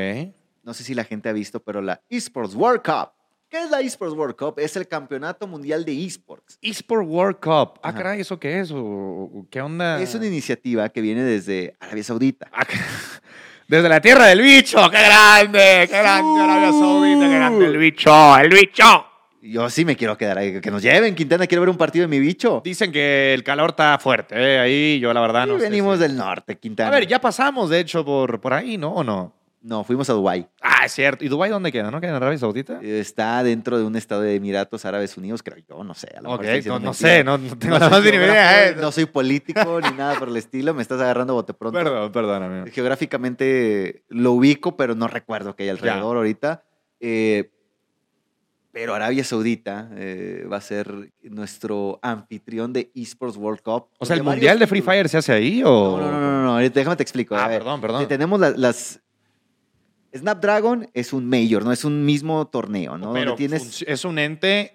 [0.63, 3.09] no sé si la gente ha visto, pero la Esports World Cup.
[3.49, 4.53] ¿Qué es la Esports World Cup?
[4.57, 6.57] Es el campeonato mundial de esports.
[6.61, 7.79] eSport World Cup.
[7.83, 7.97] Ah, Ajá.
[7.97, 8.71] caray, ¿eso qué es?
[8.73, 10.01] ¿O- ¿Qué onda?
[10.01, 12.47] Es una iniciativa que viene desde Arabia Saudita.
[12.53, 12.65] Ah,
[13.67, 14.77] Desde la tierra del bicho.
[14.89, 15.87] ¡Qué grande!
[15.89, 17.19] ¡Qué grande Arabia Saudita!
[17.27, 18.37] ¡Qué grande el bicho!
[18.37, 19.07] ¡El bicho!
[19.45, 21.15] Yo sí me quiero quedar ahí, que nos lleven.
[21.15, 22.61] Quintana, quiero ver un partido de mi bicho.
[22.63, 24.35] Dicen que el calor está fuerte.
[24.37, 24.59] ¿eh?
[24.59, 26.87] Ahí yo la verdad no Y sé venimos si- del norte, Quintana.
[26.89, 28.93] A ver, ya pasamos, de hecho, por, por ahí, ¿no?
[28.93, 29.33] ¿O no?
[29.61, 30.45] No, fuimos a Dubái.
[30.61, 31.23] Ah, es cierto.
[31.23, 31.89] ¿Y Dubái dónde queda?
[31.89, 32.79] ¿No queda en Arabia Saudita?
[32.81, 36.07] Está dentro de un estado de Emiratos Árabes Unidos, creo yo, no sé.
[36.17, 38.67] A lo no, no sé, no, no tengo No más mínima idea.
[38.69, 38.75] ¿eh?
[38.79, 41.77] No soy político ni nada por el estilo, me estás agarrando bote pronto.
[41.79, 42.71] Perdón, perdóname.
[42.71, 46.63] Geográficamente lo ubico, pero no recuerdo que hay alrededor ahorita.
[46.99, 47.51] Eh,
[48.73, 53.85] pero Arabia Saudita eh, va a ser nuestro anfitrión de Esports World Cup.
[53.99, 55.99] O sea, ¿el mundial de Free Fire se hace ahí o...?
[56.01, 57.35] No, no, no, no, déjame te explico.
[57.35, 58.07] Ah, A ver, perdón, perdón.
[58.07, 58.99] Tenemos la- las...
[60.15, 63.13] Snapdragon es un major, no es un mismo torneo, ¿no?
[63.13, 64.73] Pero tienes es un ente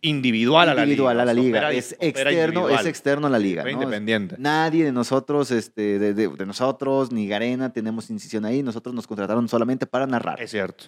[0.00, 0.84] individual a la liga.
[0.84, 1.72] individual a la liga.
[1.72, 3.64] es externo, es externo a la liga.
[3.64, 3.70] ¿no?
[3.70, 4.36] independiente.
[4.38, 8.62] Nadie de nosotros, este, de, de- de nosotros, ni Garena, tenemos incisión ahí.
[8.62, 10.40] Nosotros nos contrataron solamente para narrar.
[10.40, 10.84] Es cierto.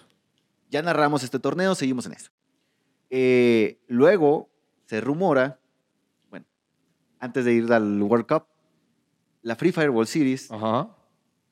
[0.69, 2.31] Ya narramos este torneo, seguimos en eso.
[3.13, 4.49] Eh, luego
[4.85, 5.59] se rumora,
[6.29, 6.45] bueno,
[7.19, 8.45] antes de ir al World Cup,
[9.41, 10.89] la Free Fire World Series Ajá.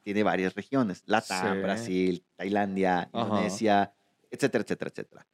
[0.04, 1.62] tiene varias regiones: Latam, Sí.
[1.62, 3.28] Brasil, Tailandia, Ajá.
[3.28, 3.94] Indonesia,
[4.32, 5.28] etcétera, etcétera, etcétera.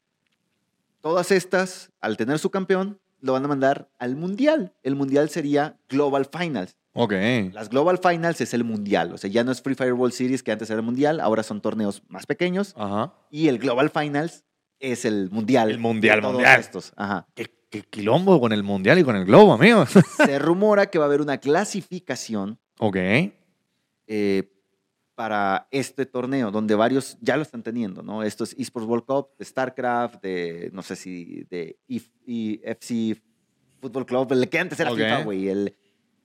[1.01, 4.73] Todas estas, al tener su campeón, lo van a mandar al Mundial.
[4.81, 6.75] El Mundial sería Global Finals.
[6.93, 7.13] Ok.
[7.51, 9.11] Las Global Finals es el Mundial.
[9.13, 11.43] O sea, ya no es Free Fire World Series, que antes era el Mundial, ahora
[11.43, 12.73] son torneos más pequeños.
[12.77, 13.13] Ajá.
[13.29, 14.44] Y el Global Finals
[14.79, 15.69] es el Mundial.
[15.71, 16.59] El Mundial, todos Mundial.
[16.59, 16.93] estos.
[16.95, 17.27] Ajá.
[17.33, 19.85] ¿Qué, qué quilombo con el mundial y con el globo, amigo.
[20.25, 22.95] Se rumora que va a haber una clasificación ok.
[24.07, 24.51] eh,
[25.15, 28.21] para este torneo, donde varios ya lo están teniendo, ¿no?
[28.23, 33.21] Esto es Esports World Cup, de StarCraft, de, no sé si, de IF- y FC
[33.79, 34.97] Football Club, el que antes era Ok.
[34.97, 35.75] FIFA, güey, el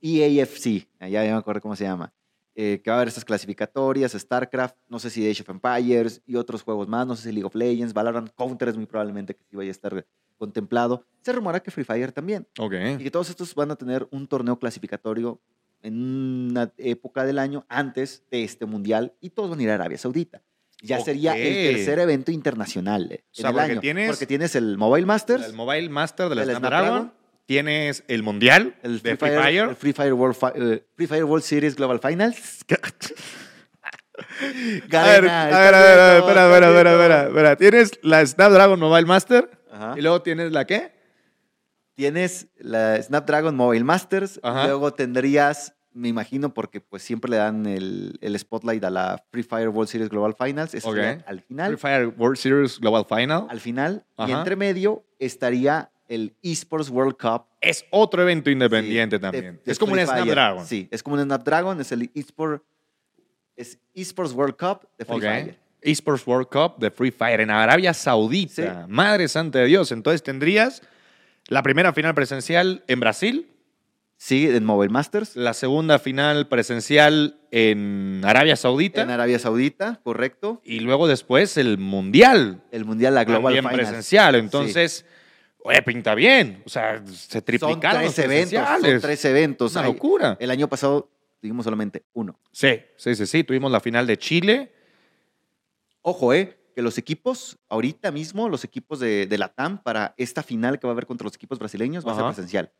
[0.02, 2.12] EAFC, ya, ya me acuerdo cómo se llama,
[2.56, 6.36] eh, que va a haber estas clasificatorias, StarCraft, no sé si Age of Empires y
[6.36, 9.42] otros juegos más, no sé si League of Legends, Valorant, Counter es muy probablemente que
[9.48, 10.06] sí vaya a estar
[10.38, 11.04] contemplado.
[11.22, 12.46] Se rumora que Free Fire también.
[12.58, 12.74] Ok.
[12.98, 15.40] Y que todos estos van a tener un torneo clasificatorio
[15.82, 19.74] en una época del año antes de este mundial y todos van a ir a
[19.74, 20.42] Arabia Saudita.
[20.82, 23.80] Ya sería el tercer evento internacional eh, O sea, en el porque año.
[23.82, 27.12] tienes- porque tienes el Mobile Masters, El Mobile Master de la Snapdragon.
[27.54, 29.68] Tienes el Mundial el de Free Free Fire.
[29.70, 32.64] el Free Fire World, eh, Free Fire World Series Global Finals.
[32.70, 37.56] A ver, Garena, a ver, a ver, a ver, espera, espera, espera, espera, espera.
[37.56, 39.94] Tienes la Snapdragon Mobile Master Ajá.
[39.98, 40.92] y luego tienes la qué?
[41.96, 44.66] Tienes la Snapdragon Mobile Masters, Ajá.
[44.68, 49.42] luego tendrías, me imagino, porque pues siempre le dan el, el spotlight a la Free
[49.42, 50.94] Fire World Series Global Finals, eso Ok.
[50.94, 53.46] sería al Free final, Fire World Series Global Final.
[53.48, 57.44] al final, y entre medio estaría el Esports World Cup.
[57.60, 59.60] Es otro evento independiente sí, de- también.
[59.64, 60.00] de es como un.
[60.00, 60.66] Snapdragon.
[60.66, 62.62] Sí, es como un Snapdragon, es el Esport,
[63.56, 65.22] es Esports World Cup de Free Ok.
[65.22, 65.58] Fire.
[65.82, 68.84] Esports World Cup de Free Fire en Arabia Saudita.
[68.88, 69.92] Madre santa de Dios.
[69.92, 70.82] Entonces tendrías
[71.46, 73.46] la primera final presencial en Brasil,
[74.22, 80.60] Sí, en Mobile Masters, la segunda final presencial en Arabia Saudita en Arabia Saudita, correcto.
[80.62, 83.88] y luego después el Mundial El Mundial, la Global también Finals.
[83.88, 84.34] presencial.
[84.34, 85.04] Sí.
[85.62, 86.62] Oye, pinta bien.
[86.64, 89.72] O sea, se Son triplicaron los tres eventos, son tres eventos.
[89.72, 90.36] Una locura.
[90.40, 92.38] El año pasado tuvimos solamente uno.
[92.52, 93.44] Sí, sí, sí, sí.
[93.44, 94.72] Tuvimos la final de Chile.
[96.02, 100.42] Ojo, eh, que los equipos, ahorita mismo, los equipos de, de la TAM, para esta
[100.42, 102.72] final que va a haber contra los equipos brasileños, va a ser presencial.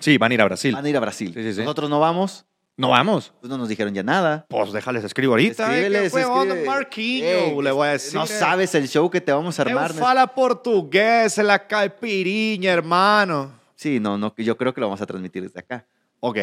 [0.00, 0.74] Sí, van a ir a Brasil.
[0.74, 1.32] Van a ir a Brasil.
[1.34, 1.60] Sí, sí, sí.
[1.60, 2.44] Nosotros no vamos,
[2.78, 3.32] No vamos.
[3.40, 4.46] pues no nos dijeron ya nada.
[4.48, 5.64] Pues déjales escribo ahorita.
[5.64, 6.54] Escríbeles, ¿Qué onda?
[6.54, 8.14] Ey, le voy a decir.
[8.14, 9.92] No sabes el show que te vamos a armar.
[9.92, 10.00] ¿no?
[10.00, 13.50] fala portugués, la caipirinha, hermano.
[13.74, 15.86] Sí, no, no, yo creo que lo vamos a transmitir desde acá,
[16.20, 16.38] Ok.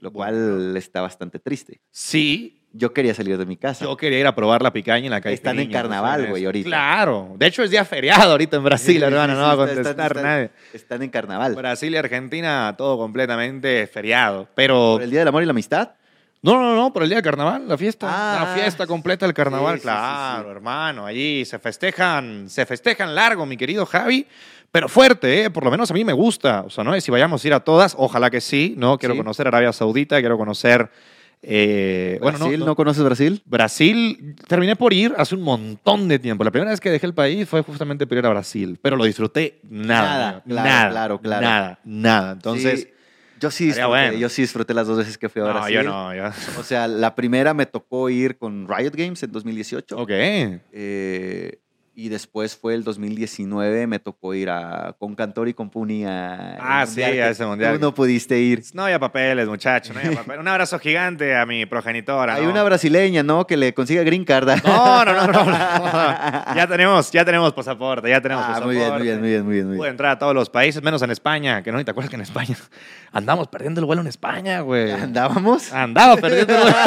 [0.00, 1.80] lo cual está bastante triste.
[1.90, 3.84] Sí, Yo quería salir de mi casa.
[3.84, 5.34] yo quería ir a probar la picaña y la caipirinha.
[5.34, 6.68] Están en carnaval, güey, ahorita.
[6.68, 7.34] Claro.
[7.36, 9.34] De hecho, es día feriado ahorita en Brasil, hermano.
[9.34, 10.50] no va a contestar está- nadie.
[10.72, 11.54] Están en carnaval.
[11.56, 14.48] Brasil y Argentina, todo completamente feriado.
[14.54, 14.92] Pero.
[14.94, 15.90] ¿Por el Día del Amor y la Amistad?
[16.40, 18.06] No, no, no, por el día del carnaval, la fiesta.
[18.08, 20.50] Ah, la fiesta completa del carnaval, sí, sí, sí, claro, sí.
[20.50, 21.04] hermano.
[21.04, 24.24] Allí se festejan, se festejan largo, mi querido Javi.
[24.70, 25.50] Pero fuerte, ¿eh?
[25.50, 26.62] por lo menos a mí me gusta.
[26.66, 28.98] O sea, no es si vayamos a ir a todas, ojalá que sí, ¿no?
[28.98, 30.88] Quiero conocer Arabia Saudita, quiero conocer.
[31.42, 33.42] Eh, bueno, Brasil, no, ¿no conoces Brasil?
[33.44, 36.44] Brasil, terminé por ir hace un montón de tiempo.
[36.44, 39.04] La primera vez que dejé el país fue justamente por ir a Brasil, pero lo
[39.04, 40.08] disfruté nada.
[40.08, 41.42] Nada, claro, nada, claro, claro.
[41.46, 42.32] Nada, nada.
[42.32, 42.88] Entonces, Sí,
[43.40, 44.18] yo sí disfruté, bueno.
[44.18, 45.74] yo sí disfruté las dos veces que fui a no, Brasil.
[45.76, 46.24] yo no, yo.
[46.58, 49.96] O sea, la primera me tocó ir con Riot Games en 2018.
[49.96, 50.10] Ok.
[50.10, 51.58] eh,
[51.98, 56.56] y después fue el 2019, me tocó ir a, con Cantor y con Puni a...
[56.60, 57.74] Ah, sí, a ese mundial.
[57.74, 58.62] Tú no pudiste ir.
[58.72, 60.40] No había papeles, muchacho, no había papeles.
[60.40, 62.34] Un abrazo gigante a mi progenitora.
[62.36, 62.52] Hay ¿no?
[62.52, 63.48] una brasileña, ¿no?
[63.48, 64.48] Que le consiga green card.
[64.64, 65.54] No, no, no, no, no.
[66.54, 68.76] Ya tenemos, ya tenemos pasaporte, ya tenemos Ah, pasaporte.
[68.76, 69.78] muy bien, muy bien, muy bien, muy bien.
[69.78, 72.16] Pude entrar a todos los países, menos en España, que no, ¿y te acuerdas que
[72.16, 72.56] en España
[73.12, 74.92] andamos perdiendo el vuelo en España, güey?
[74.92, 75.72] ¿Andábamos?
[75.72, 76.76] Andaba perdiendo el vuelo.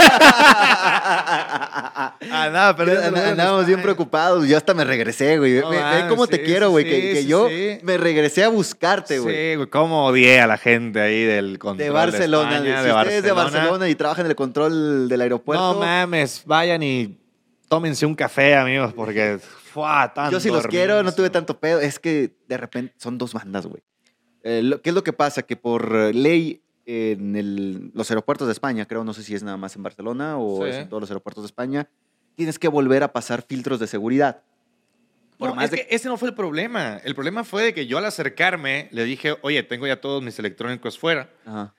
[2.32, 4.48] Andaba perdiendo el vuelo Andábamos bien preocupados.
[4.48, 5.54] Yo hasta me regresé, güey.
[5.54, 6.86] Ve, No ve- ve mames, cómo te quiero, güey.
[6.86, 7.48] que sí, que sí, yo
[7.84, 9.36] me regresé a buscarte, güey.
[9.52, 12.52] Sí, güey, cómo odié a la gente ahí del control de Barcelona.
[12.58, 13.90] España, si de usted es de Barcelona.
[13.90, 17.18] Y trabaja en el control del aeropuerto, No mames, vayan y
[17.68, 20.12] tómense un café, amigos, porque ¡fua!
[20.14, 21.80] tanto yo sí los quiero, no tuve tanto pedo.
[21.80, 23.82] Es que de repente son dos bandas, güey.
[24.44, 25.42] Eh, ¿Qué es lo que pasa?
[25.44, 29.44] Que por eh, ley en el- los aeropuertos de España, creo, no sé si es
[29.44, 30.70] nada más en Barcelona o Sí.
[30.72, 31.88] es en todos los aeropuertos de España,
[32.36, 34.42] tienes que volver a pasar filtros de seguridad.
[35.42, 37.02] Por No, más es de- que ese no fue el problema.
[37.04, 40.38] El problema fue de que yo al acercarme le dije, oye, tengo ya todos mis
[40.38, 41.74] electrónicos fuera, Ajá,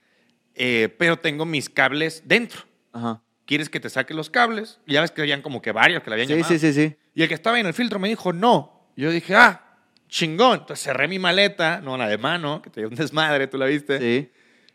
[0.56, 2.62] eh, pero tengo mis cables dentro.
[2.92, 3.22] ajá.
[3.46, 4.80] ¿Quieres que te saque los cables?
[4.86, 6.52] Y ya ves que habían como que varios que le habían Sí, llamado.
[6.52, 6.96] sí, sí, sí.
[7.14, 8.88] Y el que estaba en el filtro me dijo, no.
[8.96, 10.60] Y yo dije, ah, chingón.
[10.60, 12.94] Entonces cerré mi maleta, no la de mano, que te dio un
[13.40, 13.98] desmadre, tú la viste.
[13.98, 14.30] Sí.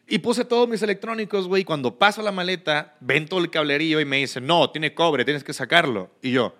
[0.07, 1.63] Y puse todos mis electrónicos, güey.
[1.63, 5.43] Cuando paso la maleta, ven todo el cablerío y me dice, no, tiene cobre, tienes
[5.43, 6.11] que sacarlo.
[6.21, 6.55] Y yo,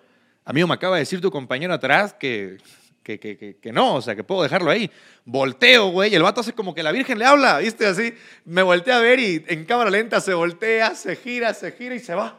[0.48, 2.58] amigo, me acaba de decir tu compañero atrás que,
[3.02, 4.90] que, que, que, no, o sea, que puedo dejarlo ahí.
[5.24, 7.86] Volteo, güey, y el vato hace como que la Virgen le habla, ¿viste?
[7.86, 8.12] Así,
[8.44, 12.00] me volteé a ver y en cámara lenta se voltea, se gira, se gira y
[12.00, 12.38] se va.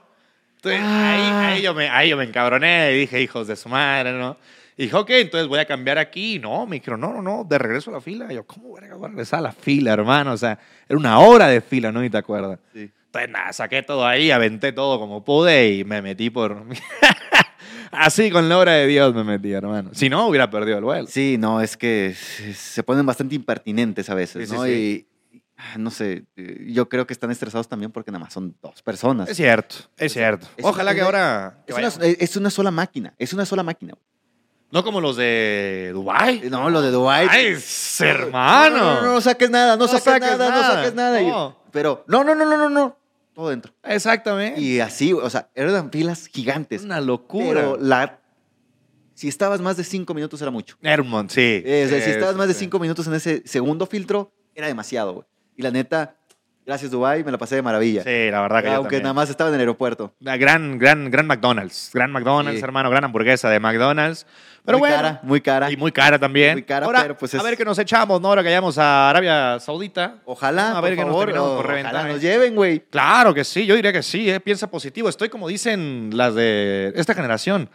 [0.57, 1.13] Entonces, Ah.
[1.47, 4.37] ahí, ahí, yo me, ahí yo me encabroné y dije, hijos de su madre, ¿no?
[4.75, 6.35] Y dije, ok, entonces voy a cambiar aquí.
[6.35, 8.27] Y No, me dijeron, no, no, no, de regreso a la fila.
[8.31, 10.33] Y yo, ¿cómo verga voy a regresar a la fila, hermano?
[10.33, 10.57] O sea,
[10.87, 12.03] era una hora de fila, ¿no?
[12.03, 12.59] Y te acuerdas.
[12.73, 12.89] Sí.
[13.05, 16.63] Entonces, nada, saqué todo ahí, aventé todo como pude y me metí por...
[17.91, 19.91] Así, con la obra de Dios me metí, hermano.
[19.93, 21.07] Si no, hubiera perdido el vuelo.
[21.07, 22.15] Sí, no, es que
[22.55, 24.63] se ponen bastante impertinentes a veces, Sí, ¿no?
[24.65, 24.71] sí.
[24.71, 25.09] Y
[25.77, 29.27] no sé, eh, yo creo que están estresados también porque nada más son dos personas.
[29.29, 30.47] Es cierto, es cierto.
[30.55, 31.63] es Ojalá que ahora...
[31.67, 33.93] Es una, es una sola máquina, es una sola máquina.
[34.71, 36.43] No como los de Dubai.
[36.49, 37.27] No, lo de Dubai.
[37.29, 37.57] Ay,
[38.01, 38.77] hermano.
[38.77, 41.21] No, no, no, no saques nada, no, No saques, saques nada, no saques nada.
[41.21, 41.57] No.
[41.71, 42.98] pero, no, no, no, no, no, no.
[43.39, 43.71] Todo dentro.
[43.83, 44.59] Exactamente.
[44.59, 46.81] Y así, o sea, eran filas gigantes.
[46.81, 47.61] es una locura.
[47.61, 48.19] Pero la,
[49.13, 50.75] si estabas más de cinco minutos era mucho.
[50.81, 51.63] Hermon, sí.
[51.63, 55.25] Si estabas más de cinco minutos en ese segundo filtro, era demasiado, güey.
[55.55, 56.17] Y la neta,
[56.69, 58.03] gracias Dubai, me la pasé de maravilla.
[58.03, 60.13] Sí, la verdad que Aunque nada más estaba en el aeropuerto.
[60.19, 61.89] Gran, gran, gran McDonald's.
[61.91, 62.63] Gran McDonald's, Sí.
[62.63, 62.91] hermano.
[62.91, 64.27] Gran hamburguesa de McDonald's.
[64.63, 65.01] Pero muy bueno.
[65.01, 65.71] cara, muy cara.
[65.71, 66.53] Y muy cara también.
[66.53, 68.27] Muy cara, Ahora, pero pues A ver qué nos echamos, ¿no?
[68.27, 70.17] Ahora que vayamos a Arabia Saudita.
[70.25, 72.79] Ojalá, A ver por qué nos favor, terminamos por ojalá nos lleven, güey.
[72.91, 74.39] Claro que sí, yo diría que sí, ¿eh?
[74.39, 75.09] piensa positivo.
[75.09, 77.67] Estoy como dicen las de esta generación.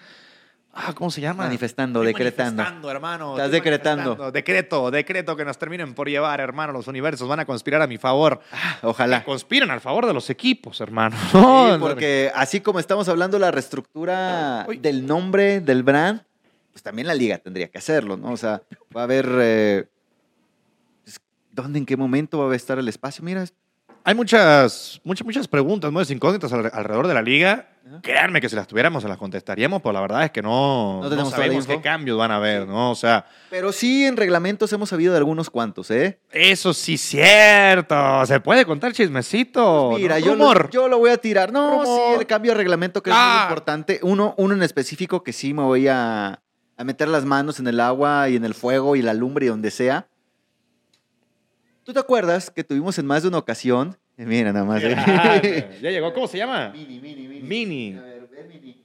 [0.76, 1.44] Ah, ¿cómo se llama?
[1.44, 2.56] Manifestando, Estoy decretando.
[2.62, 3.30] manifestando, hermano.
[3.32, 4.32] Estás estoy decretando.
[4.32, 6.72] Decreto, decreto que nos terminen por llevar, hermano.
[6.72, 8.40] Los universos van a conspirar a mi favor.
[8.82, 9.22] Ojalá.
[9.24, 11.16] Conspiran al favor de los equipos, hermano.
[11.30, 14.78] Sí, No, porque así como estamos hablando de la reestructura Uy.
[14.78, 16.22] del nombre del brand,
[16.72, 18.32] pues también la liga tendría que hacerlo, ¿no?
[18.32, 18.62] O sea,
[18.96, 19.28] va a haber...
[19.40, 19.84] eh,
[21.04, 21.20] pues,
[21.52, 23.22] ¿Dónde, en qué momento va a estar el espacio?
[23.24, 23.44] Mira,
[24.06, 27.68] Hay muchas, muchas, muchas preguntas, muchas incógnitas al- alrededor de la liga.
[28.02, 31.10] Créanme que si las tuviéramos se las contestaríamos, pero la verdad es que no, No
[31.10, 32.90] no, sabemos qué cambios van a haber, ¿no?
[32.90, 36.18] O sea, pero sí en reglamentos hemos sabido de algunos cuantos, ¿eh?
[36.30, 38.24] eso sí cierto.
[38.26, 39.88] ¿Se puede contar chismecito?
[39.92, 40.24] Pues Mira, ¿no?
[40.26, 41.52] yo lo, yo lo voy a tirar.
[41.52, 41.86] No, Rumor.
[41.86, 43.40] sí, el cambio de reglamento que es muy Ah.
[43.48, 44.00] importante.
[44.02, 46.40] Uno, uno en específico que sí me voy a,
[46.78, 49.48] a meter las manos en el agua y en el fuego y la lumbre y
[49.50, 50.08] donde sea.
[51.84, 53.96] ¿Tú te acuerdas que tuvimos en más de una ocasión?
[54.16, 54.82] Eh, Mira, nada más.
[54.82, 54.94] ¿eh?
[54.98, 55.40] Ah,
[55.80, 56.70] ya llegó, ¿cómo se llama?
[56.72, 57.42] Mini, mini, mini.
[57.42, 57.98] Mini.
[57.98, 58.80] A ver, ven, mini.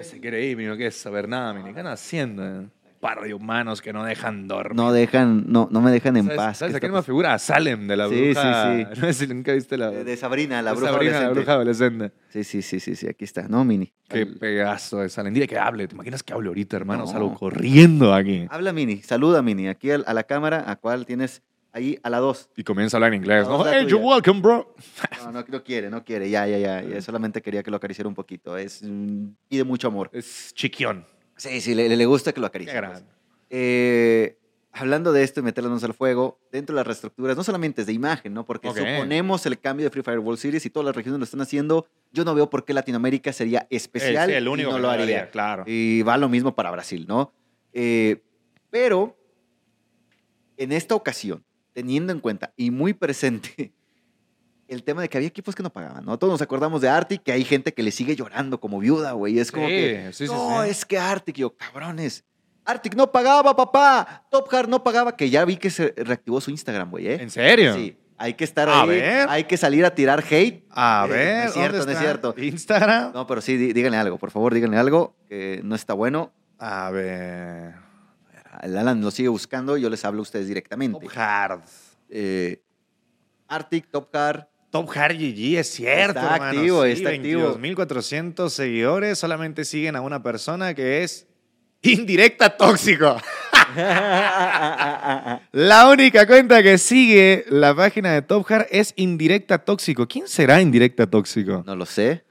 [0.00, 1.64] Se quiere ir, mira, no quiere saber nada, mini.
[1.64, 2.44] ¿Qué están haciendo?
[2.46, 2.68] eh?
[3.00, 4.74] Par de humanos que no dejan dormir.
[4.76, 6.58] No dejan, no, no me dejan en ¿Sabes, paz.
[6.58, 7.34] ¿Sabes ¿Qué a quién está me figura?
[7.34, 8.72] A Salem, de la Sí, bruja.
[8.74, 9.00] sí, sí.
[9.00, 9.90] No sé si nunca viste la...
[9.90, 11.40] De, Sabrina, la de bruja Sabrina, la adolescente.
[11.40, 12.12] bruja adolescente.
[12.30, 13.48] Sí, sí, sí, sí, sí, aquí está.
[13.48, 13.92] No, Mini.
[14.08, 15.34] Qué Al- pedazo de Salem.
[15.34, 15.86] Dile que hable.
[15.88, 17.04] ¿Te imaginas que hable ahorita, hermano?
[17.04, 17.06] No.
[17.10, 18.46] Salgo corriendo aquí.
[18.50, 19.02] Habla, Mini.
[19.02, 19.68] Saluda, Mini.
[19.68, 21.42] Aquí a la cámara, a cual tienes
[21.76, 22.48] ahí a la dos.
[22.56, 24.74] Y comienza a hablar en inglés, es Hey, you're welcome, bro.
[25.24, 26.30] No, no, no quiere, no quiere.
[26.30, 26.82] Ya, ya, ya.
[26.82, 27.02] ya.
[27.02, 28.56] Solamente quería que lo acariciara un poquito.
[28.56, 30.08] Es, mm, pide mucho amor.
[30.12, 31.04] Es chiquión.
[31.36, 32.80] Sí, sí, le, le gusta que lo acaricie.
[32.80, 33.04] pues.
[33.50, 34.38] Eh,
[34.72, 37.92] hablando de esto y meternos al fuego, dentro de las reestructuras, no solamente es de
[37.92, 38.44] imagen, ¿no?
[38.44, 38.76] Porque Ok.
[38.78, 41.86] suponemos el cambio de Free Fire World Series y todas las regiones lo están haciendo.
[42.12, 44.88] Yo no veo por qué Latinoamérica sería especial sí, el único y no que lo
[44.88, 45.04] lo haría.
[45.04, 45.64] haría, claro.
[45.66, 47.32] Y va lo mismo para Brasil, ¿no?
[47.72, 48.22] Eh,
[48.70, 49.16] pero
[50.58, 51.44] en esta ocasión,
[51.76, 53.74] teniendo en cuenta y muy presente
[54.66, 56.18] el tema de que había equipos que no pagaban, ¿no?
[56.18, 59.38] Todos nos acordamos de Arctic, que hay gente que le sigue llorando como viuda, güey.
[59.38, 60.70] Es como Sí, que, sí, sí, no, sí.
[60.70, 62.24] es que Arctic, yo, cabrones.
[62.64, 64.26] Arctic no pagaba, papá.
[64.30, 67.18] Top Hard no pagaba, que ya vi que se reactivó su Instagram, güey, ¿eh?
[67.20, 67.74] ¿En serio?
[67.74, 69.26] Sí, hay que estar A ahí, ver.
[69.28, 70.64] hay que salir a tirar hate.
[70.70, 72.34] A Eh, ver, no es cierto, ¿dónde no es cierto.
[72.38, 73.12] Instagram.
[73.12, 76.32] No, pero sí, dí- díganle algo, por favor, díganle algo, que no está bueno.
[76.58, 77.85] A ver.
[78.60, 80.98] Alan lo sigue buscando, yo les hablo a ustedes directamente.
[80.98, 81.60] Top Hard.
[82.08, 82.62] Eh,
[83.48, 87.58] Arctic, Top Car, Top Hard GG, es cierto, Está activo, Sí, está activo.
[87.58, 91.26] 22.400 seguidores solamente siguen a una persona que es
[91.82, 93.16] indirecta tóxico.
[95.52, 100.06] La única cuenta que sigue la página de Top Hard es indirecta tóxico.
[100.06, 101.62] ¿Quién será indirecta tóxico?
[101.66, 102.25] no lo sé.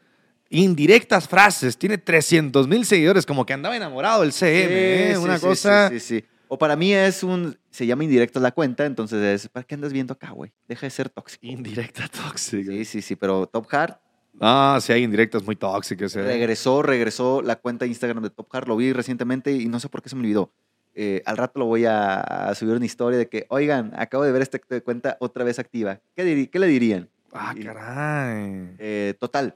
[0.50, 1.78] Indirectas frases.
[1.78, 4.68] Tiene 300 mil seguidores, como que andaba enamorado del CM.
[4.72, 5.14] ¿eh?
[5.16, 5.89] Sí, Una sí, cosa.
[5.89, 6.26] Sí, sí, sí.
[6.48, 7.58] O para mí es un.
[7.72, 9.50] Se llama indirecto la cuenta, entonces es.
[9.50, 10.52] ¿Para qué andas viendo acá, güey?
[10.68, 11.46] Deja de ser tóxico.
[11.46, 12.72] Indirecta tóxica.
[12.72, 13.96] Sí, sí, sí, pero Top Hard
[14.41, 16.16] Ah, sí, hay indirectas muy tóxicas.
[16.16, 16.22] ¿eh?
[16.22, 18.68] regresó, regresó la cuenta de Instagram de Top Hard.
[18.68, 20.52] Lo vi recientemente y no sé por qué se me olvidó.
[20.93, 24.32] Eh, al rato lo voy a, a subir una historia de que, oigan, acabo de
[24.32, 26.00] ver esta cuenta otra vez activa.
[26.16, 27.10] ¿Qué, le dirían?
[27.34, 28.76] Ah, caray.
[28.78, 29.56] eh, total.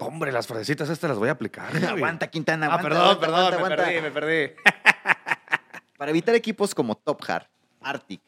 [0.00, 1.74] Hombre, las frasecitas estas las voy a aplicar.
[1.88, 3.84] aguanta, Quintana, Ah, perdón, aguanta, perdón, aguanta, me aguanta.
[3.84, 4.54] perdí, me perdí.
[5.98, 7.46] Para evitar equipos como Top Hard,
[7.80, 8.20] Arctic,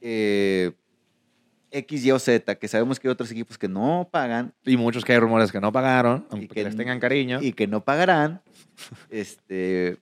[0.00, 0.72] eh,
[1.70, 5.04] X, Y o Z, que sabemos que hay otros equipos que no pagan Y muchos
[5.04, 7.40] que hay rumores que no pagaron, aunque que les tengan cariño.
[7.42, 8.40] y que no pagarán,
[9.10, 9.98] este,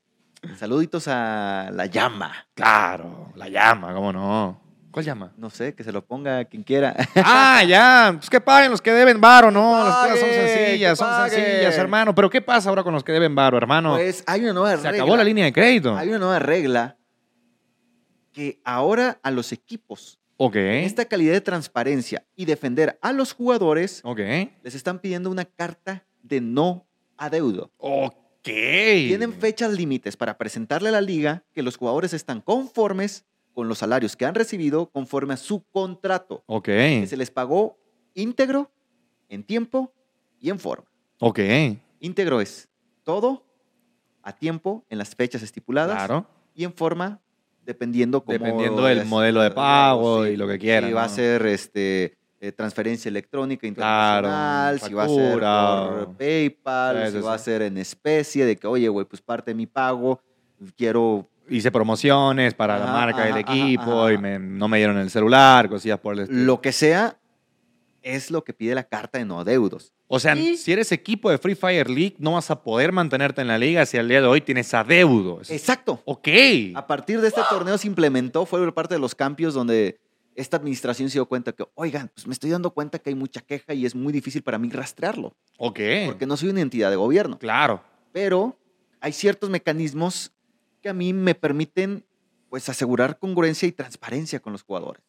[0.59, 2.47] saluditos a la llama.
[2.55, 4.61] Claro, la llama, ¿cómo no?
[4.97, 5.31] ¿Cuál llama?
[5.37, 6.97] No sé, que se lo ponga quien quiera.
[7.17, 9.85] ah, ya, pues que paguen los que deben varo, ¿no?
[9.85, 12.15] Las cosas son sencillas, son sencillas, hermano.
[12.15, 13.97] Pero ¿qué pasa ahora con los que deben varo, hermano?
[13.97, 14.91] Pues hay una nueva Se regla.
[14.93, 15.95] acabó la línea de crédito.
[15.95, 16.97] Hay una nueva regla
[18.33, 23.35] que ahora a los equipos, Ok, en esta calidad de transparencia y defender a los
[23.35, 24.21] jugadores, ok.
[24.63, 26.87] les están pidiendo una carta de no
[27.19, 27.71] adeudo.
[27.77, 28.09] Ok.
[28.45, 33.27] Tienen fechas límites para presentarle a la liga que los jugadores están conformes
[33.57, 36.67] con los salarios que han recibido conforme a su contrato, Ok.
[36.67, 37.79] que se les pagó
[38.13, 38.71] íntegro,
[39.31, 39.95] en tiempo
[40.39, 40.85] y en forma.
[41.21, 41.41] Ok.
[42.01, 42.69] Íntegro es
[43.03, 43.47] todo
[44.23, 46.27] a tiempo, en las fechas estipuladas, Claro.
[46.55, 47.19] y en forma,
[47.65, 51.09] dependiendo cómo Dependiendo del es- modelo de pago y lo que quieran, Si va a
[51.09, 57.13] ser este, eh, transferencia electrónica Claro, internacional, si va a ser por o- PayPal, Sí,
[57.13, 57.45] si sí, va a sí.
[57.47, 60.21] ser en especie, de que, oye, güey, pues parte de mi pago,
[60.77, 64.13] quiero Hice promociones para la Ajá, marca del ajá, equipo ajá.
[64.13, 66.43] y me- no me dieron el celular, cosillas por el estilo.
[66.45, 67.19] lo que sea,
[68.03, 69.93] es lo que pide la carta de no adeudos.
[70.09, 73.41] O sea, Y- si eres equipo de Free Fire League, no vas a poder mantenerte
[73.41, 75.51] en la liga si al día de hoy tienes adeudos.
[75.51, 76.01] Exacto.
[76.05, 76.29] Ok.
[76.77, 79.99] A partir de este torneo se implementó, fue por parte de los cambios donde
[80.37, 83.41] esta administración se dio cuenta que, oigan, pues me estoy dando cuenta que hay mucha
[83.41, 85.81] queja y es muy difícil para mí rastrearlo, Ok.
[86.07, 87.39] porque no soy una entidad de gobierno.
[87.39, 87.83] Claro.
[88.13, 88.57] Pero
[89.01, 90.33] hay ciertos mecanismos
[90.87, 92.05] que a mí me permiten
[92.49, 95.03] pues asegurar congruencia y transparencia con los jugadores.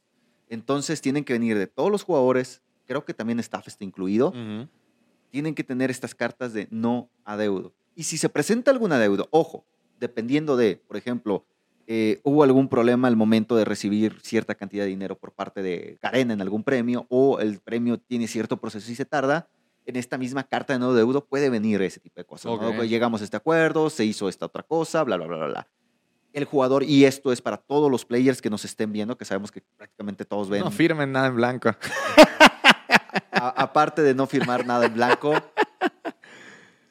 [0.49, 4.33] Entonces tienen que venir de todos los jugadores, creo que también staff está incluido,
[5.29, 7.75] tienen que tener estas cartas de no adeudo.
[7.93, 9.65] Y si se presenta algún adeudo, ojo,
[9.99, 11.45] dependiendo de, por ejemplo,
[11.85, 15.99] eh, hubo algún problema al momento de recibir cierta cantidad de dinero por parte de
[16.01, 19.47] Carena en algún premio, o el premio tiene cierto proceso y se tarda,
[19.87, 22.45] en esta misma carta de no adeudo puede venir ese tipo de cosas.
[22.45, 22.69] ¿no?
[22.69, 22.81] Ok.
[22.83, 25.67] Llegamos a este acuerdo, se hizo esta otra cosa, bla, bla, bla, bla, bla.
[26.33, 29.51] El jugador, y esto es para todos los players que nos estén viendo, que sabemos
[29.51, 31.69] que prácticamente todos ven No firmen nada en blanco.
[33.31, 35.33] a- aparte de no firmar nada en blanco,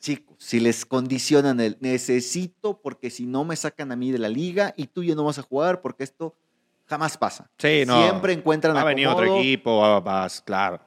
[0.00, 4.28] chicos, si les condicionan el necesito porque si no me sacan a mí de la
[4.28, 6.34] liga y tú ya no vas a jugar porque esto
[6.86, 7.50] jamás pasa.
[7.58, 8.00] Sí, no.
[8.02, 10.80] Siempre encuentran Ha venido otro acomodo, equipo, va- vas, claro.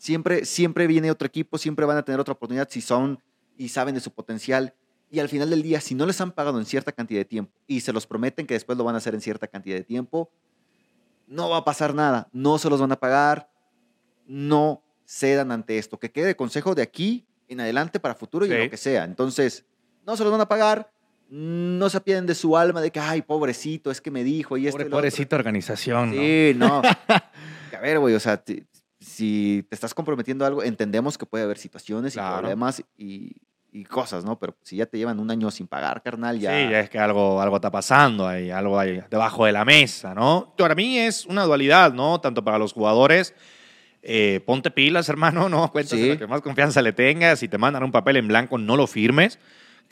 [0.00, 3.22] Siempre, siempre viene otro equipo, siempre van a tener otra oportunidad si son
[3.58, 4.72] y saben de su potencial.
[5.10, 7.52] Y al final del día, si no les han pagado en cierta cantidad de tiempo
[7.66, 10.30] y se los prometen que después lo van a hacer en cierta cantidad de tiempo,
[11.26, 12.30] no va a pasar nada.
[12.32, 13.50] No se los van a pagar.
[14.26, 15.98] No cedan ante esto.
[15.98, 19.04] Que quede de consejo de aquí en adelante para futuro y lo que sea.
[19.04, 19.66] Entonces,
[20.06, 20.90] no se los van a pagar.
[21.28, 24.70] No se apiaden de su alma de que, ay, pobrecito, es que me dijo y
[24.70, 24.96] Pobre, otro".
[24.96, 26.12] pobrecita organización.
[26.12, 26.80] Sí, no.
[27.76, 28.42] A ver, güey, o sea,
[29.00, 32.38] si te estás comprometiendo a algo, entendemos que puede haber situaciones y Claro.
[32.38, 33.32] problemas y,
[33.72, 34.38] y cosas, ¿no?
[34.38, 36.50] Pero si ya te llevan un año sin pagar, carnal, ya.
[36.50, 40.14] Sí, ya es que algo, algo está pasando ahí, algo hay debajo de la mesa,
[40.14, 40.54] ¿no?
[40.58, 42.20] Para mí es una dualidad, ¿no?
[42.20, 43.34] Tanto para los jugadores,
[44.02, 45.70] eh, ponte pilas, hermano, ¿no?
[45.72, 46.08] Cuentas Sí.
[46.08, 47.38] lo que más confianza le tengas.
[47.38, 49.38] Si te mandan un papel en blanco, no lo firmes.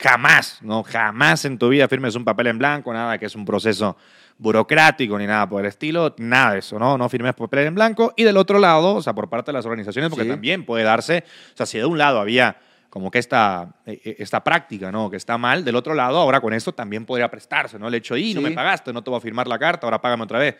[0.01, 0.83] Jamás, ¿no?
[0.83, 3.97] Jamás en tu vida firmes un papel en blanco, nada que es un proceso
[4.39, 6.97] burocrático ni nada por el estilo, nada de eso, ¿no?
[6.97, 8.13] No firmes papel en blanco.
[8.15, 10.29] Y del otro lado, o sea, por parte de las organizaciones, porque Sí.
[10.29, 11.23] también puede darse,
[11.53, 12.57] o sea, si de un lado había
[12.89, 15.11] como que esta, eh, eh, esta práctica, ¿no?
[15.11, 17.87] Que está mal, del otro lado, ahora con esto también podría prestarse, ¿no?
[17.87, 18.47] El hecho, y no Sí.
[18.47, 20.55] me pagaste, no te voy a firmar la carta, ahora págame otra vez.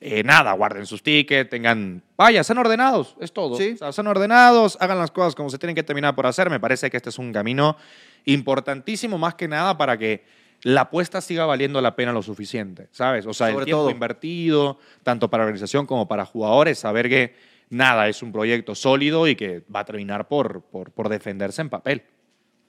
[0.00, 3.56] Eh, nada, guarden sus tickets, tengan, vaya, sean ordenados, es todo.
[3.56, 3.72] Sí.
[3.74, 6.48] O sea, sean ordenados, hagan las cosas como se tienen que terminar por hacer.
[6.50, 7.76] Me parece que este es un camino
[8.24, 10.24] importantísimo más que nada para que
[10.62, 13.26] la apuesta siga valiendo la pena lo suficiente, ¿sabes?
[13.26, 13.90] O sea, el tiempo todo.
[13.90, 17.34] invertido, tanto para organización como para jugadores, saber que
[17.70, 21.70] nada, es un proyecto sólido y que va a terminar por, por, por defenderse en
[21.70, 22.02] papel.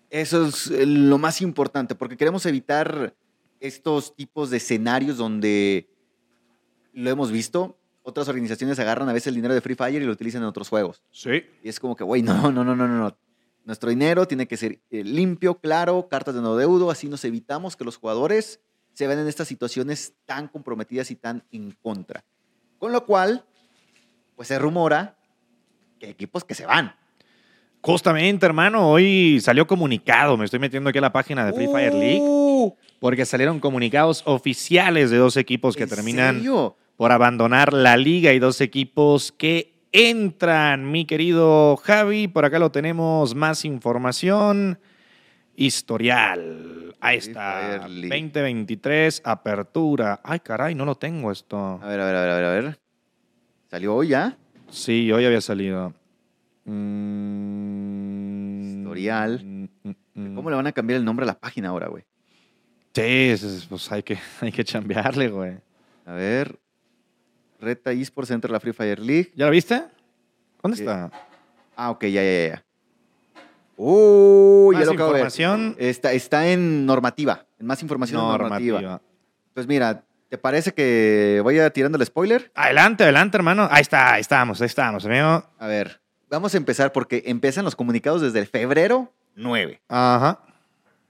[0.09, 3.13] Eso es eh, lo más importante, porque queremos evitar
[3.59, 5.89] estos tipos de escenarios donde
[6.93, 7.77] lo hemos visto.
[8.01, 10.69] Otras organizaciones agarran a veces el dinero de Free Fire y lo utilizan en otros
[10.69, 11.03] juegos.
[11.11, 11.43] Sí.
[11.63, 13.17] Y es como que, güey, no, no, no, no, no.
[13.69, 17.75] Nuestro dinero tiene que ser eh, limpio, claro, cartas de no deudo, así nos evitamos
[17.75, 18.61] que los jugadores
[18.93, 22.23] se vean en estas situaciones tan comprometidas y tan en contra.
[22.79, 23.45] Con lo cual,
[24.35, 25.19] pues se rumora
[25.99, 26.95] que hay equipos que se van.
[27.81, 31.93] Justamente, hermano, hoy salió comunicado, me estoy metiendo aquí a la página de Free Fire
[31.93, 36.75] League, Uh, porque salieron comunicados oficiales de dos equipos que ¿en terminan serio?
[36.97, 42.27] por abandonar la liga y dos equipos que entran, mi querido Javi.
[42.27, 44.79] Por acá lo tenemos, más información.
[45.55, 46.95] Historial.
[47.01, 47.79] Ahí está.
[47.81, 48.09] Fire League.
[48.31, 50.19] 2023, apertura.
[50.23, 51.79] Ay, caray, no lo tengo esto.
[51.81, 52.79] A ver, a ver, a ver, a ver, a ver.
[53.69, 54.37] ¿Salió hoy ya?
[54.69, 55.93] Sí, hoy había salido.
[57.39, 59.41] Mm, Historial.
[59.43, 59.67] mm,
[60.15, 60.35] mm.
[60.35, 62.03] ¿Cómo le van a cambiar el nombre a la página ahora, güey?
[62.93, 65.57] Sí, es- es- pues hay que, hay que chambearle, güey.
[66.05, 66.59] A ver.
[67.59, 69.31] Reta eSports entra a la Free Fire League.
[69.35, 69.83] ¿Ya lo viste?
[70.61, 70.83] ¿Dónde Sí.
[70.83, 71.11] está?
[71.75, 72.65] Ah, ok, ya, ya, ya.
[73.77, 75.19] Uh, ya Más lo acabo de ver.
[75.27, 75.75] información.
[75.79, 78.81] Está, está en normativa, en más información en normativa.
[78.81, 79.09] Normativa.
[79.53, 82.51] Pues mira, ¿te parece que voy a tirando el spoiler?
[82.55, 83.67] Adelante, adelante, hermano.
[83.71, 85.45] Ahí está, ahí estamos, ahí estamos, amigo.
[85.57, 89.81] A ver, vamos a empezar porque empiezan los comunicados desde el febrero 9.
[89.87, 90.39] Ajá.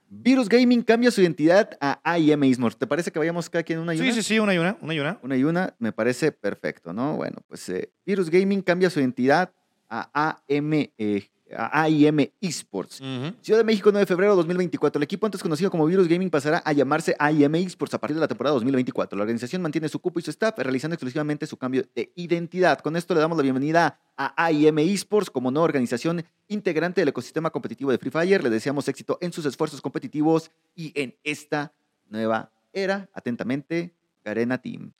[0.09, 2.77] Virus Gaming cambia su identidad a AIM Esports.
[2.77, 4.11] ¿Te parece que vayamos cada quien una y una?
[4.11, 5.19] Sí, sí, sí, una y una, una y una.
[5.21, 7.15] Una y una, me parece perfecto, ¿no?
[7.15, 9.53] Bueno, pues eh, Virus Gaming cambia su identidad
[9.87, 13.01] a AM, eh, a AIM Esports.
[13.41, 14.99] Ciudad de México, 9 de febrero de 2024.
[14.99, 18.21] El equipo antes conocido como Virus Gaming pasará a llamarse AIM Esports a partir de
[18.21, 19.17] la temporada 2024.
[19.17, 22.79] La organización mantiene su cupo y su staff, realizando exclusivamente su cambio de identidad.
[22.79, 27.49] Con esto le damos la bienvenida a AIM Esports como nueva organización integrante del ecosistema
[27.49, 28.43] competitivo de Free Fire.
[28.43, 31.73] Le deseamos éxito en sus esfuerzos competitivos y en esta
[32.09, 33.09] nueva era.
[33.13, 33.93] Atentamente,
[34.23, 34.91] Garena Team.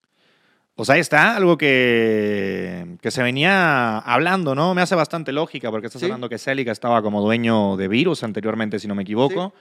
[0.80, 4.74] Pues ahí está, algo que, que se venía hablando, ¿no?
[4.74, 6.06] Me hace bastante lógica porque estás Sí.
[6.06, 9.54] hablando que Celica estaba como dueño de Virus anteriormente, si no me equivoco.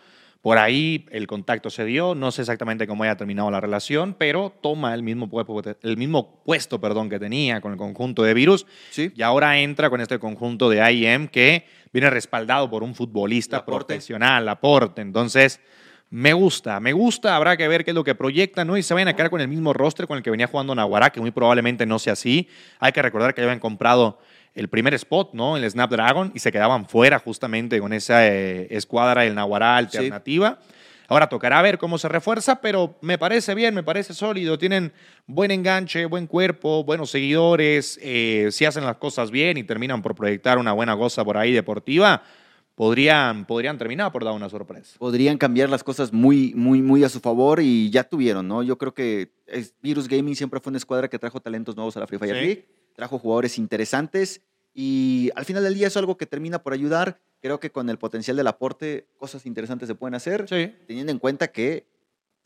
[0.43, 4.53] Por ahí el contacto se dio, no sé exactamente cómo haya terminado la relación, pero
[4.63, 8.65] toma el mismo, puesto- el mismo puesto perdón, que tenía con el conjunto de Virus
[8.91, 9.11] Sí.
[9.17, 14.47] y ahora entra con este conjunto de IEM que viene respaldado por un futbolista profesional,
[14.47, 15.03] Laporte.
[15.03, 15.61] Entonces,
[16.11, 17.37] me gusta, me gusta.
[17.37, 18.77] Habrá que ver qué es lo que proyectan, ¿no?
[18.77, 21.11] Y se vayan a quedar con el mismo roster con el que venía jugando Naguará,
[21.11, 22.49] que muy probablemente no sea así.
[22.79, 24.19] Hay que recordar que ya habían comprado
[24.55, 25.57] el primer spot, ¿no?
[25.57, 30.59] El Snapdragon, y se quedaban fuera justamente con esa eh, escuadra del Naguará alternativa.
[31.11, 34.59] Ahora tocará ver cómo se refuerza, pero me parece bien, me parece sólido.
[34.59, 34.93] Tienen
[35.27, 37.99] buen enganche, buen cuerpo, buenos seguidores.
[38.03, 41.53] eh, si hacen las cosas bien y terminan por proyectar una buena cosa por ahí
[41.53, 42.23] deportiva,
[42.79, 44.97] podrían, podrían terminar por dar una sorpresa.
[44.99, 48.63] podrían cambiar las cosas muy, muy, muy a su favor y ya tuvieron, ¿no?
[48.63, 52.01] Yo creo que es- Virus Gaming siempre fue una escuadra que trajo talentos nuevos a
[52.01, 52.41] la Free Fire Sí.
[52.41, 54.41] League, trajo jugadores interesantes
[54.73, 57.21] y al final del día es algo que termina por ayudar.
[57.43, 60.73] Creo que con el potencial del aporte, cosas interesantes se pueden hacer, Sí.
[60.87, 61.87] teniendo en cuenta que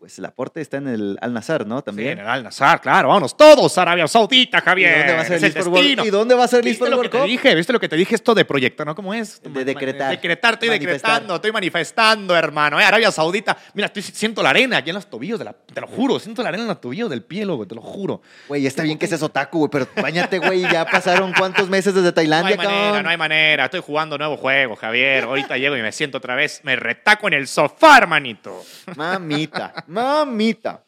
[0.03, 1.80] pues el aporte está en el Al Nazar, ¿no?
[1.80, 2.14] También.
[2.14, 4.98] En el Al Nazar, claro, vámonos todos Arabia Saudita, ¿Y Javier.
[4.98, 6.05] dónde va a ser Es el el World-.
[6.05, 7.55] ¿Y dónde va a ser el ¿Viste lo que te dije?
[7.55, 8.16] ¿Viste lo que te dije?
[8.16, 8.96] Esto de proyecto, ¿no?
[8.96, 9.40] ¿Cómo es?
[9.44, 10.11] De decretar.
[10.11, 11.11] Decretar, estoy Manifestar.
[11.12, 12.80] decretando, estoy manifestando, hermano.
[12.80, 13.57] Eh, Arabia Saudita.
[13.74, 16.18] Mira, estoy, siento la arena aquí en los tobillos, de la, te lo juro.
[16.18, 18.22] Siento la arena en los tobillos del pie, güey, te lo juro.
[18.48, 22.03] Güey, está bien que seas otaku, güey, pero bañate, güey, ya pasaron cuántos meses desde
[22.03, 23.03] No hay Tailandia, manera, cabrón?
[23.05, 23.64] no hay manera.
[23.66, 25.22] Estoy jugando nuevo juego, Javier.
[25.22, 26.61] Ahorita llego y me siento otra vez.
[26.64, 28.64] Me retaco en el sofá, hermanito.
[28.96, 30.84] Mamita, mamita.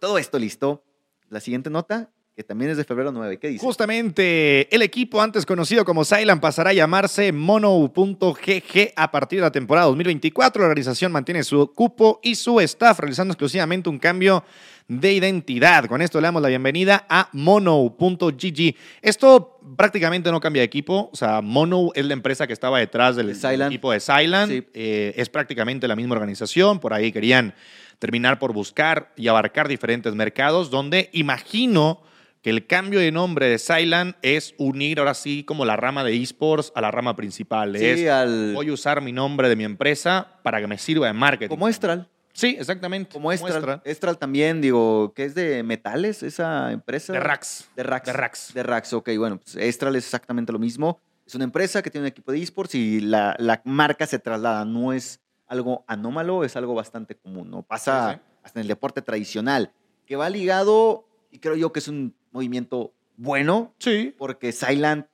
[0.00, 0.82] Todo esto listo,
[1.28, 3.38] la siguiente nota, que también es de febrero 9.
[3.38, 3.64] ¿Qué dice?
[3.64, 9.52] Justamente el equipo antes conocido como Silent pasará a llamarse Mono.gg a partir de la
[9.52, 10.62] temporada 2024.
[10.62, 14.44] La organización mantiene su cupo y su staff realizando exclusivamente un cambio
[14.88, 15.84] de identidad.
[15.86, 18.76] Con esto le damos la bienvenida a Mono.gg.
[19.02, 21.10] Esto prácticamente no cambia de equipo.
[21.12, 24.50] O sea, Mono es la empresa que estaba detrás del, De equipo de Silent.
[24.50, 24.66] Sí.
[24.72, 26.80] Eh, es prácticamente la misma organización.
[26.80, 27.54] Por ahí querían
[28.02, 32.02] terminar por buscar y abarcar diferentes mercados donde imagino
[32.42, 36.20] que el cambio de nombre de Silent es unir ahora sí como la rama de
[36.20, 37.78] esports a la rama principal.
[37.78, 41.06] Sí, es, al- voy a usar mi nombre de mi empresa para que me sirva
[41.06, 41.48] de marketing.
[41.48, 42.08] Como Estral.
[42.32, 43.12] Sí, exactamente.
[43.12, 43.80] Como Estral.
[43.84, 47.12] Estral también, digo, que es de metales esa empresa.
[47.12, 47.68] De Rax.
[47.76, 48.06] De Rax.
[48.06, 48.54] De Rax.
[48.54, 49.10] De Rax, ok.
[49.16, 50.98] Bueno, pues Estral es exactamente lo mismo.
[51.24, 54.64] Es una empresa que tiene un equipo de esports y la, la marca se traslada.
[54.64, 55.20] No es
[55.52, 57.50] algo anómalo, es algo bastante común.
[57.50, 57.62] ¿no?
[57.62, 58.36] Pasa Sí, sí.
[58.44, 59.72] hasta en el deporte tradicional,
[60.06, 64.14] que va ligado, y creo yo que es un movimiento bueno, Sí.
[64.18, 65.06] porque Silent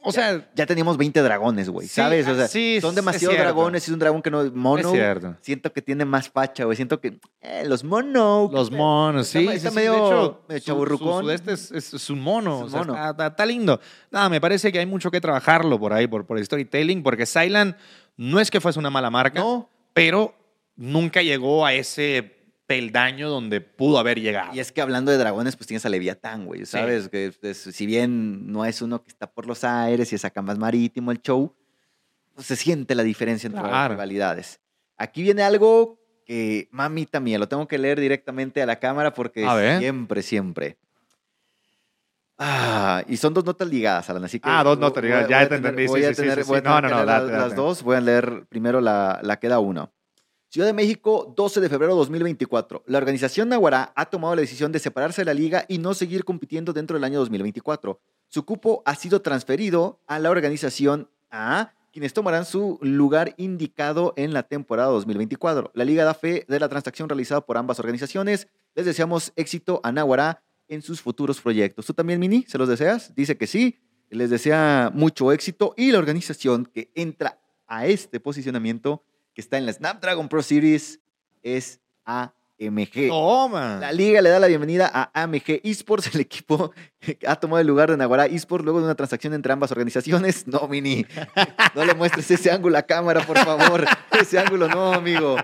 [0.00, 2.26] O sea, ya teníamos 20 dragones, güey, Sí, ¿sabes?
[2.28, 4.88] O sea, sí, son demasiados dragones, es un dragón que no es mono.
[4.88, 5.34] es cierto.
[5.40, 6.76] Siento que tiene más facha, güey.
[6.76, 8.48] Siento que eh, los mono.
[8.50, 9.56] Los ¿qué monos, Está- sí.
[9.56, 11.24] está sí, medio- hecho, medio su- chavorrucón.
[11.24, 12.58] su- Este es, es- es un mono.
[12.58, 12.92] Es un o sea, mono.
[12.94, 13.80] Está, está- está lindo.
[14.12, 17.26] Nada, me parece que hay mucho que trabajarlo por ahí, por, por el storytelling, porque
[17.26, 17.76] Silent
[18.18, 19.70] no es que fuese una mala marca, No.
[19.94, 20.34] pero
[20.76, 22.34] nunca llegó a ese
[22.66, 24.54] peldaño donde pudo haber llegado.
[24.54, 27.08] Y es que hablando de dragones, pues tienes a Leviatán, güey, ¿sabes?
[27.08, 30.42] Que es- si bien no es uno que está por los aires y es acá
[30.42, 31.54] más marítimo el show,
[32.34, 33.94] pues se siente la diferencia entre las Claro.
[33.94, 34.60] rivalidades.
[34.98, 39.46] Aquí viene algo que, mamita mía, lo tengo que leer directamente a la cámara porque
[39.78, 40.76] siempre, siempre.
[42.38, 44.48] Ah, y son dos notas ligadas, Alan, así que...
[44.48, 47.82] Ah, dos notas ligadas, ya te entendí, Voy a tener, que las, dos.
[47.82, 49.92] Voy a leer primero la, la queda uno.
[50.50, 52.84] Ciudad de México, 12 de febrero de 2024.
[52.86, 56.24] La organización Naguará ha tomado la decisión de separarse de la liga y no seguir
[56.24, 58.00] compitiendo dentro del año 2024.
[58.28, 64.32] Su cupo ha sido transferido a la organización A, quienes tomarán su lugar indicado en
[64.32, 65.72] la temporada 2024.
[65.74, 68.48] La liga da fe de la transacción realizada por ambas organizaciones.
[68.74, 71.86] Les deseamos éxito a Naguará en sus futuros proyectos.
[71.86, 72.44] ¿Tú también, Mini?
[72.46, 73.14] ¿Se los deseas?
[73.14, 73.80] Dice que sí.
[74.10, 79.04] Les desea mucho éxito y la organización que entra a este posicionamiento
[79.34, 81.00] que está en la Snapdragon Pro Series
[81.42, 83.08] es AMG.
[83.08, 83.76] Toma.
[83.78, 87.66] La liga le da la bienvenida a AMG Esports, el equipo que ha tomado el
[87.66, 90.46] lugar de Naguará Esports luego de una transacción entre ambas organizaciones.
[90.48, 91.04] No, Mini,
[91.74, 93.84] no le muestres ese ángulo a cámara, por favor.
[94.18, 95.36] Ese ángulo no, amigo.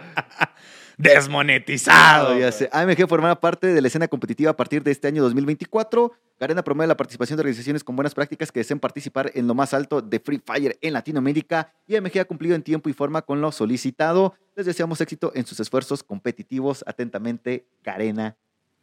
[0.96, 2.38] Desmonetizado.
[2.38, 2.68] Ya sé.
[2.72, 6.12] AMG formará parte de la escena competitiva a partir de este año 2024.
[6.38, 9.72] Garena promueve la participación de organizaciones con buenas prácticas que deseen participar en lo más
[9.74, 13.40] alto de Free Fire en Latinoamérica y AMG ha cumplido en tiempo y forma con
[13.40, 14.34] lo solicitado.
[14.56, 16.84] Les deseamos éxito en sus esfuerzos competitivos.
[16.86, 18.36] Atentamente, Garena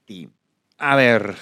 [0.05, 0.32] Team.
[0.78, 1.36] A ver,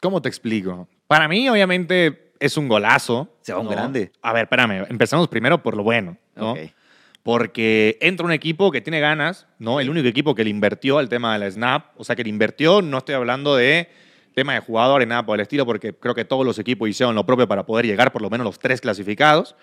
[0.00, 0.88] ¿cómo te explico?
[1.06, 3.36] Para mí, obviamente, es un golazo.
[3.42, 3.70] Se va un ¿no?
[3.72, 4.12] grande.
[4.22, 6.52] A ver, espérame, empezamos primero por lo bueno, ¿no?
[6.52, 6.58] Ok.
[7.32, 9.80] Porque entra un equipo que tiene ganas, ¿no?
[9.80, 11.88] El único equipo que le invirtió al tema de la Snap.
[11.98, 13.90] O sea, que le invirtió, no estoy hablando de
[14.34, 17.26] tema de jugadores, nada por el estilo, porque creo que todos los equipos hicieron lo
[17.26, 19.56] propio para poder llegar por lo menos los tres clasificados.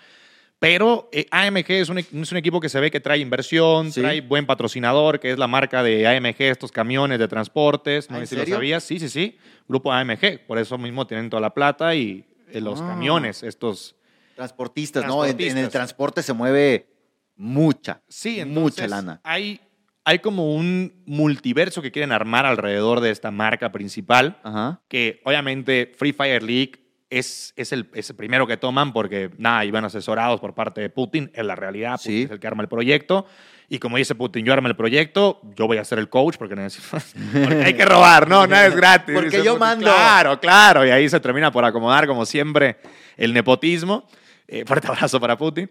[0.60, 4.00] Pero eh, AMG es un, es un equipo que se ve que trae inversión, Sí.
[4.02, 8.12] trae buen patrocinador, que es la marca de AMG, estos camiones de transportes.
[8.12, 8.84] No ¿Ah, sé si lo sabías.
[8.84, 9.40] Sí, sí, sí.
[9.68, 10.46] Grupo AMG.
[10.46, 12.90] Por eso mismo tienen toda la plata y eh, los Ah.
[12.90, 13.96] camiones, estos.
[14.36, 15.26] Transportistas, ¿no?
[15.26, 16.94] En- En, el transporte se mueve
[17.36, 19.20] mucha, Sí, mucha lana.
[19.24, 19.60] Hay,
[20.04, 24.82] hay como un multiverso que quieren armar alrededor de esta marca principal, Ajá.
[24.88, 29.64] que obviamente Free Fire League es, es, el, es el primero que toman porque, nada,
[29.66, 32.24] iban asesorados por parte de Putin, en la realidad, Putin Sí.
[32.24, 33.26] es el que arma el proyecto.
[33.68, 36.56] Y como dice Putin, yo armo el proyecto, yo voy a ser el coach porque
[36.56, 39.14] porque hay que robar, no, nada es gratis.
[39.16, 39.86] Porque dice yo mando.
[39.86, 40.86] Claro, claro.
[40.86, 42.78] Y ahí se termina por acomodar, como siempre,
[43.18, 44.06] el nepotismo.
[44.48, 45.68] Eh, fuerte abrazo para Putin.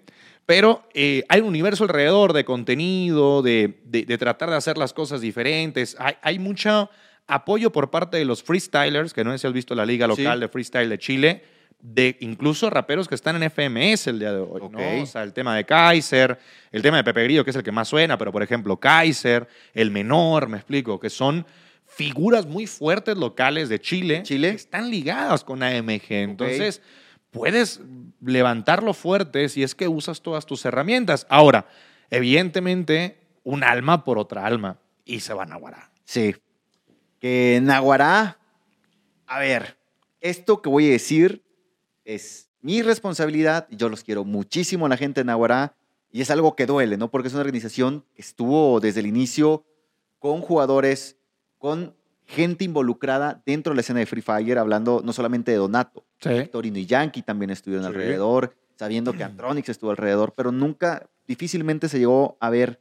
[0.47, 4.92] Pero eh, hay un universo alrededor de contenido, de, de- de tratar de hacer las
[4.92, 5.97] cosas diferentes.
[5.99, 6.90] Hay, hay mucho
[7.26, 10.34] apoyo por parte de los freestylers, que no sé si has visto la liga local
[10.36, 10.40] Sí.
[10.40, 11.42] de freestyle de Chile,
[11.80, 14.61] de incluso raperos que están en FMS el día de hoy.
[15.03, 16.38] O sea, el tema de Kaiser,
[16.72, 19.49] el tema de Pepe Grillo, que es el que más suena, pero por ejemplo Kaiser,
[19.74, 21.47] el menor, me explico, que son
[21.86, 24.51] figuras muy fuertes locales de Chile, Chile.
[24.51, 26.05] que están ligadas con AMG.
[26.11, 26.80] Entonces,
[27.35, 27.80] puedes
[28.22, 31.26] levantarlo fuerte si es que usas todas tus herramientas.
[31.28, 31.66] Ahora,
[32.09, 35.91] evidentemente, un alma por otra alma y se van a guardar.
[36.05, 36.35] Sí.
[37.20, 38.39] Que Naguará,
[39.26, 39.76] a ver,
[40.20, 41.43] esto que voy a decir
[42.05, 43.66] es mi responsabilidad.
[43.70, 45.74] Yo los quiero muchísimo a la gente de Naguará
[46.12, 47.11] y es algo que duele, ¿no?
[47.11, 49.64] Porque es una organización que estuvo desde el inicio
[50.20, 51.18] con jugadores,
[51.59, 56.05] con gente involucrada dentro de la escena de Free Fire, hablando no solamente de Donato,
[56.31, 56.47] Sí.
[56.49, 57.89] Torino y Yankee también estuvieron Sí.
[57.89, 62.81] alrededor, sabiendo que Antronix estuvo alrededor, pero nunca, difícilmente se llegó a ver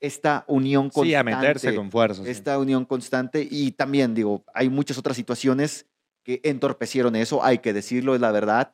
[0.00, 1.08] esta unión constante.
[1.10, 2.24] Sí, a meterse con fuerza.
[2.24, 2.30] sí.
[2.30, 5.86] Esta unión constante y también, digo, hay muchas otras situaciones
[6.22, 8.72] que entorpecieron eso, hay que decirlo, es la verdad,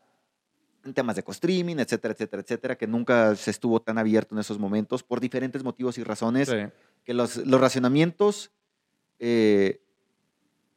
[0.85, 4.59] en temas de co-streaming, etcétera, etcétera, etcétera, que nunca se estuvo tan abierto en esos
[4.61, 6.57] momentos por diferentes motivos y razones, Sí.
[7.05, 8.53] que los, los racionamientos,
[9.19, 9.81] eh,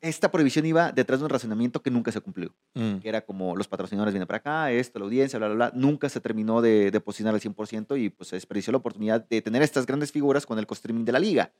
[0.02, 2.98] esta prohibición iba detrás de un racionamiento que nunca se cumplió Mm.
[3.00, 5.72] que era como los patrocinadores vienen para acá, esto, la audiencia, bla, bla, bla.
[5.76, 9.42] Nunca se terminó de, de posicionar al 100% y pues se desperdició la oportunidad de
[9.42, 11.52] tener estas grandes figuras con el co-streaming de la liga.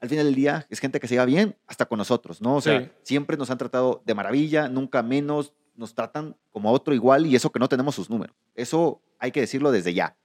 [0.00, 2.56] Al final del día es gente que se lleva bien hasta con nosotros, ¿no?
[2.56, 2.90] O sea, Sí.
[3.02, 7.34] siempre nos han tratado de maravilla, nunca menos, nos tratan como a otro igual y
[7.36, 8.36] eso que no tenemos sus números.
[8.54, 10.16] Eso hay que decirlo desde ya.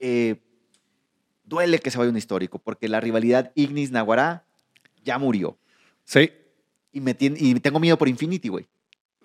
[0.00, 0.42] Eh,
[1.44, 4.44] duele que se vaya un histórico porque la rivalidad Ignis-Naguará
[5.04, 5.58] ya murió.
[6.04, 6.30] Sí.
[6.96, 8.66] Y, me tien- y tengo miedo por Infinity, güey.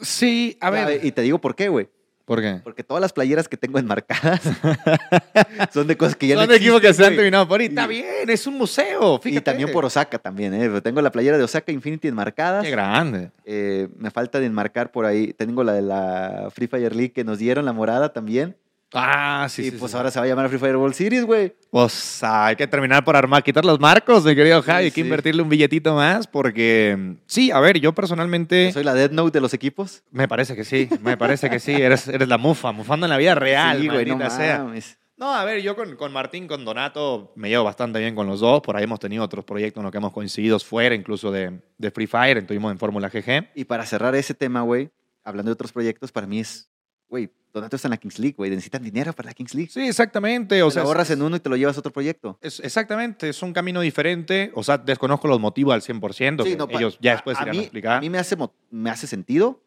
[0.01, 1.05] Sí, a ver.
[1.05, 1.87] Y te digo por qué, güey.
[2.25, 2.59] ¿Por qué?
[2.63, 4.41] Porque todas las playeras que tengo enmarcadas
[5.73, 7.67] son de cosas que ya Son no de equipos que se han terminado por ahí.
[7.67, 9.19] Está bien, es un museo.
[9.19, 9.37] Fíjate.
[9.37, 10.81] Y también por Osaka también, ¿eh?
[10.81, 12.65] Tengo la playera de Osaka Infinity enmarcadas.
[12.65, 13.31] Qué grande.
[13.45, 15.31] Eh, me falta de enmarcar por ahí.
[15.33, 18.57] Tengo la de la Free Fire League que nos dieron, la morada también.
[18.93, 19.77] Ah, sí, y sí.
[19.77, 19.97] pues sí.
[19.97, 21.55] ahora se va a llamar Free Fire World Series, güey.
[21.69, 24.85] Pues hay que terminar por armar, quitar los marcos, mi querido Javi.
[24.85, 28.93] Hay que invertirle un billetito más porque, sí, a ver, yo personalmente Yo soy la
[28.93, 30.03] Dead Note de los equipos.
[30.11, 31.71] me parece que sí, me parece que sí.
[31.73, 34.63] Eres, eres la mufa, mufando en la vida real, güey, no sea.
[34.63, 34.97] mames.
[35.21, 38.39] No, a ver, yo con, con Martín, con Donato, me llevo bastante bien con los
[38.39, 38.61] dos.
[38.61, 41.91] Por ahí hemos tenido otros proyectos en los que hemos coincidido fuera, incluso de, de
[41.91, 42.39] Free Fire.
[42.39, 43.49] Estuvimos en Fórmula GG.
[43.53, 44.89] Y para cerrar ese tema, güey,
[45.23, 46.70] hablando de otros proyectos, para mí es,
[47.11, 48.49] güey, Donato está en la Kings League, güey.
[48.49, 49.69] Necesitan dinero para la Kings League.
[49.69, 50.63] Sí, exactamente.
[50.63, 52.39] O te sea, lo ahorras en uno y te lo llevas a otro proyecto.
[52.41, 54.51] es- exactamente, es un camino diferente.
[54.55, 56.43] O sea, desconozco los motivos al 100%.
[56.45, 57.97] Sí, no, ellos ya después a, irán a mí, explicar.
[57.97, 58.37] a mí me hace,
[58.71, 59.61] me hace sentido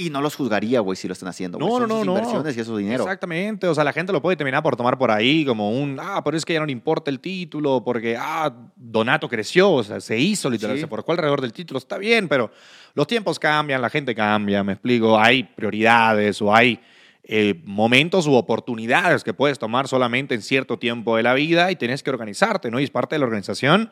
[0.00, 1.58] y no los juzgaría, güey, si lo están haciendo.
[1.58, 2.12] No, no, no, no.
[2.18, 3.02] inversiones y es su dinero.
[3.02, 6.22] Exactamente, o sea, la gente lo puede terminar por tomar por ahí como un, ah,
[6.22, 10.00] pero es que ya no le importa el título, porque, ah, Donato creció, o sea,
[10.00, 10.82] se hizo literal, Sí.
[10.82, 12.52] se forjó alrededor del título, está bien, pero
[12.98, 16.80] los tiempos cambian, la gente cambia, me explico, hay prioridades o hay
[17.22, 21.76] eh, momentos u oportunidades que puedes tomar solamente en cierto tiempo de la vida y
[21.76, 22.80] tienes que organizarte, ¿no?
[22.80, 23.90] Y es parte de la organización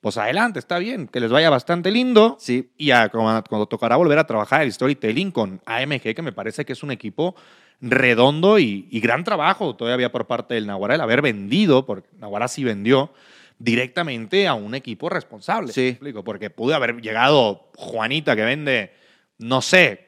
[0.00, 2.38] pues adelante, está bien, que les vaya bastante lindo.
[2.40, 2.70] Sí.
[2.78, 6.72] Y a- cuando, tocará volver a trabajar el storytelling con AMG, que me parece que
[6.72, 7.34] es un equipo
[7.82, 12.48] redondo y, y gran trabajo todavía por parte del Naguará, el haber vendido, porque Naguará
[12.48, 13.12] sí vendió,
[13.58, 15.72] directamente a un equipo responsable.
[15.72, 15.80] Sí.
[15.82, 16.24] ¿me explico?
[16.24, 18.92] Porque pudo haber llegado Juanita que vende,
[19.38, 20.06] no sé,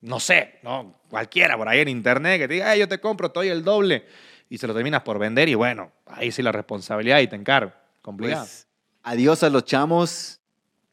[0.00, 0.98] no sé, ¿no?
[1.10, 4.04] cualquiera por ahí en internet que te diga, "Ay, yo te compro, doy el doble,
[4.48, 7.72] y se lo terminas por vender y bueno, ahí sí la responsabilidad y te encargo.
[8.00, 8.44] Complicado.
[8.44, 8.66] Pues
[9.02, 10.40] adiós a los chamos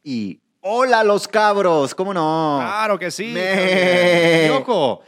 [0.03, 2.57] y hola a los cabros, ¿cómo no?
[2.61, 3.27] Claro que sí.
[3.27, 4.99] Me- también.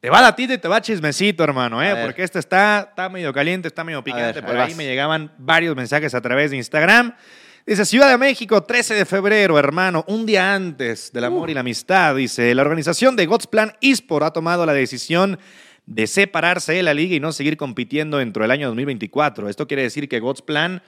[0.00, 2.04] Te va latito y te va chismecito, hermano, ¿eh?
[2.04, 4.40] Porque este está, está medio caliente, está medio picante.
[4.40, 4.76] ver, Por ahí vas.
[4.76, 7.14] me llegaban varios mensajes a través de Instagram.
[7.66, 11.60] Dice, Ciudad de México, 13 de febrero, hermano, un día antes del amor y la
[11.60, 12.14] amistad.
[12.14, 15.36] Dice, la organización de God's Plan eSport ha tomado la decisión
[15.84, 19.48] de separarse de la liga y no seguir compitiendo dentro del año 2024.
[19.48, 20.80] Esto quiere decir que God's Plan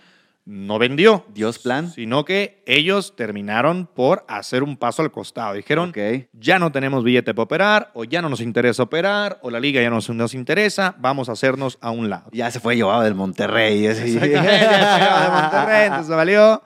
[0.46, 1.90] no vendió Dios plan.
[1.90, 5.54] sino que ellos terminaron por hacer un paso al costado.
[5.54, 6.28] Dijeron, Ok.
[6.32, 9.80] ya no tenemos billete para operar, o ya no nos interesa operar, o la liga
[9.80, 12.30] ya no nos, nos interesa, vamos a hacernos a un lado.
[12.32, 13.86] Ya se fue llevado del Monterrey.
[13.86, 14.16] así.
[14.16, 16.62] Exactamente, ya de Monterrey, entonces valió.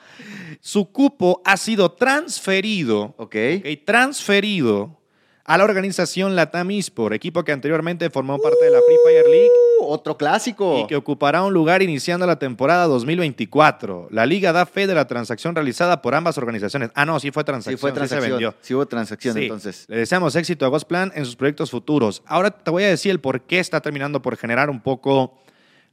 [0.60, 3.36] Su cupo ha sido transferido, Ok.
[3.58, 4.98] ok, transferido
[5.46, 9.50] a la organización Latam Esport, equipo que anteriormente formó parte de la Free Fire League
[9.80, 10.78] Uh, otro clásico.
[10.80, 14.08] y que ocupará un lugar iniciando la temporada 2024.
[14.10, 16.90] La liga da fe de la transacción realizada por ambas organizaciones.
[16.94, 18.22] Ah, no, sí fue transacción, Sí fue sí transacción.
[18.24, 18.54] se vendió.
[18.60, 19.42] Sí hubo transacción, Sí.
[19.42, 19.84] entonces.
[19.88, 22.22] Le deseamos éxito a Gosplan en sus proyectos futuros.
[22.26, 25.34] Ahora te voy a decir el por qué está terminando por generar un poco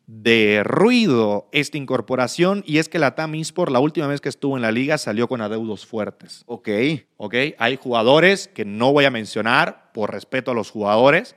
[0.08, 4.58] de ruido esta incorporación y es que la TAM Esport la última vez que estuvo
[4.58, 6.44] en la liga salió con adeudos fuertes.
[6.48, 6.70] Ok.
[7.18, 7.36] ¿ok?
[7.58, 11.36] Hay jugadores que no voy a mencionar por respeto a los jugadores,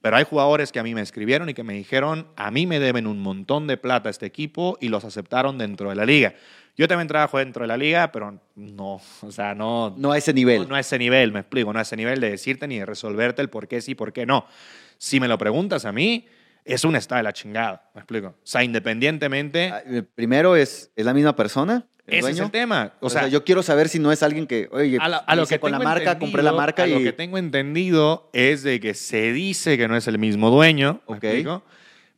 [0.00, 2.80] pero hay jugadores que a mí me escribieron y que me dijeron, a mí me
[2.80, 6.34] deben un montón de plata a este equipo y los aceptaron dentro de la liga.
[6.76, 10.32] Yo también trabajo dentro de la liga, pero no, o sea, no, No a ese
[10.32, 10.62] nivel.
[10.62, 12.86] no, no a ese nivel, me explico, no a ese nivel de decirte ni de
[12.86, 14.46] resolverte el por qué sí, por qué no.
[14.96, 16.26] Si me lo preguntas a mí,
[16.68, 18.28] es un está de la chingada, me explico.
[18.28, 21.86] O sea, independientemente, Ah, eh, Primero, ¿es, ¿es la misma persona?
[22.06, 22.94] ¿El ese es el tema.
[23.00, 25.16] O, O sea, sea, yo quiero saber si no es alguien que, oye, a, la-
[25.18, 26.92] a lo que con la marca, compré la marca a y...
[26.94, 31.02] lo que tengo entendido es de que se dice que no es el mismo dueño,
[31.08, 31.24] ¿me Ok.
[31.24, 31.62] explico?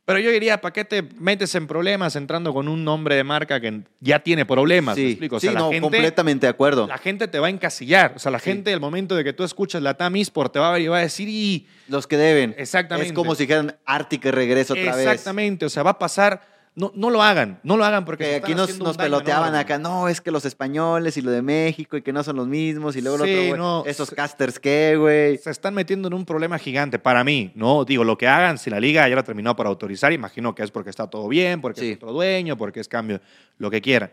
[0.03, 3.61] Pero yo diría, ¿para qué te metes en problemas entrando con un nombre de marca
[3.61, 4.97] que ya tiene problemas?
[4.97, 5.35] ¿me Sí, explico?
[5.35, 6.87] O sí, la no, gente, completamente de acuerdo.
[6.87, 8.13] la gente te va a encasillar.
[8.15, 8.45] O sea, la Sí.
[8.45, 10.87] gente, al momento de que tú escuchas la TAM Esport, te va a ver y
[10.87, 12.55] va a decir, y Los que deben.
[12.57, 13.09] Exactamente.
[13.09, 15.05] Es como si dijeran Arti que regresa otra vez.
[15.05, 16.41] Exactamente, o sea, va a pasar.
[16.73, 19.77] No, no lo hagan, no lo hagan porque Que aquí nos, nos daño peloteaban acá,
[19.77, 22.95] no, es que los españoles y lo de México y que no son los mismos
[22.95, 25.37] y luego lo Sí, otro, güey, no, esos se- casters qué, güey.
[25.37, 27.83] Se están metiendo en un problema gigante para mí, ¿no?
[27.83, 30.71] Digo, lo que hagan, si la liga ya la terminó por autorizar, imagino que es
[30.71, 31.89] porque está todo bien, porque Sí.
[31.91, 33.19] es otro dueño, porque es cambio,
[33.57, 34.11] lo que quieran.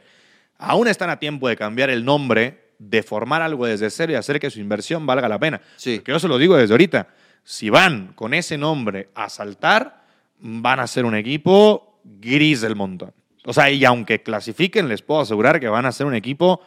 [0.58, 4.40] Aún están a tiempo de cambiar el nombre, de formar algo desde cero y hacer
[4.40, 5.60] que su inversión valga la pena.
[5.76, 6.00] Sí.
[6.00, 7.06] Que yo se lo digo desde ahorita.
[7.44, 10.02] Si van con ese nombre a saltar,
[10.40, 11.87] van a ser un equipo
[12.20, 13.12] gris del montón.
[13.44, 16.60] O sea, y aunque clasifiquen, les puedo asegurar que van a ser un equipo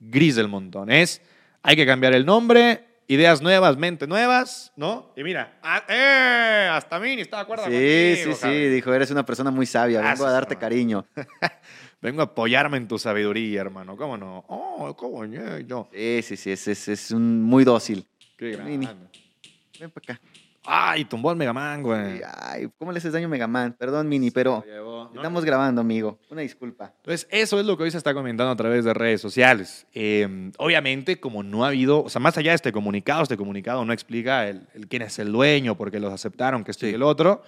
[0.00, 0.90] gris del montón.
[0.90, 1.22] Es,
[1.62, 5.12] hay que cambiar el nombre, ideas nuevas, mente nuevas, ¿no?
[5.16, 6.68] Y mira, ah, ¡eh!
[6.70, 8.72] Hasta mí ni estaba de acuerdo Sí, contigo, sí, sí, cabrón.
[8.74, 10.60] dijo, eres una persona muy sabia, vengo Gracias, a darte hermano.
[10.60, 11.06] cariño.
[12.02, 13.96] Vengo a apoyarme en tu sabiduría, hermano.
[13.96, 14.44] ¿Cómo no?
[14.48, 15.24] Oh, ¿cómo?
[15.24, 15.88] Yo.
[15.92, 18.06] Sí, sí, sí, es, es, es un muy dócil.
[18.36, 18.84] Qué Mini.
[18.84, 19.06] grande.
[19.80, 20.20] Ven para acá.
[20.66, 22.20] Ay, tumbó el Megaman, güey.
[22.38, 23.72] Ay, ¿cómo le haces daño a Megaman?
[23.74, 24.64] Perdón, Mini, pero
[25.14, 26.18] estamos grabando, amigo.
[26.30, 26.92] Una disculpa.
[26.96, 29.86] Entonces, eso es lo que hoy se está comentando a través de redes sociales.
[29.92, 33.84] Eh, obviamente, como no ha habido, o sea, más allá de este comunicado, este comunicado
[33.84, 36.90] no explica el, el quién es el dueño, por qué los aceptaron, que esto y
[36.90, 36.94] Sí.
[36.94, 37.42] el otro.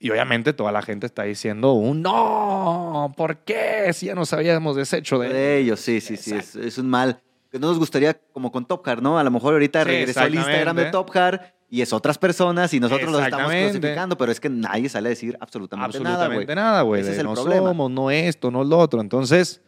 [0.00, 3.92] Y obviamente toda la gente está diciendo un no, ¿por qué?
[3.92, 7.20] Si ya nos habíamos deshecho de De ellos, sí, sí, sí, es, es un mal.
[7.50, 9.18] Que no nos gustaría, como con Top Hard, ¿no?
[9.18, 10.84] A lo mejor ahorita Sí, regresó el Instagram de.
[10.90, 11.40] Top Hard
[11.70, 15.10] y es otras personas y nosotros los estamos clasificando, pero es que nadie sale a
[15.10, 17.02] decir absolutamente, absolutamente nada, güey.
[17.02, 17.68] Ese es el no problema.
[17.68, 19.00] somos, no esto, no lo otro.
[19.00, 19.60] Entonces,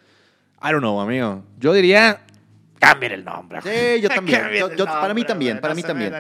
[0.63, 1.43] I don't know, amigo.
[1.59, 2.25] Yo diría,
[2.79, 3.61] cambien el nombre.
[3.63, 4.41] Sí, yo también.
[4.77, 6.13] Yo- para mí también, para mí también.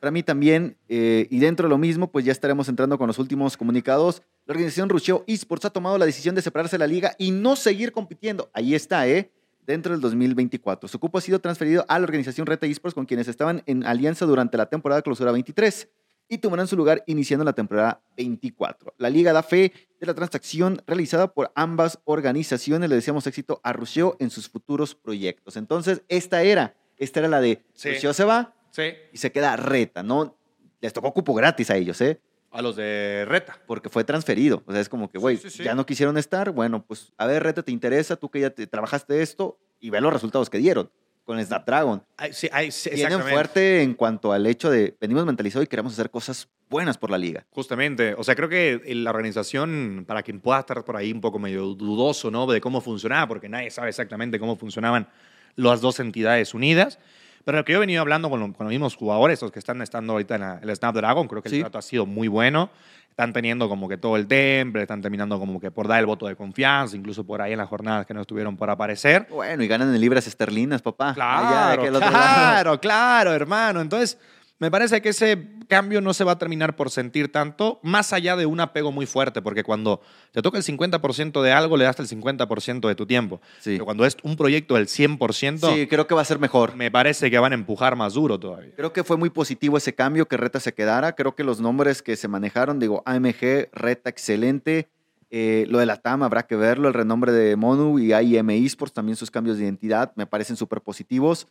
[0.00, 3.18] Para mí también, eh, y dentro de lo mismo, pues ya estaremos entrando con los
[3.18, 4.22] últimos comunicados.
[4.46, 7.56] La organización Rusheo Esports ha tomado la decisión de separarse de la liga y no
[7.56, 8.50] seguir compitiendo.
[8.54, 9.30] Ahí está, ¿eh?
[9.66, 10.88] Dentro del 2024.
[10.88, 14.26] Su cupo ha sido transferido a la organización Reta Esports con quienes estaban en alianza
[14.26, 15.88] durante la temporada clausura 23
[16.28, 18.94] y tomarán su lugar iniciando la temporada 24.
[18.98, 22.88] La liga da fe de la transacción realizada por ambas organizaciones.
[22.88, 25.56] Le deseamos éxito a Rusheo en sus futuros proyectos.
[25.56, 27.90] Entonces, esta era, esta era la de Sí.
[28.00, 28.82] Se va, Sí.
[29.12, 30.36] y se queda reta, ¿no?
[30.80, 32.18] Les tocó cupo gratis a ellos, ¿eh?
[32.52, 33.58] A los de Reta.
[33.66, 34.62] porque fue transferido.
[34.66, 35.64] O sea, es como que, güey, sí, sí.
[35.64, 36.50] ya no quisieron estar.
[36.50, 38.16] Bueno, pues, a ver, Reta, ¿te interesa?
[38.16, 40.90] Tú que ya te, trabajaste esto y ve los resultados que dieron
[41.24, 42.04] con el Snapdragon.
[42.32, 43.30] Sí, sí, exactamente.
[43.32, 47.18] fuerte en cuanto al hecho de venimos mentalizados y queremos hacer cosas buenas por la
[47.18, 47.46] liga.
[47.50, 51.38] Justamente, o sea, creo que la organización, para quien pueda estar por ahí un poco
[51.38, 52.46] medio dudoso, ¿no?
[52.46, 55.08] De cómo funcionaba, porque nadie sabe exactamente cómo funcionaban
[55.54, 56.98] las dos entidades unidas.
[57.44, 59.58] Pero lo que yo he venido hablando con, lo- con los mismos jugadores, los que
[59.58, 61.56] están estando ahorita en la- el Snapdragon, creo que Sí.
[61.56, 62.70] el trato ha sido muy bueno.
[63.10, 66.26] Están teniendo como que todo el temple, están terminando como que por dar el voto
[66.26, 69.26] de confianza, incluso por ahí en las jornadas que no estuvieron por aparecer.
[69.28, 71.12] Bueno, y ganan en libras esterlinas, papá.
[71.12, 73.82] Claro, Allá, claro, claro, hermano.
[73.82, 74.18] Entonces,
[74.62, 78.36] me parece que ese cambio no se va a terminar por sentir tanto, más allá
[78.36, 80.00] de un apego muy fuerte, porque cuando
[80.30, 83.40] te toca el 50% de algo, le das el 50% de tu tiempo.
[83.58, 83.72] Sí.
[83.72, 86.76] Pero cuando es un proyecto del 100%, Sí, creo que va a ser mejor.
[86.76, 88.72] me parece que van a empujar más duro todavía.
[88.76, 91.16] Creo que fue muy positivo ese cambio, que Reta se quedara.
[91.16, 94.88] Creo que los nombres que se manejaron, digo, AMG, Reta, excelente.
[95.32, 98.94] Eh, lo de la TAM habrá que verlo, el renombre de Monu y AIM Esports,
[98.94, 101.48] también sus cambios de identidad, me parecen súper positivos.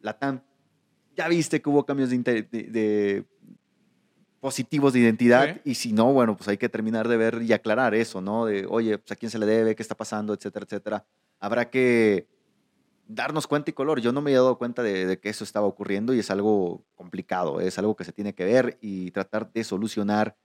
[0.00, 0.40] La TAM,
[1.20, 3.24] ya viste que hubo cambios de, de- de
[4.40, 5.60] positivos de identidad Sí.
[5.70, 8.46] y si no, bueno, pues hay que terminar de ver y aclarar eso, ¿no?
[8.46, 11.04] De, oye, pues a quién se le debe, qué está pasando, etcétera, etcétera.
[11.38, 12.26] Habrá que
[13.06, 14.00] darnos cuenta y color.
[14.00, 16.82] Yo no me he dado cuenta de, de que eso estaba ocurriendo y es algo
[16.94, 20.36] complicado, es algo que se tiene que ver y tratar de solucionar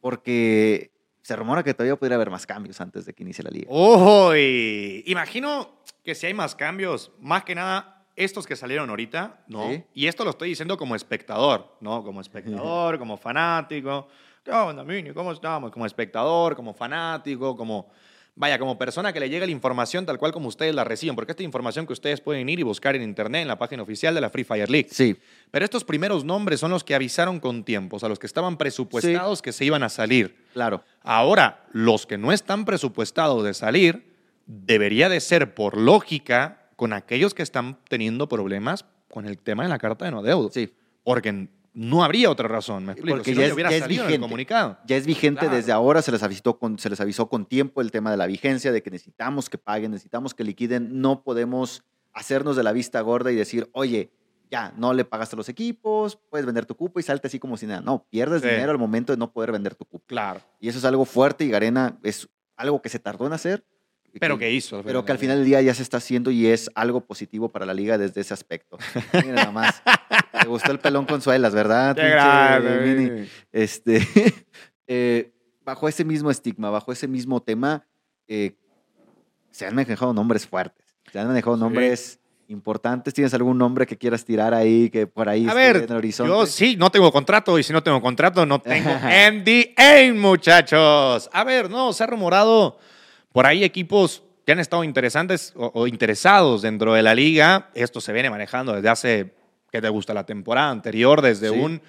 [0.00, 0.90] porque
[1.22, 3.66] se rumora que todavía podría haber más cambios antes de que inicie la liga.
[3.70, 9.70] Ojo, imagino que si hay más cambios, más que nada estos que salieron ahorita, ¿no?
[9.70, 9.82] Sí.
[9.94, 12.04] Y esto lo estoy diciendo como espectador, ¿no?
[12.04, 14.08] Como espectador, como fanático.
[14.44, 15.10] ¿Qué onda, Mini?
[15.12, 15.70] ¿Cómo estamos?
[15.70, 17.90] Como espectador, como fanático, como...
[18.36, 21.32] Vaya, como persona que le llega la información tal cual como ustedes la reciben, porque
[21.32, 24.20] esta información que ustedes pueden ir y buscar en internet, en la página oficial de
[24.20, 24.88] la Free Fire League.
[24.90, 25.16] Sí,
[25.50, 28.56] Pero estos primeros nombres son los que avisaron con tiempo, o sea, los que estaban
[28.56, 30.36] presupuestados que se iban a salir.
[30.54, 30.82] claro.
[31.02, 34.14] Ahora, los que no están presupuestados de salir,
[34.46, 39.68] debería de ser por lógica con aquellos que están teniendo problemas con el tema de
[39.68, 40.48] la carta de no deuda.
[40.50, 40.72] Sí.
[41.04, 43.18] Porque no habría otra razón, me explico.
[43.18, 44.24] Porque si no, ya ya es- hubiera ya es salido en el vigente.
[44.24, 44.78] comunicado.
[44.86, 45.56] Ya es vigente Claro.
[45.56, 48.26] desde ahora, se les, avisó con, se les avisó con tiempo el tema de la
[48.26, 52.98] vigencia, de que necesitamos que paguen, necesitamos que liquiden, no podemos hacernos de la vista
[53.02, 54.10] gorda y decir, oye,
[54.50, 57.58] ya, no le pagaste a los equipos, puedes vender tu cupo y salte así como
[57.58, 57.82] si nada.
[57.82, 58.48] No, pierdes Sí.
[58.48, 60.06] dinero al momento de no poder vender tu cupo.
[60.06, 60.40] Claro.
[60.60, 62.26] Y eso es algo fuerte y Garena es
[62.56, 63.66] algo que se tardó en hacer.
[64.18, 64.82] Pero que hizo.
[64.82, 67.66] Pero que al final del día ya se está haciendo y es algo positivo para
[67.66, 68.76] la liga desde ese aspecto.
[69.12, 69.82] Mira nada más.
[70.42, 71.94] Te gustó el pelón con suelas, ¿verdad?
[71.94, 73.26] Qué.
[73.52, 74.06] Este,
[74.86, 75.32] eh,
[75.64, 77.86] bajo ese mismo estigma, bajo ese mismo tema,
[78.26, 78.54] eh,
[79.50, 80.86] se han manejado nombres fuertes.
[81.12, 81.60] Se han manejado Sí.
[81.60, 83.14] nombres importantes.
[83.14, 86.32] ¿Tienes algún nombre que quieras tirar ahí que por ahí A ver, en el horizonte?
[86.32, 88.90] yo sí, no tengo contrato y si no tengo contrato, no tengo
[89.32, 91.30] NDA, muchachos.
[91.32, 92.78] A ver, no, se ha rumorado
[93.32, 97.70] por ahí equipos que han estado interesantes o, o interesados dentro de la liga.
[97.74, 99.34] Esto se viene manejando desde hace,
[99.70, 100.14] ¿qué te gusta?
[100.14, 101.54] La temporada anterior, desde Sí.
[101.58, 101.80] un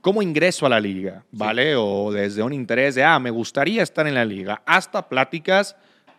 [0.00, 1.74] cómo ingreso a la liga, ¿vale?
[1.76, 5.76] O desde un interés de, ah, me gustaría estar en la liga, hasta pláticas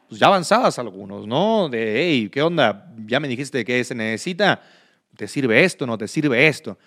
[0.10, 1.70] pues, ya avanzadas algunos, ¿no?
[1.70, 2.92] De, hey, ¿qué onda?
[3.08, 4.62] Ya me dijiste que se necesita,
[5.16, 5.88] ¿te sirve esto?
[5.88, 6.78] ¿No te sirve esto?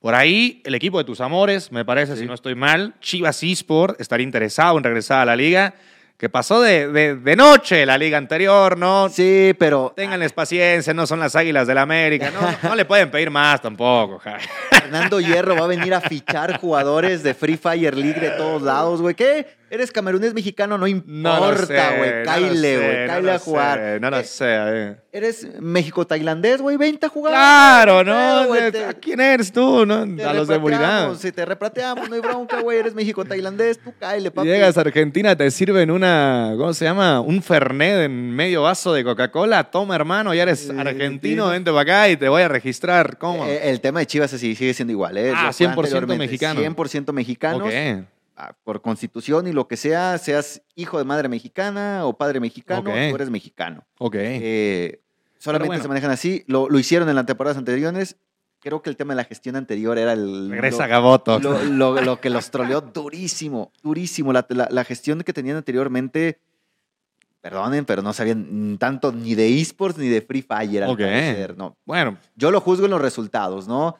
[0.00, 2.20] Por ahí, el equipo de tus amores, me parece, Sí.
[2.22, 5.74] si no estoy mal, Chivas Esport estaría interesado en regresar a la liga,
[6.18, 9.08] que pasó de, de- de noche la liga anterior, ¿no?
[9.08, 12.40] Sí, pero Ténganles paciencia, no son las águilas del la América, no,
[12.70, 14.20] no le pueden pedir más tampoco.
[14.70, 19.00] Fernando Hierro va a venir a fichar jugadores de Free Fire League de todos lados,
[19.00, 19.14] güey.
[19.14, 19.46] ¿Qué?
[19.70, 20.78] ¿Eres camerunés mexicano?
[20.78, 22.24] No importa, güey.
[22.24, 23.00] Caile, güey.
[23.02, 23.78] no Caile a jugar.
[23.78, 24.44] sé, No lo Eh, sé.
[24.48, 24.96] eh.
[25.12, 26.76] ¿Eres México-tailandés, güey?
[26.76, 27.32] Vente a jugar.
[27.34, 28.46] Claro, ¿no?
[28.46, 29.84] güey, te- ¿A quién eres tú?
[29.86, 29.94] ¿no?
[29.94, 32.78] A los de repatriamos, Si te reprateamos, no hay bronca, güey.
[32.78, 34.48] Eres México-tailandés, tú caile, papi.
[34.48, 37.20] Llegas a Argentina, te sirven una, ¿cómo se llama?
[37.20, 39.64] Un Fernet en medio vaso de Coca-Cola.
[39.64, 43.18] Toma, hermano, ya eres argentino, vente para acá y te voy a registrar.
[43.18, 43.44] ¿Cómo?
[43.46, 45.32] Eh, el tema de Chivas sí sigue siendo igual, ¿eh?
[45.34, 46.60] Ah, Lo fue 100% anteriormente, mexicano.
[46.60, 47.62] 100% mexicanos.
[47.62, 48.04] Ok.
[48.38, 52.80] Ah, Por constitución y lo que sea, seas hijo de madre mexicana o padre mexicano,
[52.80, 52.96] Ok.
[53.10, 53.84] tú eres mexicano.
[53.98, 54.14] Ok.
[54.18, 55.02] Eh,
[55.38, 55.82] solamente bueno.
[55.82, 56.44] se manejan así.
[56.46, 58.16] Lo, lo hicieron en las temporadas anteriores.
[58.60, 60.50] Creo que el tema de la gestión anterior era el.
[60.50, 61.38] Regresa lo- Gaboto.
[61.38, 64.32] Lo, lo- que los troleó durísimo, durísimo.
[64.32, 66.40] La, la- la gestión que tenían anteriormente,
[67.40, 70.82] perdonen, pero no sabían tanto ni de esports ni de Free Fire.
[70.84, 70.98] al Ok.
[70.98, 71.76] parecer, no.
[71.84, 73.96] Bueno, Yo lo juzgo en los resultados, ¿no?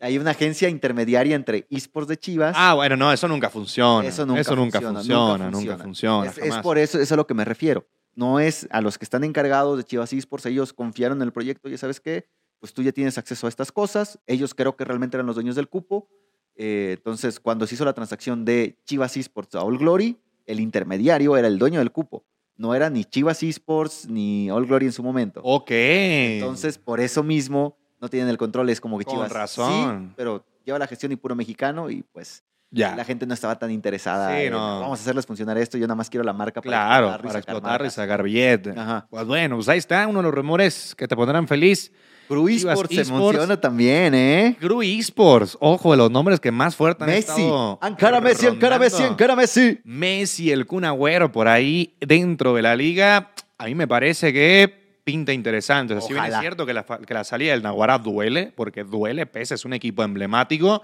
[0.00, 2.54] Hay una agencia intermediaria entre esports de Chivas.
[2.58, 4.08] ah, bueno, no, eso nunca funciona.
[4.08, 6.30] Eso nunca funciona, funciona, funciona, nunca nunca funciona.
[6.30, 6.62] es, es jamás.
[6.62, 7.86] por eso, es a lo que me refiero.
[8.14, 11.68] No es a los que están encargados de Chivas Esports, ellos confiaron en el proyecto,
[11.68, 12.26] ya sabes qué,
[12.58, 14.18] pues tú ya tienes acceso a estas cosas.
[14.26, 16.08] Ellos creo que realmente eran los dueños del cupo.
[16.56, 21.36] Eh, entonces, cuando se hizo la transacción de Chivas Esports a All Glory, el intermediario
[21.36, 22.24] era el dueño del cupo.
[22.56, 25.40] No era ni Chivas Esports ni All Glory en su momento.
[25.42, 25.70] Ok.
[25.70, 28.68] Entonces, por eso mismo no tienen el control.
[28.70, 29.32] Es como que Con Chivas.
[29.32, 30.08] razón.
[30.08, 32.94] Sí, pero lleva la gestión y puro mexicano y pues ya.
[32.94, 34.36] la gente no estaba tan interesada.
[34.36, 34.80] Sí, en, no.
[34.80, 35.76] Vamos a hacerles funcionar esto.
[35.78, 38.70] Yo nada más quiero la marca Claro, explotarlo y para explotar y sacar billete.
[38.76, 39.06] Ajá.
[39.10, 41.92] Pues bueno, pues ahí está uno de los rumores que te pondrán feliz.
[42.30, 44.56] Chivas Esports se emociona también, ¿eh?
[44.60, 47.42] Crew Esports, ojo de los nombres que más fuerte han Messi.
[47.42, 49.80] estado Encara Messi, encara Messi, encara Messi.
[49.82, 54.79] Messi, el Kun Agüero por ahí dentro de la liga, a mí me parece que
[55.10, 55.94] pinta interesante.
[55.94, 58.84] O sea, si bien es cierto que la, que la salida del Naguará duele, porque
[58.84, 60.82] duele, pese es un equipo emblemático,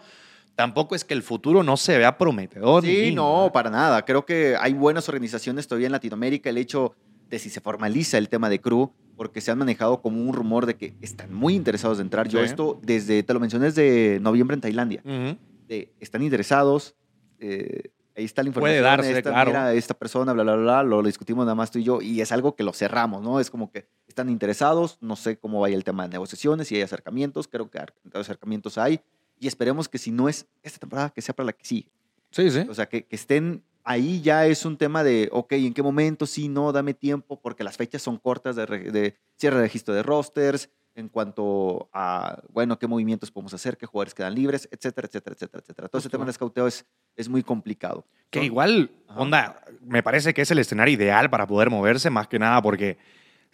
[0.55, 2.83] tampoco es que el futuro no se vea prometedor.
[2.85, 4.05] Sí, no, para nada.
[4.05, 6.51] Creo que hay buenas organizaciones todavía en Latinoamérica.
[6.51, 6.95] El hecho
[7.31, 10.67] de si se formaliza el tema de Crew, porque se han manejado como un rumor
[10.67, 12.29] de que están muy interesados de entrar.
[12.29, 12.45] Yo Sí.
[12.47, 15.01] esto desde, te lo mencioné desde noviembre en Tailandia.
[15.05, 15.37] Ujú.
[15.69, 16.95] de, están interesados,
[17.41, 18.85] eh, ahí está la Puede información.
[18.85, 19.51] darse, esta, claro.
[19.51, 22.21] mira, esta persona, bla, bla, bla, lo, lo discutimos nada más tú y yo, y
[22.21, 23.41] es algo que lo cerramos, ¿no?
[23.41, 26.81] Es como que están interesados, no sé cómo vaya el tema de negociaciones, si hay
[26.81, 27.79] acercamientos, creo que
[28.15, 29.01] acercamientos hay,
[29.39, 31.91] y esperemos que si no es esta temporada, que sea para la que sigue.
[32.31, 32.61] Sí, sí.
[32.67, 36.25] O sea, que, que estén ahí ya es un tema de, ok, ¿en qué momento?
[36.25, 39.93] Sí, no, dame tiempo, porque las fechas son cortas de, re- de cierre de registro
[39.93, 45.07] de rosters, en cuanto a, bueno, qué movimientos podemos hacer, qué jugadores quedan libres, etcétera,
[45.09, 45.89] etcétera, etcétera, etcétera.
[45.89, 46.87] Todo ese tema de escauteo es,
[47.17, 48.07] es muy complicado.
[48.31, 49.21] Que igual, Ajá.
[49.21, 52.97] onda, me parece que es el escenario ideal para poder moverse, más que nada, porque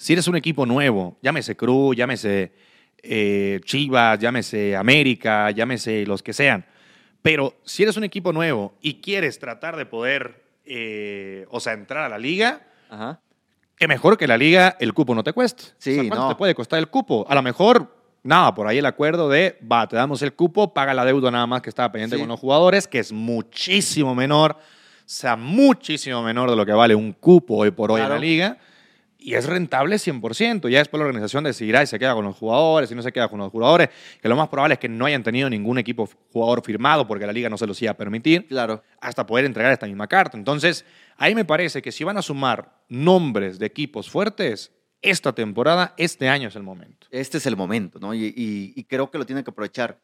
[0.03, 2.53] si eres un equipo nuevo, llámese Cruz, llámese
[3.05, 6.65] eh, Chivas, llámese América, llámese los que sean,
[7.23, 12.05] pero si eres un equipo nuevo y quieres tratar de poder, eh, o sea, entrar
[12.05, 13.20] a la liga, Ajá.
[13.77, 15.65] que mejor que la liga el cupo no te cueste.
[15.79, 16.29] Sí, O sea, ¿Cuánto no.
[16.31, 17.24] te puede costar el cupo?
[17.29, 20.95] A lo mejor, nada, por ahí el acuerdo de, va, te damos el cupo, paga
[20.95, 22.23] la deuda nada más que estaba pendiente Sí.
[22.23, 24.59] con los jugadores, que es muchísimo menor, o
[25.07, 28.15] sea, muchísimo menor de lo que vale un cupo hoy por hoy en Claro.
[28.20, 28.59] la liga.
[29.24, 30.69] Y es rentable 100%.
[30.69, 33.28] Ya después la organización decidirá si se queda con los jugadores, si no se queda
[33.28, 33.89] con los jugadores.
[34.20, 37.32] Que lo más probable es que no hayan tenido ningún equipo jugador firmado porque la
[37.32, 38.82] liga no se los iba a permitir Claro.
[39.01, 40.36] hasta poder entregar esta misma carta.
[40.36, 40.85] Entonces,
[41.16, 44.73] ahí me parece que si van a sumar nombres de equipos fuertes,
[45.03, 47.07] esta temporada, este año es el momento.
[47.11, 48.15] Este es el momento, ¿no?
[48.15, 49.99] Y, y- y creo que lo tienen que aprovechar.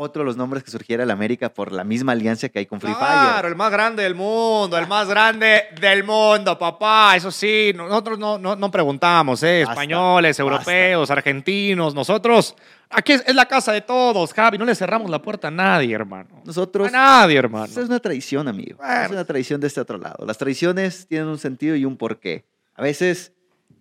[0.00, 2.80] Otro de los nombres que surgiera el América por la misma alianza que hay con
[2.80, 3.44] Free Fire.
[3.46, 7.16] el más grande del mundo, el más grande del mundo, papá.
[7.16, 9.64] Eso sí, nosotros no, no, no preguntamos, ¿eh?
[9.66, 10.42] Basta, Españoles, basta.
[10.44, 12.54] europeos, argentinos, nosotros.
[12.90, 14.56] Aquí es, es la casa de todos, Javi.
[14.56, 16.42] No le cerramos la puerta a nadie, hermano.
[16.44, 17.64] Nosotros A nadie, hermano.
[17.64, 18.78] Esa es una tradición, amigo.
[19.04, 20.24] Es una tradición de este otro lado.
[20.24, 22.44] Las tradiciones tienen un sentido y un porqué.
[22.76, 23.32] A veces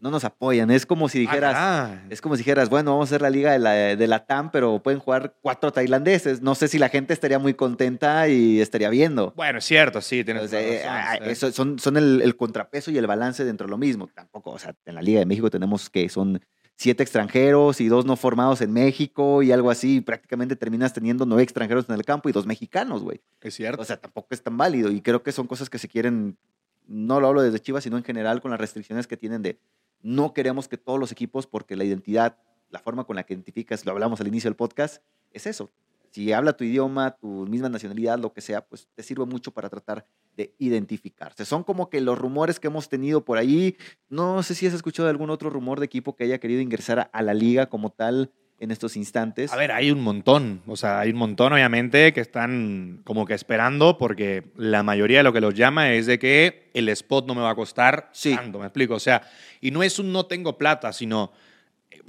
[0.01, 0.71] no nos apoyan.
[0.71, 3.59] Es como si dijeras, es como si dijeras, bueno, vamos a hacer la liga de
[3.59, 6.41] la, de la TAM, pero pueden jugar cuatro tailandeses.
[6.41, 9.33] No sé si la gente estaría muy contenta y estaría viendo.
[9.35, 12.91] Bueno, es cierto, sí, tienes toda eh, razón, ah, eso son, son el, el contrapeso
[12.91, 14.07] y el balance dentro de lo mismo.
[14.07, 16.41] Tampoco, o sea, en la Liga de México tenemos que son
[16.77, 19.99] siete extranjeros y dos no formados en México y algo así.
[20.01, 23.21] Prácticamente terminas teniendo nueve extranjeros en el campo y dos mexicanos, güey.
[23.41, 23.81] Es cierto.
[23.81, 26.37] O sea, tampoco es tan válido y creo que son cosas que se quieren,
[26.85, 29.59] no lo hablo desde Chivas, sino en general con las restricciones que tienen de
[30.01, 32.37] no queremos que todos los equipos, porque la identidad,
[32.69, 35.71] la forma con la que identificas, lo hablamos al inicio del podcast, es eso.
[36.11, 39.69] Si habla tu idioma, tu misma nacionalidad, lo que sea, pues te sirve mucho para
[39.69, 41.45] tratar de identificarse.
[41.45, 43.75] Son como que los rumores que hemos tenido por ahí.
[44.09, 47.21] No sé si has escuchado algún otro rumor de equipo que haya querido ingresar a
[47.21, 49.53] la liga como tal en estos instantes.
[49.53, 50.61] A ver, hay un montón.
[50.65, 55.23] O sea, hay un montón, obviamente, que están como que esperando porque la mayoría de
[55.23, 58.35] lo que los llama es de que el spot no me va a costar Sí.
[58.35, 58.95] tanto, ¿me explico?
[58.95, 59.21] O sea,
[59.61, 61.31] y no es un no tengo plata, sino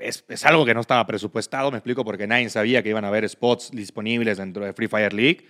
[0.01, 3.09] es, es algo que no estaba presupuestado, me explico, porque nadie sabía que iban a
[3.09, 5.47] haber spots disponibles dentro de Free Fire League.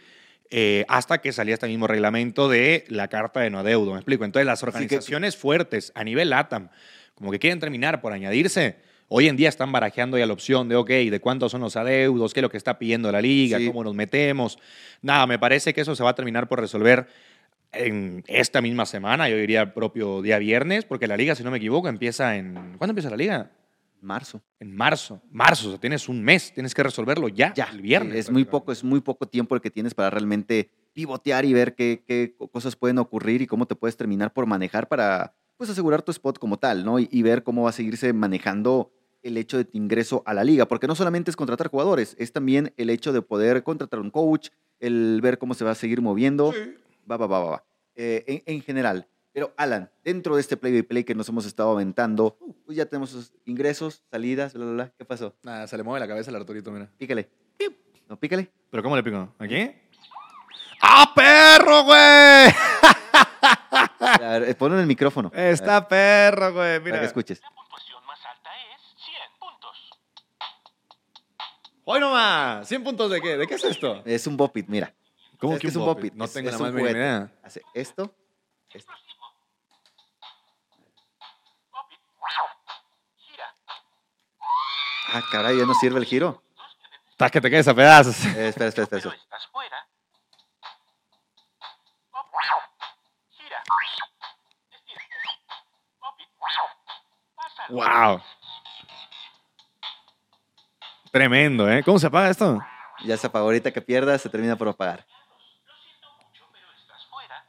[0.50, 4.24] eh, hasta que salía este mismo reglamento de la carta de no adeudo, ¿me explico?
[4.24, 6.70] Entonces las que- organizaciones fuertes a nivel LATAM,
[7.14, 8.76] como que quieren terminar por añadirse,
[9.08, 12.32] hoy en día están barajeando ya la opción de, ok, de cuántos son los adeudos,
[12.34, 13.66] qué es lo que está pidiendo la liga, Sí.
[13.66, 14.58] cómo nos metemos.
[15.02, 17.06] Nada, me parece que eso se va a terminar por resolver
[17.72, 21.50] en esta misma semana, yo diría el propio día viernes, porque la liga, si no
[21.50, 22.54] me equivoco, empieza en...
[22.78, 23.50] ¿Cuándo empieza la liga?
[24.00, 24.40] Marzo.
[24.60, 25.20] En marzo.
[25.30, 28.14] Marzo, o sea, tienes un mes, tienes que resolverlo ya, ya, el viernes.
[28.16, 31.74] es muy poco, es muy poco tiempo el que tienes para realmente pivotear y ver
[31.74, 35.68] qué, qué co- cosas pueden ocurrir y cómo te puedes terminar por manejar para pues
[35.68, 37.00] asegurar tu spot como tal, ¿no?
[37.00, 38.92] Y, y ver cómo va a seguirse manejando
[39.22, 42.32] el hecho de tu ingreso a la liga, porque no solamente es contratar jugadores, es
[42.32, 44.48] también el hecho de poder contratar un coach,
[44.80, 46.52] el ver cómo se va a seguir moviendo,
[47.10, 47.64] va, va, va, va, va.
[47.96, 49.08] Eh, en, en general.
[49.32, 52.86] Pero Alan, dentro de este play by play que nos hemos estado aventando, pues ya
[52.86, 54.92] tenemos sus ingresos, salidas, bla, bla, bla.
[54.96, 55.34] ¿Qué pasó?
[55.42, 56.90] Nada, se le mueve la cabeza al Arturito, mira.
[56.96, 57.28] Pícale.
[58.08, 58.50] No, pícale.
[58.70, 59.34] ¿Pero cómo le pico?
[59.38, 59.70] ¿Aquí?
[60.80, 62.54] ¡Ah, perro, güey!
[64.48, 65.30] Eh, ponlo en el micrófono.
[65.34, 66.78] Está perro, güey.
[66.78, 67.00] para Mira.
[67.00, 67.40] que escuches.
[67.42, 69.90] La puntuación más alta es 100 puntos.
[71.90, 72.70] Hoy nomás.
[72.70, 73.38] ¿100 puntos de qué?
[73.38, 74.02] ¿De qué es esto?
[74.04, 74.92] Es un bopit, mira.
[75.40, 76.12] ¿Cómo Es que es un bopit?
[76.12, 77.32] No es- tengo es la más mínima idea.
[77.42, 78.14] Hace esto.
[78.74, 78.92] esto.
[85.14, 86.42] Ah, caray, ya no sirve el giro.
[87.10, 88.22] Estás que te quedes a pedazos.
[88.26, 89.16] Eh, espera, espera, espera.
[97.68, 98.22] Pero
[101.12, 101.82] Tremendo, ¿eh?
[101.82, 102.60] ¿Cómo se apaga esto?
[103.04, 105.06] Ya se apagó ahorita que pierda, se termina por apagar.
[106.80, 107.44] Estás fuera.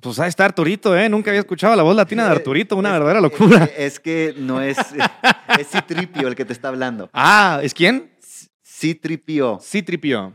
[0.00, 1.08] Pues ahí está Arturito, ¿eh?
[1.08, 3.64] Nunca había escuchado la voz latina de Arturito, una es- verdadera locura.
[3.76, 4.76] Es que no es.
[5.58, 7.08] Es Citripio el que te está hablando.
[7.14, 8.12] Ah, ¿es quién?
[8.62, 9.58] Citripio.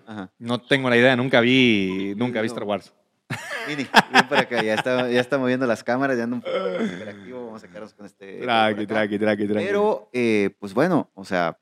[0.07, 0.31] Ajá.
[0.39, 2.91] No tengo la idea, nunca vi, nunca vi Star Wars.
[3.67, 4.63] Vini, ven para acá.
[4.63, 7.45] Ya está, ya está moviendo las cámaras, ya anda un poco interactivo.
[7.45, 8.41] Vamos a sacarnos con este.
[8.43, 8.73] Acá.
[8.87, 9.65] tranqui, tranqui, tranqui.
[9.65, 11.57] Pero, eh, pues bueno, o sea,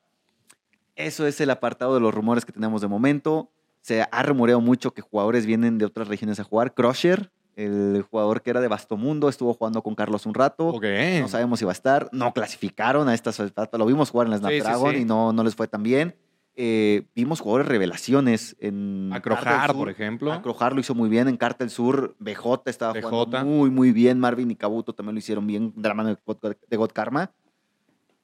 [1.06, 3.50] eso es el apartado de los rumores que tenemos de momento.
[3.80, 6.74] Se ha rumoreado mucho que jugadores vienen de otras regiones a jugar.
[6.74, 10.68] Crusher, el jugador que era de Bastomundo, estuvo jugando con Carlos un rato.
[10.68, 10.84] Ok.
[11.20, 12.08] No sabemos si va a estar.
[12.12, 13.78] No clasificaron a esta etapa.
[13.78, 15.00] Lo vimos jugar en la Sí, sí, Snapdragon sí.
[15.00, 16.14] y no, no les fue tan bien.
[16.56, 19.10] Eh, vimos jugadores revelaciones en.
[19.14, 20.32] Acrojar, por ejemplo.
[20.32, 22.16] Acrojar lo hizo muy bien en Cartel Sur.
[22.18, 23.08] BJ estaba BJ.
[23.08, 24.18] jugando muy, muy bien.
[24.18, 27.30] Marvin y Kabuto también lo hicieron bien de la mano de God Karma.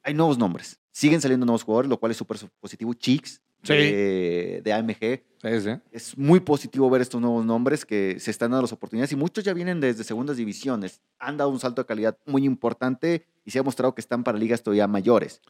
[0.02, 0.78] Hay nuevos nombres.
[0.96, 2.94] Siguen saliendo nuevos jugadores, lo cual es súper positivo.
[2.94, 3.74] Chicks Sí.
[3.74, 5.22] de, de AMG.
[5.42, 5.70] Sí, sí.
[5.92, 9.44] Es muy positivo ver estos nuevos nombres que se están dando las oportunidades y muchos
[9.44, 11.02] ya vienen desde segundas divisiones.
[11.18, 14.38] Han dado un salto de calidad muy importante y se ha mostrado que están para
[14.38, 15.42] ligas todavía mayores.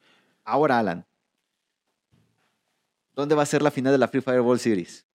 [0.44, 1.06] Ahora, Alan,
[3.14, 5.06] ¿dónde va a ser la final de la Free Fire World Series?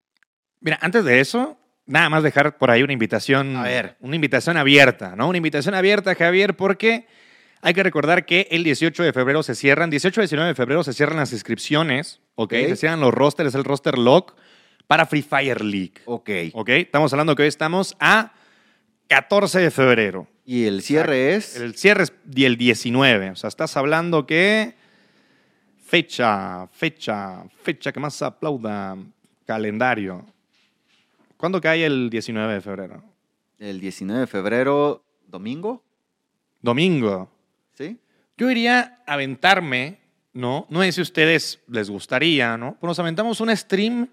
[0.61, 3.57] Mira, antes de eso, nada más dejar por ahí una invitación.
[3.57, 3.97] A ver.
[3.99, 5.27] Una invitación abierta, ¿no?
[5.27, 7.07] Una invitación abierta, Javier, porque
[7.61, 10.83] hay que recordar que el 18 de febrero se cierran, 18 y 19 de febrero
[10.83, 12.53] se cierran las inscripciones, ¿ok?
[12.53, 14.35] Se cierran los rosters, el roster lock
[14.88, 16.29] para Free Fire League, Ok.
[16.53, 16.69] ¿ok?
[16.69, 18.33] Estamos hablando que hoy estamos a
[19.07, 20.27] 14 de febrero.
[20.45, 21.55] Y el cierre es...
[21.55, 23.31] El cierre es el 19.
[23.31, 24.73] O sea, estás hablando que.
[25.85, 28.97] Fecha, fecha, fecha que más aplauda.
[29.45, 30.25] Calendario.
[31.38, 33.03] ¿Cuándo cae el 19 de febrero?
[33.59, 35.83] El 19 de febrero, domingo,
[36.61, 37.30] Domingo.
[38.41, 39.99] Yo iría a aventarme,
[40.34, 40.65] ¿no?
[40.72, 42.76] No sé si a ustedes les gustaría, ¿no?
[42.80, 44.09] Pues nos aventamos un stream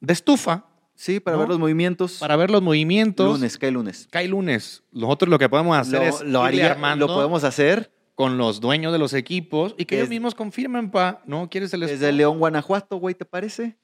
[0.00, 1.40] de estufa Sí, para ¿No?
[1.40, 2.18] ver los movimientos.
[2.20, 3.26] para ver los movimientos.
[3.38, 4.06] lunes, cae lunes.
[4.12, 4.82] Cae lunes.
[4.92, 8.60] Nosotros lo que podemos hacer Lo, es lo haría- armando lo podemos hacer con los
[8.60, 11.48] dueños de los equipos y que ellos mismos confirmen, pa, ¿no?
[11.48, 13.78] ¿Quieres el desde León, Guanajuato, güey, ¿te parece?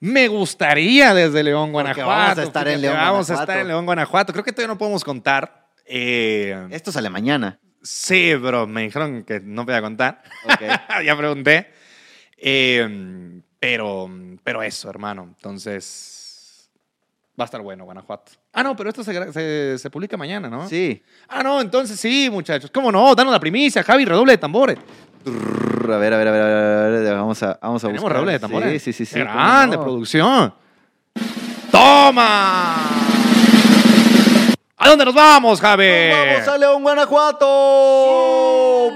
[0.00, 2.08] Me gustaría desde León, Porque Guanajuato.
[2.08, 3.42] vamos a estar en León, Vamos a Guanajuato.
[3.42, 4.32] estar en León, Guanajuato.
[4.32, 5.68] Creo que todavía no podemos contar.
[5.84, 7.60] Eh, Esto sale mañana.
[7.90, 10.22] Sí, bro, me dijeron que no voy a contar.
[10.44, 10.60] Ok.
[11.04, 11.72] ya pregunté.
[12.36, 14.10] Eh, pero,
[14.44, 15.34] pero eso, hermano.
[15.36, 16.70] Entonces,
[17.38, 18.32] va a estar bueno, Guanajuato.
[18.52, 20.68] Ah, no, pero esto se, gra- se, se publica mañana, ¿no?
[20.68, 21.02] sí.
[21.28, 22.70] Ah, no, entonces sí, muchachos.
[22.70, 23.14] ¿Cómo no?
[23.14, 24.78] Danos la primicia, Javi, redoble de tambores.
[25.24, 27.86] Trrr, A ver, a ver, a ver, a ver, a ver, vamos a, vamos a
[27.88, 28.12] ¿Tenemos buscar.
[28.16, 28.82] redoble de tambores?
[28.82, 29.14] Sí, sí, sí.
[29.14, 29.82] sí grande no.
[29.82, 30.54] producción.
[31.70, 33.17] ¡Toma!
[34.88, 35.84] ¿A dónde nos vamos, Javi?
[35.84, 37.46] Nos Vamos a León, Guanajuato.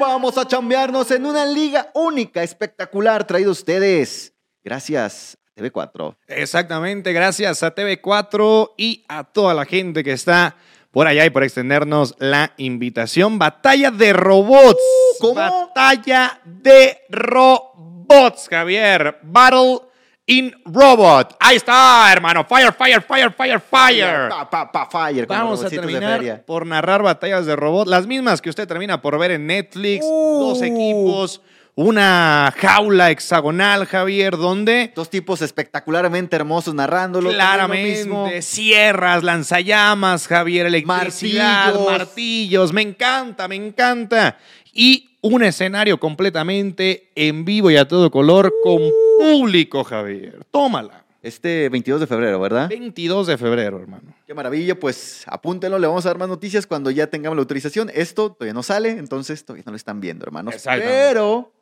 [0.01, 4.33] Vamos a chambearnos en una liga única, espectacular, traído a ustedes.
[4.65, 6.17] Gracias, TV4.
[6.29, 10.57] Exactamente, gracias a TV4 y a toda la gente que está
[10.93, 13.39] por allá y por extendernos la invitación.
[13.39, 14.81] Batalla de robots.
[14.81, 15.35] Uh, ¿cómo?
[15.35, 19.19] Batalla de robots, Javier.
[19.21, 19.92] Battle
[20.27, 21.37] in Robot.
[21.41, 22.45] Ahí está, hermano.
[22.45, 24.29] Fire, fire, fire, fire, fire.
[24.29, 25.27] Pa, pa, pa, fire.
[25.27, 26.45] Vamos a terminar feria.
[26.45, 30.05] por narrar batallas de robots, las mismas que usted termina por ver en Netflix.
[30.09, 30.49] Uh.
[30.49, 31.43] Dos equipos,
[31.75, 37.31] una jaula hexagonal, Javier, donde Dos tipos espectacularmente hermosos narrándolo.
[37.31, 37.43] mismo.
[37.43, 41.91] Claramente, sierras, lanzallamas, Javier, electricidad, Martillos.
[41.91, 42.73] martillos.
[42.73, 44.37] Me encanta, me encanta.
[44.73, 48.83] Y un escenario completamente en vivo y a todo color con
[49.19, 50.45] público, Javier.
[50.51, 51.05] Tómala.
[51.23, 52.69] Este 22 de febrero, ¿verdad?
[52.69, 54.13] 22 de febrero, hermano.
[54.27, 57.91] Qué maravilla, pues apúntenlo, le vamos a dar más noticias cuando ya tengamos la autorización.
[57.95, 60.57] Esto todavía no sale, entonces todavía no lo están viendo, hermanos.
[60.65, 61.53] Pero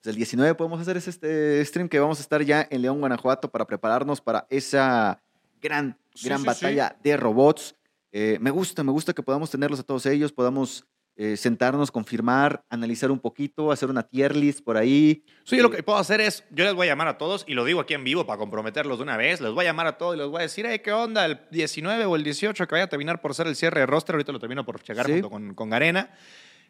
[0.00, 3.00] pues, el 19 podemos hacer ese este stream que vamos a estar ya en León,
[3.00, 5.20] Guanajuato para prepararnos para esa
[5.60, 7.74] gran, gran sí, batalla de robots.
[8.12, 10.86] Eh, me gusta, me gusta que podamos tenerlos a todos ellos, podamos
[11.16, 15.24] eh, sentarnos, confirmar, analizar un poquito, hacer una tier list por ahí.
[15.44, 17.54] Sí, yo lo que puedo hacer es, yo les voy a llamar a todos, y
[17.54, 19.98] lo digo aquí en vivo para comprometerlos de una vez, les voy a llamar a
[19.98, 21.26] todos y les voy a decir, hey, ¿qué onda?
[21.26, 24.14] El 19 o el 18 que vaya a terminar por ser el cierre de roster,
[24.14, 25.12] ahorita lo termino por checar Sí.
[25.12, 26.10] junto con, con Garena.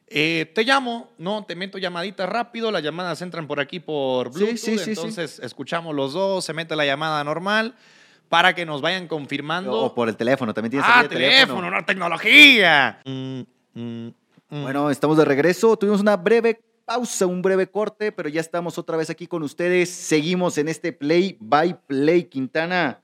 [0.09, 4.59] Eh, te llamo, no, te meto llamadita rápido, las llamadas entran por aquí por Bluetooth,
[4.59, 4.91] sí, sí, sí.
[4.91, 7.75] entonces escuchamos los dos, se mete la llamada normal
[8.29, 9.73] para que nos vayan confirmando.
[9.73, 13.01] O por el teléfono, también tienes ah, el teléfono, no tecnología.
[13.05, 13.41] Mm,
[13.75, 14.09] mm.
[14.61, 15.79] Bueno, estamos de regreso.
[15.79, 19.89] Tuvimos una breve pausa, un breve corte, pero ya estamos otra vez aquí con ustedes.
[19.89, 23.01] Seguimos en este Play by Play Quintana.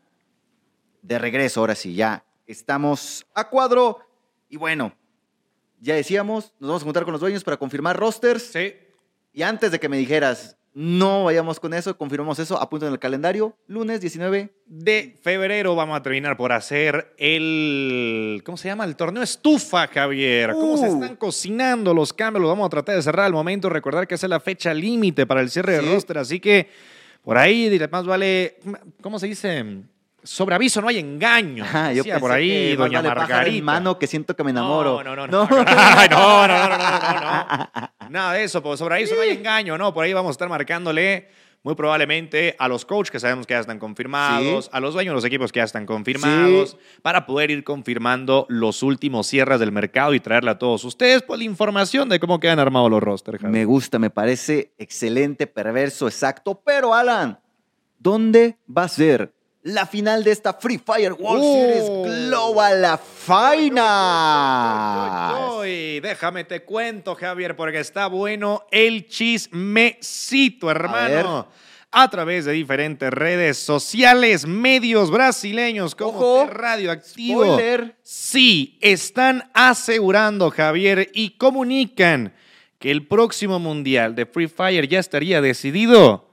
[1.01, 4.01] De regreso, ahora sí, ya estamos a cuadro.
[4.51, 4.93] Y bueno,
[5.81, 8.43] ya decíamos, nos vamos a juntar con los dueños para confirmar rosters.
[8.43, 8.75] sí.
[9.33, 12.99] Y antes de que me dijeras, no vayamos con eso, confirmamos eso, apunto en el
[12.99, 14.51] calendario, lunes 19.
[14.66, 18.43] de febrero vamos a terminar por hacer el.
[18.45, 18.85] ¿Cómo se llama?
[18.85, 20.53] El torneo estufa, Javier.
[20.53, 20.95] ¿Cómo se Uh.
[21.03, 22.43] están cocinando los cambios?
[22.43, 23.69] Los vamos a tratar de cerrar al momento.
[23.69, 25.85] Recordar que esa es la fecha límite para el cierre Sí.
[25.86, 26.19] de roster.
[26.19, 26.69] Así que
[27.23, 28.59] por ahí, más vale.
[29.01, 29.65] ¿Cómo se dice?
[30.28, 31.64] Sobre aviso no hay engaño.
[31.94, 33.64] Yo pensé por ahí, que doña Margarita.
[33.64, 35.02] mano que siento que me enamoro.
[35.05, 35.48] No, no, no.
[35.48, 36.78] No, no, no, no, no,
[37.98, 38.10] no.
[38.10, 39.94] Nada de eso, pues sobre aviso no hay engaño, ¿no?
[39.94, 41.28] Por ahí vamos a estar marcándole
[41.62, 44.70] muy probablemente a los coaches que sabemos que ya están confirmados, Sí.
[44.74, 48.82] a los dueños de los equipos que ya están confirmados, para poder ir confirmando los
[48.82, 52.59] últimos cierres del mercado y traerle a todos ustedes pues, la información de cómo quedan
[52.59, 53.42] armados los rosters.
[53.44, 56.60] Me gusta, me parece excelente, perverso, exacto.
[56.64, 57.40] Pero, Alan,
[57.98, 59.32] ¿dónde va a ser
[59.62, 61.55] la final de esta Free Fire World Oh.
[61.55, 61.85] Series
[62.28, 63.78] Global Final?
[65.59, 71.48] Uy, déjame te cuento, Javier, porque está bueno el chismecito, hermano.
[71.90, 77.44] A, través de diferentes redes sociales, medios brasileños como Ojo, Radioactivo.
[77.44, 77.97] Spoiler.
[78.02, 82.35] Sí, están asegurando, Javier, y comunican
[82.78, 86.28] que el próximo mundial de Free Fire ya estaría decidido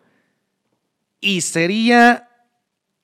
[1.21, 2.29] y sería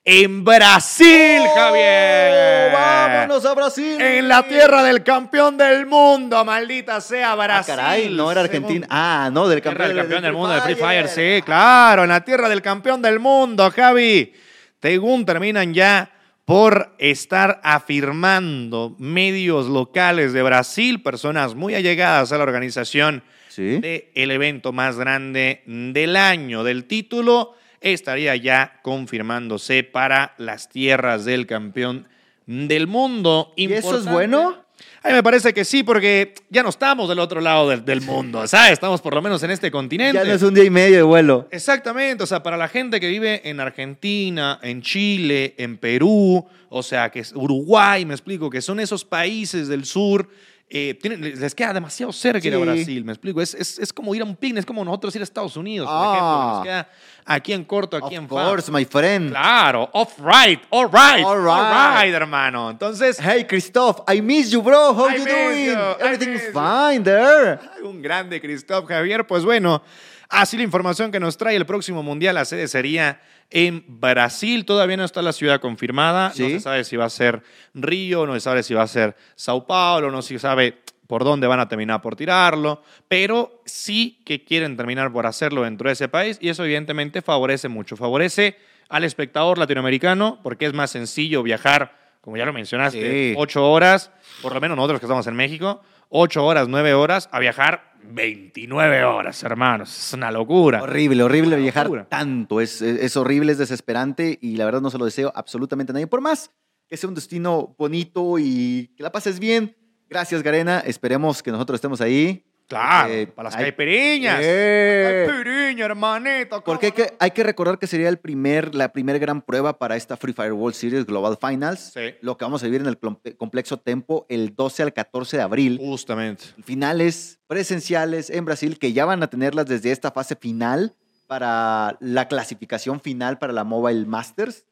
[0.03, 2.69] en Brasil, Javier.
[2.69, 4.02] ¡Oh, ¡Vámonos a Brasil!
[4.02, 7.76] En la tierra del campeón del mundo, maldita sea Ah, Brasil.
[7.76, 8.88] caray, no era Argentina.
[8.90, 12.22] Ah, no, del campeón, del campeón del mundo de Free Fire, sí, claro, en la
[12.26, 14.34] tierra del campeón del mundo, Javi.
[14.82, 16.10] Según terminan ya
[16.45, 23.80] por estar afirmando medios locales de Brasil, personas muy allegadas a la organización Sí.
[23.80, 31.48] del evento más grande del año del título, estaría ya confirmándose para las tierras del
[31.48, 32.08] campeón
[32.45, 33.52] del mundo.
[33.56, 34.62] ¿Y eso es bueno?
[35.03, 38.02] A mí me parece que sí, porque ya no estamos del otro lado del, del
[38.02, 38.74] mundo, ¿sabes?
[38.74, 40.18] Estamos por lo menos en este continente.
[40.18, 41.48] Ya no es un día y medio de vuelo.
[41.52, 46.84] Exactamente, o sea, para la gente que vive en Argentina, en Chile, en Perú, o
[46.84, 50.28] sea, que es Uruguay, me explico, que son esos países del sur,
[50.70, 52.64] eh, tienen- les queda demasiado cerca ir a Sí.
[52.64, 55.22] Brasil, me explico, es, es, es como ir a un picnic, es como nosotros ir
[55.22, 56.12] a Estados Unidos, por Ah.
[56.14, 56.90] ejemplo, nos queda
[57.26, 58.35] aquí en corto, aquí Of en Fa.
[58.49, 59.31] course, my friend.
[59.31, 62.14] Claro, off right, all right, All all right.
[62.14, 62.69] hermano.
[62.69, 64.93] Entonces, Hey, Christoph, I miss you, bro.
[64.93, 65.65] How I you doing?
[65.65, 67.60] you, Everything's fine there.
[67.84, 69.26] Un grande Christoph Javier.
[69.26, 69.81] Pues bueno,
[70.30, 72.35] así la información que nos trae el próximo mundial.
[72.35, 74.65] La sede sería en Brasil.
[74.65, 76.30] Todavía no está la ciudad confirmada.
[76.30, 77.43] No se sabe si va a ser
[77.73, 80.80] Río, no se sabe si va a ser Sao Paulo, no se sabe
[81.12, 85.90] por dónde van a terminar por tirarlo, pero sí que quieren terminar por hacerlo dentro
[85.90, 88.56] de ese país y eso evidentemente favorece mucho, favorece
[88.88, 93.02] al espectador latinoamericano porque es más sencillo viajar, como ya lo mencionaste,
[93.32, 93.36] Sí.
[93.38, 94.10] ocho horas,
[94.42, 99.04] por lo menos nosotros que estamos en México, ocho horas, nueve horas, a viajar 29
[99.04, 99.90] horas, hermanos.
[100.08, 100.82] Es una locura.
[100.82, 102.06] Horrible, horrible Una viajar locura.
[102.08, 102.62] tanto.
[102.62, 105.94] Es, es, es horrible, es desesperante y la verdad no se lo deseo absolutamente a
[105.94, 106.08] nadie.
[106.08, 106.52] Por más
[106.88, 109.76] que sea un destino bonito y que la pases bien.
[110.12, 110.80] Gracias, Garena.
[110.82, 112.44] Esperemos que nosotros estemos ahí.
[112.68, 114.40] Claro, Eh, para las hay- caipiriñas.
[114.42, 115.26] Eh.
[115.26, 116.62] Caipiriña, hermanito.
[116.66, 119.78] Porque hay ¿cómo que, hay que recordar que sería el primer, la primera gran prueba
[119.80, 121.92] para esta Free Fire World Series Global Finals.
[121.94, 122.14] Sí.
[122.20, 125.44] Lo que vamos a vivir en el comple- complejo Tempo el 12 al 14 de
[125.44, 125.78] abril.
[125.82, 126.44] Justamente.
[126.66, 130.94] finales presenciales en Brasil que ya van a tenerlas desde esta fase final
[131.28, 134.66] para la clasificación final para la Mobile Masters.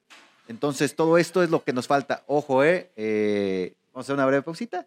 [0.49, 2.24] Entonces, todo esto es lo que nos falta.
[2.28, 4.86] Ojo, eh, eh, vamos a hacer una breve pausita.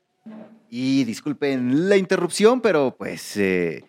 [0.71, 3.85] Y disculpen la interrupción, pero pues eh,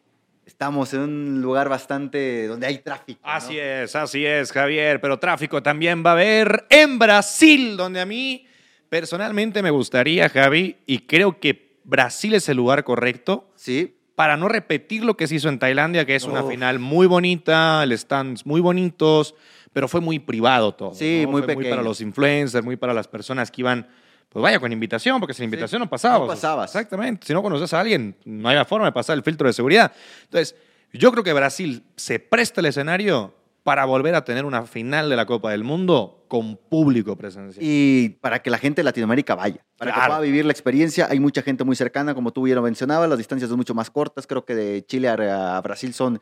[0.46, 3.22] estamos en un lugar bastante donde hay tráfico.
[3.24, 3.32] ¿no?
[3.32, 5.00] Así es, así es, Javier.
[5.00, 8.46] Pero tráfico también va a haber en Brasil, donde a mí
[8.90, 14.48] personalmente me gustaría, Javi, y creo que Brasil es el lugar correcto Sí, para no
[14.48, 18.46] repetir lo que se hizo en Tailandia, que es una final muy bonita, el stands
[18.46, 19.34] muy bonitos,
[19.74, 20.94] pero fue muy privado todo.
[20.94, 21.32] Sí, ¿no?
[21.32, 21.76] muy Fue Muy pequeño.
[21.76, 23.88] para los influencers, muy para las personas que iban
[24.30, 26.22] pues vaya con invitación, porque sin invitación no pasabas.
[26.22, 26.70] no pasabas.
[26.76, 27.28] Exactamente.
[27.28, 29.92] Si no conoces a alguien, no hay forma de pasar el filtro de seguridad.
[30.24, 30.56] Entonces,
[30.92, 33.34] yo creo que Brasil se presta el escenario
[33.64, 37.64] para volver a tener una final de la Copa del Mundo con público presencial.
[37.66, 40.10] Y para que la gente de Latinoamérica vaya, para que Claro.
[40.14, 41.08] pueda vivir la experiencia.
[41.10, 43.90] Hay mucha gente muy cercana, como tú bien lo mencionabas, las distancias son mucho más
[43.90, 44.28] cortas.
[44.28, 46.20] Creo que de Chile a Brasil son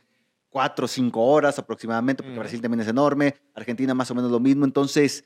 [0.49, 2.41] cuatro o cinco horas aproximadamente, porque Ujú.
[2.41, 4.65] Brasil también es enorme, Argentina más o menos lo mismo.
[4.65, 5.23] Entonces,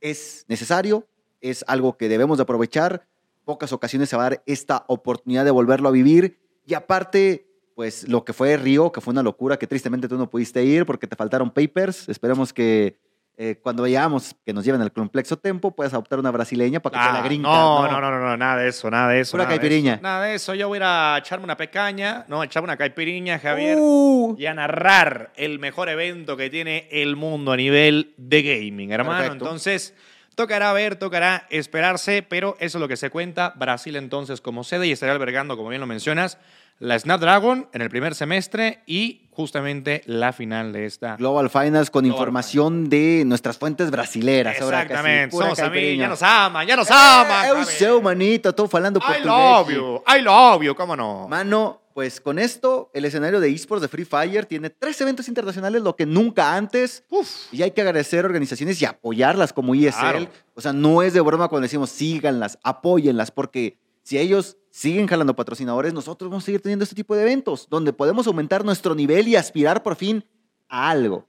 [0.00, 1.06] es necesario,
[1.40, 3.06] es algo que debemos de aprovechar.
[3.44, 6.38] Pocas ocasiones se va a dar esta oportunidad de volverlo a vivir.
[6.66, 10.28] Y aparte, pues lo que fue Río, que fue una locura, que tristemente tú no
[10.28, 12.08] pudiste ir porque te faltaron papers.
[12.08, 12.98] Esperemos que
[13.40, 17.06] eh, cuando vayamos, que nos lleven al complejo Tempo, puedas adoptar una brasileña para que
[17.06, 17.48] te la Ah, gringa.
[17.48, 19.38] no, no, no, no, no, nada de eso, nada de eso.
[19.38, 19.94] De caipiriña.
[19.94, 20.02] eso.
[20.02, 20.54] Nada de eso.
[20.54, 23.78] Yo voy a ir a echarme una pecaña, no, a echarme una caipiriña, Javier.
[23.80, 28.90] Uh, y a narrar el mejor evento que tiene el mundo a nivel de gaming,
[28.90, 29.20] hermano.
[29.20, 29.44] Perfecto.
[29.44, 29.94] Entonces,
[30.38, 33.54] tocará ver, tocará esperarse, pero eso es lo que se cuenta.
[33.56, 36.38] Brasil entonces como sede y estará albergando, como bien lo mencionas,
[36.78, 41.16] la Snapdragon en el primer semestre y justamente la final de esta.
[41.16, 44.60] Global Finals con Global información de nuestras fuentes brasileras.
[44.60, 47.44] ahora casi, Exactamente, pura somos amigos, ya nos aman, ya nos aman.
[47.44, 47.66] Eh, eu Javier.
[47.66, 51.26] seu, manito, estou falando I love you, I love you, cómo no.
[51.26, 55.82] Mano, pues con esto, el escenario de esports de Free Fire tiene tres eventos internacionales,
[55.82, 57.02] lo que nunca antes.
[57.10, 57.28] Uf.
[57.52, 59.90] Y hay que agradecer organizaciones y apoyarlas como ESL.
[59.98, 60.28] Claro.
[60.54, 65.34] O sea, no es de broma cuando decimos síganlas, apóyenlas, porque si ellos siguen jalando
[65.34, 69.26] patrocinadores, nosotros vamos a seguir teniendo este tipo de eventos, donde podemos aumentar nuestro nivel
[69.26, 70.24] y aspirar por fin
[70.68, 71.26] a algo.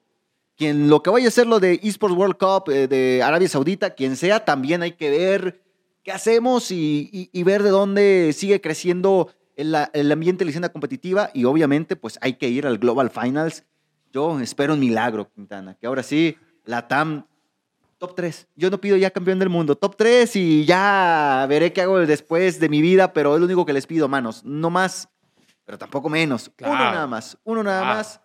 [0.56, 3.96] Quien lo que vaya a ser lo de Esports World Cup eh, de Arabia Saudita,
[3.96, 5.64] quien sea, también hay que ver
[6.04, 10.50] qué hacemos y, y- y ver de dónde sigue creciendo el, el ambiente de la
[10.52, 13.66] escena competitiva y obviamente pues hay que ir al Global Finals.
[14.12, 17.26] Yo espero un milagro, Quintana, que ahora sí, la TAM
[17.98, 18.48] top 3.
[18.56, 22.60] Yo no pido ya campeón del mundo, top 3 y ya veré qué hago después
[22.60, 25.10] de mi vida, pero es lo único que les pido, manos, no más,
[25.66, 26.50] pero tampoco menos.
[26.56, 26.74] Claro.
[26.76, 27.96] Uno nada más, uno nada Claro.
[27.98, 28.22] más.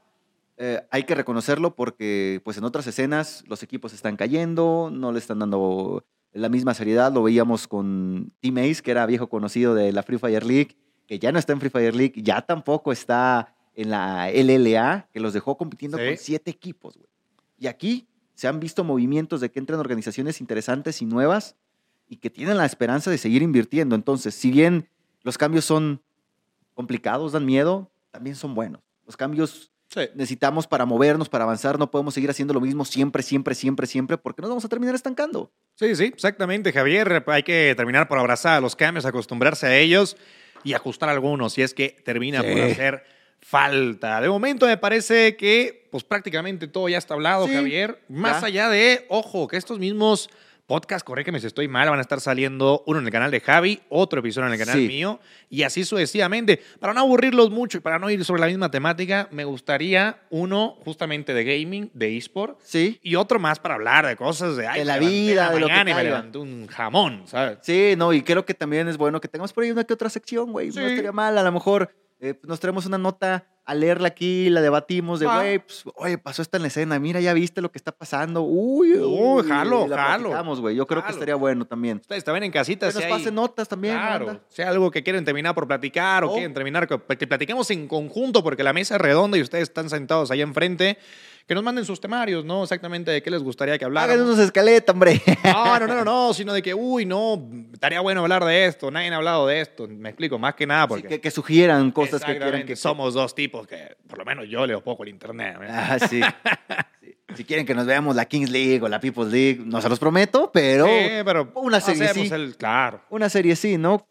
[0.56, 5.19] Eh, hay que reconocerlo porque pues en otras escenas los equipos están cayendo, no le
[5.19, 7.12] están dando la misma seriedad.
[7.12, 11.18] Lo veíamos con Team Ace, que era viejo conocido de la Free Fire League, que
[11.18, 15.32] ya no está en Free Fire League, ya tampoco está en la LLA, que los
[15.32, 16.05] dejó compitiendo Sí.
[16.06, 16.94] con siete equipos.
[16.97, 17.09] güey.
[17.59, 21.56] Y aquí se han visto movimientos de que entran organizaciones interesantes y nuevas
[22.09, 23.94] y que tienen la esperanza de seguir invirtiendo.
[23.94, 24.89] Entonces, si bien
[25.22, 26.01] los cambios son
[26.74, 28.81] complicados, dan miedo, también son buenos.
[29.06, 30.01] Los cambios Sí.
[30.14, 31.78] necesitamos para movernos, para avanzar.
[31.78, 34.94] No podemos seguir haciendo lo mismo siempre, siempre, siempre, siempre, porque nos vamos a terminar
[34.94, 35.52] estancando.
[35.76, 37.22] Sí, sí, exactamente, Javier.
[37.28, 40.16] Hay que terminar por abrazar a los cambios, acostumbrarse a ellos
[40.65, 42.49] y ajustar algunos si es que termina Sí.
[42.51, 43.05] por hacer
[43.41, 44.20] falta.
[44.20, 48.01] De momento me parece que pues prácticamente todo ya está hablado, Sí, Javier.
[48.09, 48.47] Más ya.
[48.47, 50.31] allá de, ojo, que estos mismos
[50.66, 53.81] podcasts, corrígeme si estoy mal, van a estar saliendo uno en el canal de Javi,
[53.91, 54.86] otro episodio en el canal Sí.
[54.89, 55.20] mío
[55.51, 56.61] y así sucesivamente.
[56.81, 60.77] Para no aburrirlos mucho y para no ir sobre la misma temática, me gustaría uno
[60.85, 62.99] justamente de gaming, de eSport, Sí.
[63.03, 65.66] y otro más para hablar de cosas de, ay, De me la vida, de lo
[65.66, 67.59] que y me levanté un jamón, ¿sabes?
[67.62, 70.09] Sí, no, y creo que también es bueno que tengamos por ahí una que otra
[70.09, 70.73] sección, güey.
[70.73, 70.78] Sí.
[70.78, 71.91] No estaría mal, a lo mejor
[72.24, 75.36] eh, pues, nos traemos una nota a leerla aquí, la debatimos de, Ah.
[75.36, 78.42] güey, pues, oye, pasó esta en la escena, mira, ya viste lo que está pasando.
[78.42, 80.55] Uy, Uy, jalo, la jalo.
[80.60, 80.76] güey.
[80.76, 81.98] Yo creo que estaría bueno también.
[82.02, 84.90] Ustedes también en casita, Que si nos hay- pasen notas también, Claro, si hay algo
[84.90, 86.32] que quieren terminar por platicar o Oh.
[86.34, 89.88] quieren terminar, que que platiquemos en conjunto porque la mesa es redonda y ustedes están
[89.88, 90.98] sentados ahí enfrente,
[91.46, 92.62] que nos manden sus temarios, ¿no?
[92.62, 94.26] Exactamente de qué les gustaría que Hagan habláramos.
[94.26, 95.20] unos escaletas, hombre.
[95.44, 98.90] No, no, no, no, no, sino de que, uy, no, estaría bueno hablar de esto,
[98.90, 99.86] nadie ha hablado de esto.
[99.88, 103.12] Me explico, más que nada Sí, porque que, que sugieran cosas que quieran que somos
[103.14, 105.56] dos tipos que, por lo menos yo leo poco el internet.
[105.62, 105.66] ¿eh?
[105.70, 106.20] Ah, sí.
[107.02, 107.14] Sí.
[107.36, 109.98] Si quieren que nos veamos la Kings League o la People's League, no se los
[109.98, 110.92] prometo, pero Sí,
[111.24, 112.28] pero una serie sí.
[112.32, 113.02] el- claro.
[113.10, 114.06] una serie sí, ¿no?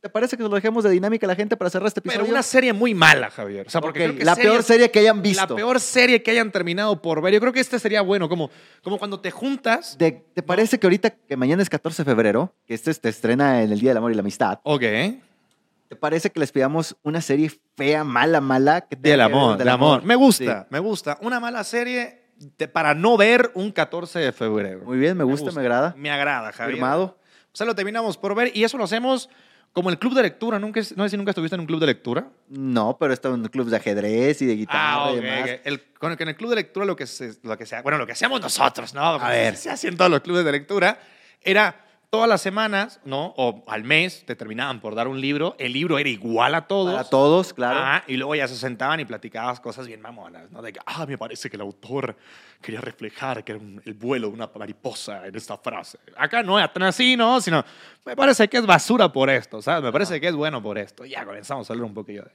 [0.00, 2.20] ¿Te parece que nos lo dejemos de dinámica a la gente para cerrar este episodio?
[2.22, 3.66] Pero una serie muy mala, Javier.
[3.66, 5.42] O sea, porque Ok, creo que la series- peor serie que hayan visto.
[5.42, 7.34] La peor serie que hayan terminado por ver.
[7.34, 8.48] Yo creo que este sería bueno, como,
[8.82, 9.98] como cuando te juntas.
[9.98, 13.62] De- ¿Te parece que ahorita que mañana es 14 de febrero, que este se estrena
[13.62, 14.82] en el Día del Amor y la Amistad, Ok.
[14.82, 18.82] ¿te parece que les pidamos una serie fea, mala, mala?
[18.82, 20.04] Que Del amor, del del amor.
[20.04, 20.66] Me gusta, Sí.
[20.70, 21.18] me gusta.
[21.22, 24.82] Una mala serie de- para no ver un 14 de febrero.
[24.84, 25.92] Muy bien, me gusta, me agrada.
[25.96, 26.76] Me agrada, Javier.
[26.76, 27.18] Firmado.
[27.52, 29.28] O sea, lo terminamos por ver y eso lo hacemos
[29.72, 30.58] como el club de lectura.
[30.58, 32.28] Nunca, es- no sé si nunca estuviste en un club de lectura.
[32.48, 35.50] No, pero está en clubes de ajedrez y de guitarra Ah, ok, y demás.
[35.64, 37.98] El, con el, en el club de lectura lo que, se, lo que sea, bueno,
[37.98, 39.00] lo que hacemos nosotros, ¿no?
[39.02, 39.56] A ver.
[39.56, 40.98] Se hacen todos los clubes de lectura,
[41.42, 43.34] era todas las semanas, ¿no?
[43.36, 45.54] O al mes te terminaban por dar un libro.
[45.58, 46.94] El libro era igual a todos.
[46.94, 47.78] Para todos, claro.
[47.82, 50.62] Ah, y luego ya se sentaban y platicabas cosas bien mamonas, ¿no?
[50.62, 52.16] De que, ah, me parece que el autor
[52.62, 55.98] quería reflejar que era un- el vuelo de una mariposa en esta frase.
[56.16, 57.40] Acá no es tan así, ¿no?
[57.40, 57.62] Sino,
[58.06, 59.82] me parece que es basura por esto, ¿sabes?
[59.84, 61.04] Me parece que es bueno por esto.
[61.04, 62.30] Y ya comenzamos a hablar un poquillo de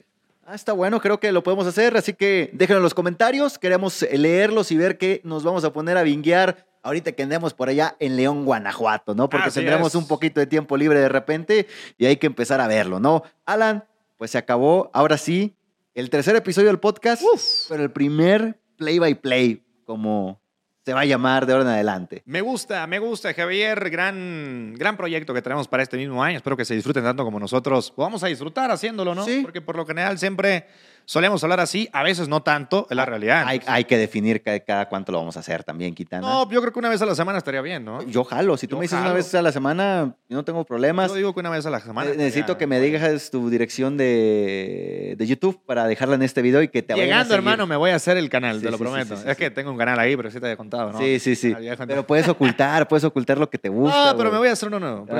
[0.46, 4.02] Ah, está bueno, creo que lo podemos hacer, así que déjenlo en los comentarios, queremos
[4.12, 7.96] leerlos y ver qué nos vamos a poner a vinguear ahorita que andemos por allá
[7.98, 9.28] en León, Guanajuato, ¿no?
[9.28, 9.94] Porque Así tendremos es.
[9.96, 11.66] un poquito de tiempo libre de repente
[11.98, 13.24] y hay que empezar a verlo, ¿no?
[13.44, 13.84] Alan,
[14.16, 15.56] pues se acabó, ahora sí,
[15.94, 17.22] el tercer episodio del podcast,
[17.68, 20.40] pero el primer play by play, como
[20.84, 22.22] se va a llamar de ahora en adelante.
[22.26, 23.88] Me gusta, me gusta, Javier.
[23.88, 26.36] Gran, gran proyecto que tenemos para este mismo año.
[26.36, 27.94] Espero que se disfruten tanto como nosotros.
[27.96, 29.24] Vamos a disfrutar haciéndolo, ¿no?
[29.24, 29.40] Sí.
[29.42, 30.66] Porque por lo general siempre
[31.06, 31.88] solemos hablar así.
[31.92, 33.44] A veces no tanto, es la realidad.
[33.46, 36.26] Hay, hay que definir cada, cada cuánto lo vamos a hacer también, Quitana.
[36.26, 38.02] No, yo creo que una vez a la semana estaría bien, ¿no?
[38.02, 39.14] Yo jalo, si tú Yo me dices una jalo.
[39.16, 41.10] vez a la semana, yo no tengo problemas.
[41.10, 42.10] Yo digo que una vez a la semana.
[42.10, 46.62] Ne- Necesito que me digas tu dirección de, de YouTube para dejarla en este video
[46.62, 47.38] y que te a Llegando, seguir.
[47.38, 49.16] hermano, me voy a hacer el canal, Sí, te lo sí, prometo.
[49.16, 50.98] sí, es que tengo un canal ahí, pero sí te había contado, ¿no?
[50.98, 51.54] Sí, sí, sí.
[51.54, 54.12] Ah, Pero puedes ocultar, puedes ocultar lo que te gusta.
[54.12, 54.38] No, pero me güey.
[54.40, 55.06] voy a hacer uno nuevo.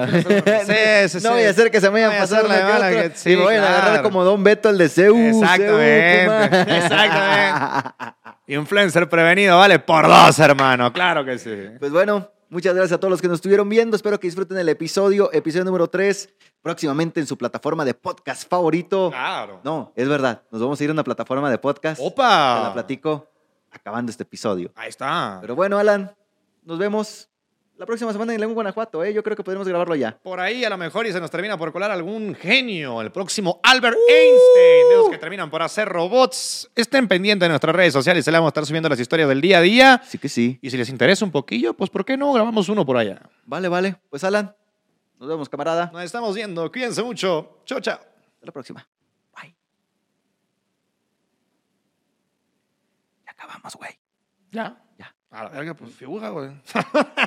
[1.24, 3.12] No voy a hacer que se me vayan Voy a a pasar la una que
[3.12, 5.16] que- y me vayan a agarrar como Don Beto el de CEU.
[5.80, 8.14] Exactamente, exactamente.
[8.46, 10.92] Influencer prevenido, vale, por dos, hermano.
[10.92, 11.54] Claro que sí.
[11.78, 13.96] Pues bueno, muchas gracias a todos los que nos estuvieron viendo.
[13.96, 16.28] Espero que disfruten el episodio, episodio número 3,
[16.62, 19.10] próximamente en su plataforma de podcast favorito.
[19.10, 19.60] Claro.
[19.64, 20.42] No, es verdad.
[20.50, 22.00] Nos vamos a ir a una plataforma de podcast.
[22.02, 22.58] ¡Opa!
[22.58, 23.30] Te la platico
[23.70, 24.72] acabando este episodio.
[24.76, 25.38] Ahí está.
[25.40, 26.14] Pero bueno, Alan,
[26.64, 27.28] nos vemos
[27.76, 29.02] la próxima semana en León, Guanajuato.
[29.02, 29.12] ¿eh?
[29.12, 30.16] Yo creo que podremos grabarlo ya.
[30.16, 33.60] Por ahí a lo mejor y se nos termina por colar algún genio, el próximo
[33.62, 36.70] Albert Einstein, de los que terminan por hacer robots.
[36.74, 39.40] Estén pendientes de nuestras redes sociales, se le vamos a estar subiendo las historias del
[39.40, 40.02] día a día.
[40.06, 40.58] Sí que sí.
[40.62, 43.20] Y si les interesa un poquillo, pues ¿por qué no grabamos uno por allá?
[43.44, 43.96] Vale, vale.
[44.08, 44.54] Pues Alan,
[45.18, 45.90] nos vemos, camarada.
[45.92, 47.58] Nos estamos viendo, cuídense mucho.
[47.64, 47.94] Chao, chao.
[47.94, 48.88] Hasta la próxima.
[49.34, 49.54] Bye.
[53.26, 53.90] Ya acabamos, güey.
[54.52, 54.80] ¿Ya?
[54.96, 55.14] Ya.
[55.30, 56.50] A la verga, pues figura, güey.